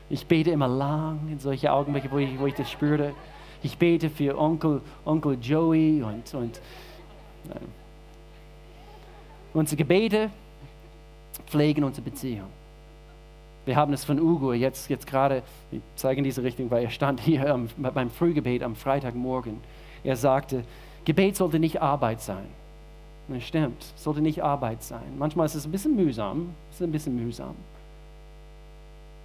Ich 0.08 0.26
bete 0.26 0.50
immer 0.50 0.68
lang 0.68 1.20
in 1.30 1.38
solche 1.38 1.72
Augenblicke, 1.72 2.10
wo 2.10 2.18
ich, 2.18 2.38
wo 2.38 2.46
ich 2.46 2.54
das 2.54 2.70
spüre. 2.70 3.12
Ich 3.62 3.78
bete 3.78 4.10
für 4.10 4.36
Onkel, 4.38 4.80
Onkel 5.04 5.38
Joey 5.40 6.02
und, 6.02 6.34
und 6.34 6.60
nein. 7.48 7.68
unsere 9.54 9.76
Gebete 9.76 10.30
pflegen 11.46 11.84
unsere 11.84 12.02
Beziehung. 12.02 12.48
Wir 13.64 13.76
haben 13.76 13.92
es 13.92 14.04
von 14.04 14.18
Ugo 14.18 14.52
jetzt, 14.52 14.90
jetzt 14.90 15.06
gerade, 15.06 15.42
ich 15.70 15.80
zeige 15.94 16.18
in 16.18 16.24
diese 16.24 16.42
Richtung, 16.42 16.70
weil 16.70 16.84
er 16.84 16.90
stand 16.90 17.20
hier 17.20 17.52
am, 17.52 17.68
beim 17.76 18.10
Frühgebet 18.10 18.62
am 18.62 18.74
Freitagmorgen. 18.74 19.58
Er 20.02 20.16
sagte, 20.16 20.64
Gebet 21.04 21.36
sollte 21.36 21.58
nicht 21.58 21.80
Arbeit 21.80 22.20
sein. 22.20 22.46
Das 23.28 23.44
stimmt, 23.44 23.84
sollte 23.96 24.20
nicht 24.20 24.42
Arbeit 24.42 24.82
sein. 24.82 25.16
Manchmal 25.16 25.46
ist 25.46 25.54
es 25.54 25.64
ein 25.64 25.70
bisschen 25.70 25.94
mühsam, 25.94 26.54
ist 26.72 26.82
ein 26.82 26.90
bisschen 26.90 27.14
mühsam. 27.14 27.54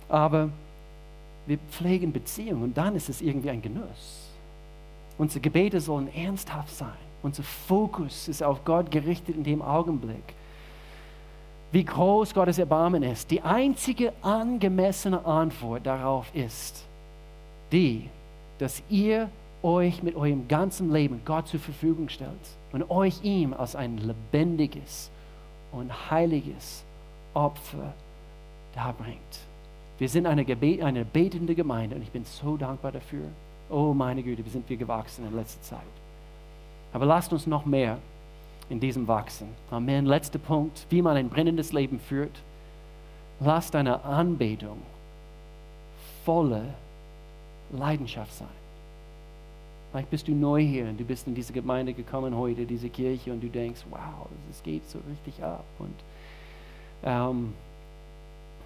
Aber 0.08 0.50
wir 1.48 1.58
pflegen 1.72 2.14
Beziehungen 2.14 2.64
und 2.64 2.78
dann 2.78 2.96
ist 2.96 3.10
es 3.10 3.22
irgendwie 3.22 3.50
ein 3.50 3.62
Genuss. 3.62 4.30
Unsere 5.18 5.40
Gebete 5.40 5.82
sollen 5.82 6.14
ernsthaft 6.14 6.76
sein. 6.76 6.94
Unser 7.24 7.44
Fokus 7.44 8.28
ist 8.28 8.44
auf 8.44 8.64
Gott 8.64 8.92
gerichtet 8.92 9.36
in 9.36 9.44
dem 9.44 9.64
Augenblick 9.64 10.36
wie 11.72 11.84
groß 11.84 12.34
Gottes 12.34 12.60
Erbarmen 12.60 13.04
ist. 13.04 13.30
Die 13.32 13.42
einzige 13.42 14.14
angemessene 14.22 15.26
Antwort 15.26 15.86
darauf 15.86 16.34
ist 16.34 16.86
die, 17.72 18.10
dass 18.60 18.82
ihr 18.90 19.30
euch 19.64 20.02
mit 20.04 20.16
eurem 20.16 20.48
ganzen 20.48 20.92
Leben 20.92 21.22
Gott 21.26 21.48
zur 21.48 21.60
Verfügung 21.60 22.10
stellt 22.10 22.32
und 22.72 22.90
euch 22.90 23.24
ihm 23.24 23.54
als 23.54 23.76
ein 23.76 23.98
lebendiges 23.98 25.10
und 25.72 26.10
heiliges 26.10 26.84
Opfer 27.34 27.94
darbringt. 28.74 29.20
Wir 29.98 30.10
sind 30.10 30.28
eine, 30.28 30.46
Gebet, 30.46 30.82
eine 30.84 31.04
betende 31.04 31.56
Gemeinde 31.56 31.96
und 31.96 32.04
ich 32.04 32.12
bin 32.12 32.24
so 32.24 32.56
dankbar 32.56 32.92
dafür. 32.92 33.26
Oh 33.70 33.94
meine 33.94 34.24
Güte, 34.24 34.46
wie 34.46 34.50
sind 34.50 34.70
wir 34.70 34.78
gewachsen 34.78 35.28
in 35.28 35.36
letzter 35.36 35.62
Zeit. 35.62 35.80
Aber 36.94 37.06
lasst 37.06 37.34
uns 37.34 37.48
noch 37.48 37.66
mehr 37.66 37.98
in 38.70 38.80
diesem 38.80 39.08
Wachsen. 39.08 39.48
Amen. 39.72 40.06
Letzter 40.06 40.40
Punkt, 40.40 40.86
wie 40.90 41.02
man 41.02 41.18
ein 41.18 41.30
brennendes 41.30 41.74
Leben 41.74 42.00
führt. 42.00 42.36
Lass 43.40 43.72
deine 43.72 44.04
Anbetung 44.04 44.78
volle 46.26 46.64
Leidenschaft 47.72 48.34
sein. 48.34 48.48
Vielleicht 49.92 50.10
bist 50.10 50.28
du 50.28 50.34
neu 50.34 50.62
hier 50.62 50.86
und 50.86 51.00
du 51.00 51.06
bist 51.06 51.28
in 51.28 51.36
diese 51.36 51.54
Gemeinde 51.54 51.94
gekommen 51.94 52.36
heute, 52.36 52.66
diese 52.66 52.90
Kirche, 52.90 53.32
und 53.32 53.42
du 53.42 53.48
denkst, 53.48 53.82
wow, 53.90 54.28
es 54.52 54.62
geht 54.62 54.88
so 54.90 55.00
richtig 55.10 55.42
ab. 55.44 55.64
Und 55.80 55.96
ähm, 57.04 57.54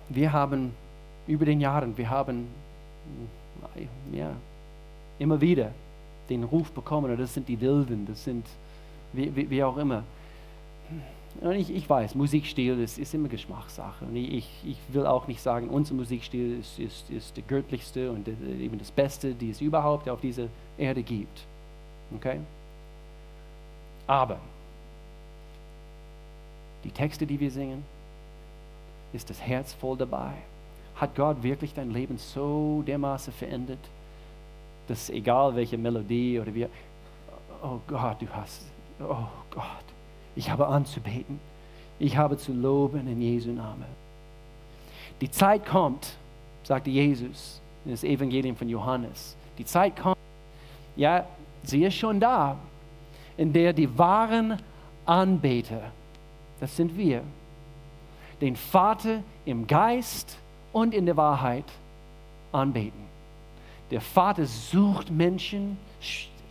wir 0.09 0.33
haben 0.33 0.73
über 1.27 1.45
den 1.45 1.61
Jahren, 1.61 1.95
wir 1.97 2.09
haben 2.09 2.47
ja, 4.11 4.31
immer 5.19 5.39
wieder 5.39 5.71
den 6.29 6.43
Ruf 6.43 6.71
bekommen, 6.71 7.15
das 7.17 7.33
sind 7.33 7.47
die 7.47 7.61
Wilden, 7.61 8.07
das 8.07 8.23
sind 8.23 8.45
wie, 9.13 9.35
wie, 9.35 9.49
wie 9.49 9.63
auch 9.63 9.77
immer. 9.77 10.03
Und 11.39 11.53
ich, 11.53 11.73
ich 11.73 11.89
weiß, 11.89 12.15
Musikstil 12.15 12.79
ist, 12.79 12.97
ist 12.99 13.13
immer 13.13 13.29
Geschmackssache. 13.29 14.05
Und 14.05 14.15
ich, 14.15 14.49
ich 14.65 14.77
will 14.89 15.05
auch 15.05 15.27
nicht 15.27 15.41
sagen, 15.41 15.69
unser 15.69 15.93
Musikstil 15.93 16.59
ist, 16.59 16.77
ist, 16.77 17.09
ist 17.09 17.37
der 17.37 17.43
göttlichste 17.43 18.11
und 18.11 18.27
eben 18.27 18.77
das 18.77 18.91
Beste, 18.91 19.33
die 19.33 19.49
es 19.49 19.61
überhaupt 19.61 20.09
auf 20.09 20.19
dieser 20.19 20.47
Erde 20.77 21.01
gibt. 21.03 21.45
Okay? 22.15 22.39
Aber 24.07 24.39
die 26.83 26.91
Texte, 26.91 27.25
die 27.25 27.39
wir 27.39 27.51
singen, 27.51 27.83
ist 29.13 29.29
das 29.29 29.41
Herz 29.41 29.73
voll 29.73 29.97
dabei. 29.97 30.33
Hat 30.95 31.15
Gott 31.15 31.41
wirklich 31.41 31.73
dein 31.73 31.91
Leben 31.91 32.17
so 32.17 32.83
dermaßen 32.85 33.33
verändert, 33.33 33.79
dass 34.87 35.09
egal 35.09 35.55
welche 35.55 35.77
Melodie 35.77 36.39
oder 36.39 36.53
wie, 36.53 36.67
oh 37.63 37.79
Gott, 37.87 38.21
du 38.21 38.27
hast 38.29 38.65
oh 39.09 39.27
Gott, 39.51 39.65
ich 40.35 40.49
habe 40.49 40.67
anzubeten, 40.67 41.39
ich 41.99 42.17
habe 42.17 42.37
zu 42.37 42.53
loben 42.53 43.07
in 43.07 43.21
Jesu 43.21 43.51
Namen. 43.51 43.85
Die 45.19 45.29
Zeit 45.29 45.65
kommt, 45.65 46.15
sagte 46.63 46.89
Jesus 46.89 47.61
in 47.85 47.91
das 47.91 48.03
Evangelium 48.03 48.55
von 48.55 48.69
Johannes. 48.69 49.35
Die 49.57 49.65
Zeit 49.65 49.95
kommt, 49.95 50.17
ja, 50.95 51.25
sie 51.63 51.83
ist 51.83 51.95
schon 51.95 52.19
da, 52.19 52.57
in 53.37 53.53
der 53.53 53.73
die 53.73 53.97
wahren 53.97 54.57
Anbeter, 55.05 55.91
das 56.59 56.75
sind 56.75 56.95
wir, 56.97 57.23
den 58.39 58.55
Vater 58.55 59.23
im 59.45 59.67
Geist 59.67 60.37
und 60.73 60.93
in 60.93 61.05
der 61.05 61.17
Wahrheit 61.17 61.65
anbeten. 62.51 63.01
Der 63.91 64.01
Vater 64.01 64.45
sucht 64.45 65.11
Menschen, 65.11 65.77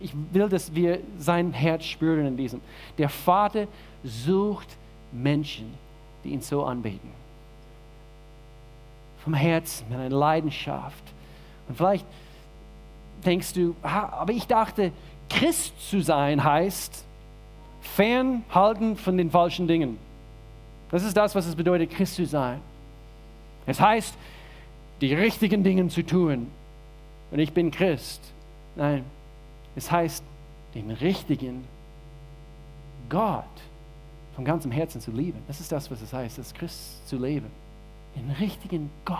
ich 0.01 0.13
will, 0.31 0.49
dass 0.49 0.73
wir 0.73 0.99
sein 1.17 1.53
Herz 1.53 1.85
spüren 1.85 2.25
in 2.25 2.37
diesem. 2.37 2.61
Der 2.97 3.09
Vater 3.09 3.67
sucht 4.03 4.67
Menschen, 5.11 5.73
die 6.23 6.29
ihn 6.29 6.41
so 6.41 6.63
anbeten. 6.63 7.09
Vom 9.23 9.33
Herzen, 9.33 9.87
mit 9.89 9.99
einer 9.99 10.09
Leidenschaft. 10.09 11.03
Und 11.67 11.75
vielleicht 11.75 12.05
denkst 13.25 13.53
du, 13.53 13.75
aber 13.81 14.33
ich 14.33 14.47
dachte, 14.47 14.91
Christ 15.29 15.89
zu 15.89 16.01
sein 16.01 16.43
heißt 16.43 17.05
fernhalten 17.81 18.95
von 18.97 19.17
den 19.17 19.31
falschen 19.31 19.67
Dingen. 19.67 19.97
Das 20.89 21.03
ist 21.03 21.15
das, 21.15 21.35
was 21.35 21.45
es 21.45 21.55
bedeutet, 21.55 21.91
Christ 21.91 22.15
zu 22.15 22.25
sein. 22.25 22.59
Es 23.65 23.79
heißt, 23.79 24.15
die 24.99 25.13
richtigen 25.13 25.63
Dinge 25.63 25.87
zu 25.87 26.03
tun. 26.03 26.47
Und 27.31 27.39
ich 27.39 27.53
bin 27.53 27.71
Christ. 27.71 28.21
Nein, 28.75 29.05
es 29.75 29.91
heißt, 29.91 30.23
den 30.75 30.91
richtigen 30.91 31.65
Gott 33.09 33.45
von 34.35 34.45
ganzem 34.45 34.71
Herzen 34.71 35.01
zu 35.01 35.11
lieben. 35.11 35.39
Das 35.47 35.59
ist 35.59 35.71
das, 35.71 35.89
was 35.91 36.01
es 36.01 36.13
heißt, 36.13 36.37
das 36.37 36.53
Christ 36.53 37.07
zu 37.07 37.17
leben. 37.17 37.47
Den 38.15 38.31
richtigen 38.31 38.89
Gott. 39.05 39.17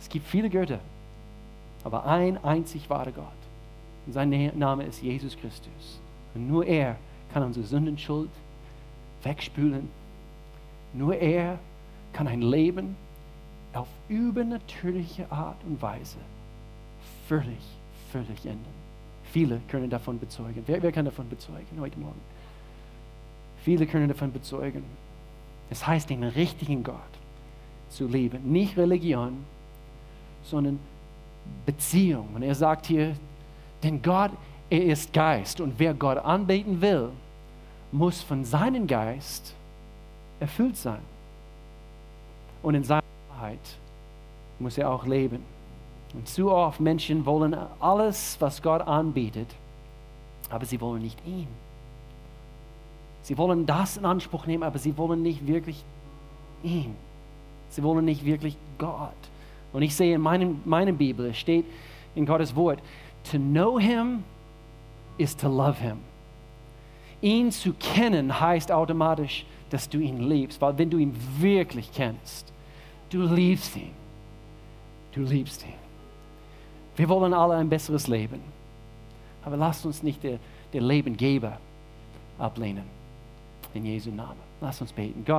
Es 0.00 0.08
gibt 0.08 0.26
viele 0.26 0.50
Götter, 0.50 0.80
aber 1.84 2.06
ein 2.06 2.42
einzig 2.44 2.88
wahrer 2.90 3.12
Gott. 3.12 3.24
Und 4.06 4.12
sein 4.12 4.52
Name 4.56 4.84
ist 4.84 5.02
Jesus 5.02 5.36
Christus. 5.36 6.00
Und 6.34 6.48
nur 6.48 6.64
er 6.64 6.96
kann 7.32 7.42
unsere 7.42 7.66
Sündenschuld 7.66 8.30
wegspülen. 9.22 9.88
Nur 10.92 11.16
er 11.16 11.58
kann 12.12 12.28
ein 12.28 12.42
Leben 12.42 12.96
auf 13.72 13.88
übernatürliche 14.08 15.30
Art 15.30 15.56
und 15.64 15.82
Weise 15.82 16.18
völlig, 17.28 17.58
völlig 18.12 18.46
ändern. 18.46 18.85
Viele 19.32 19.60
können 19.68 19.90
davon 19.90 20.18
bezeugen. 20.18 20.62
Wer, 20.66 20.82
wer 20.82 20.92
kann 20.92 21.04
davon 21.04 21.28
bezeugen 21.28 21.80
heute 21.80 21.98
Morgen? 21.98 22.20
Viele 23.62 23.86
können 23.86 24.08
davon 24.08 24.32
bezeugen. 24.32 24.84
Es 25.70 25.86
heißt 25.86 26.10
den 26.10 26.22
richtigen 26.22 26.84
Gott, 26.84 26.94
zu 27.88 28.06
lieben. 28.06 28.52
Nicht 28.52 28.76
Religion, 28.76 29.44
sondern 30.44 30.78
Beziehung. 31.64 32.28
Und 32.34 32.42
er 32.42 32.54
sagt 32.54 32.86
hier, 32.86 33.16
denn 33.82 34.00
Gott, 34.02 34.30
er 34.70 34.84
ist 34.84 35.12
Geist. 35.12 35.60
Und 35.60 35.74
wer 35.78 35.94
Gott 35.94 36.18
anbeten 36.18 36.80
will, 36.80 37.10
muss 37.92 38.22
von 38.22 38.44
seinem 38.44 38.86
Geist 38.86 39.54
erfüllt 40.40 40.76
sein. 40.76 41.00
Und 42.62 42.74
in 42.74 42.84
seiner 42.84 43.02
Wahrheit 43.30 43.78
muss 44.58 44.78
er 44.78 44.90
auch 44.90 45.06
leben. 45.06 45.42
Und 46.16 46.26
zu 46.26 46.50
oft 46.50 46.80
Menschen 46.80 47.26
wollen 47.26 47.54
alles, 47.78 48.36
was 48.40 48.62
Gott 48.62 48.80
anbietet, 48.80 49.54
aber 50.48 50.64
sie 50.64 50.80
wollen 50.80 51.02
nicht 51.02 51.18
ihn. 51.26 51.46
Sie 53.22 53.36
wollen 53.36 53.66
das 53.66 53.98
in 53.98 54.06
Anspruch 54.06 54.46
nehmen, 54.46 54.62
aber 54.62 54.78
sie 54.78 54.96
wollen 54.96 55.22
nicht 55.22 55.46
wirklich 55.46 55.84
ihn. 56.62 56.94
Sie 57.68 57.82
wollen 57.82 58.06
nicht 58.06 58.24
wirklich 58.24 58.56
Gott. 58.78 59.10
Und 59.74 59.82
ich 59.82 59.94
sehe 59.94 60.14
in 60.14 60.22
meinem, 60.22 60.62
meiner 60.64 60.92
Bibel, 60.92 61.26
es 61.26 61.36
steht 61.36 61.66
in 62.14 62.24
Gottes 62.24 62.56
Wort, 62.56 62.78
to 63.30 63.36
know 63.36 63.78
him 63.78 64.24
is 65.18 65.36
to 65.36 65.48
love 65.48 65.78
him. 65.78 65.98
Ihn 67.20 67.50
zu 67.50 67.74
kennen 67.74 68.40
heißt 68.40 68.72
automatisch, 68.72 69.44
dass 69.68 69.88
du 69.88 69.98
ihn 69.98 70.20
liebst, 70.20 70.62
weil 70.62 70.78
wenn 70.78 70.88
du 70.88 70.96
ihn 70.96 71.14
wirklich 71.38 71.92
kennst, 71.92 72.52
du 73.10 73.22
liebst 73.22 73.76
ihn. 73.76 73.92
Du 75.12 75.22
liebst 75.22 75.62
ihn. 75.64 75.85
Wir 76.96 77.08
wollen 77.08 77.34
alle 77.34 77.56
ein 77.56 77.68
besseres 77.68 78.06
Leben. 78.08 78.40
Aber 79.44 79.56
lasst 79.56 79.86
uns 79.86 80.02
nicht 80.02 80.22
der, 80.22 80.38
der 80.72 80.80
Lebengeber 80.80 81.58
ablehnen. 82.38 82.84
In 83.74 83.84
Jesu 83.84 84.10
Namen. 84.10 84.40
Lasst 84.60 84.80
uns 84.80 84.92
beten. 84.92 85.22
Gott, 85.24 85.36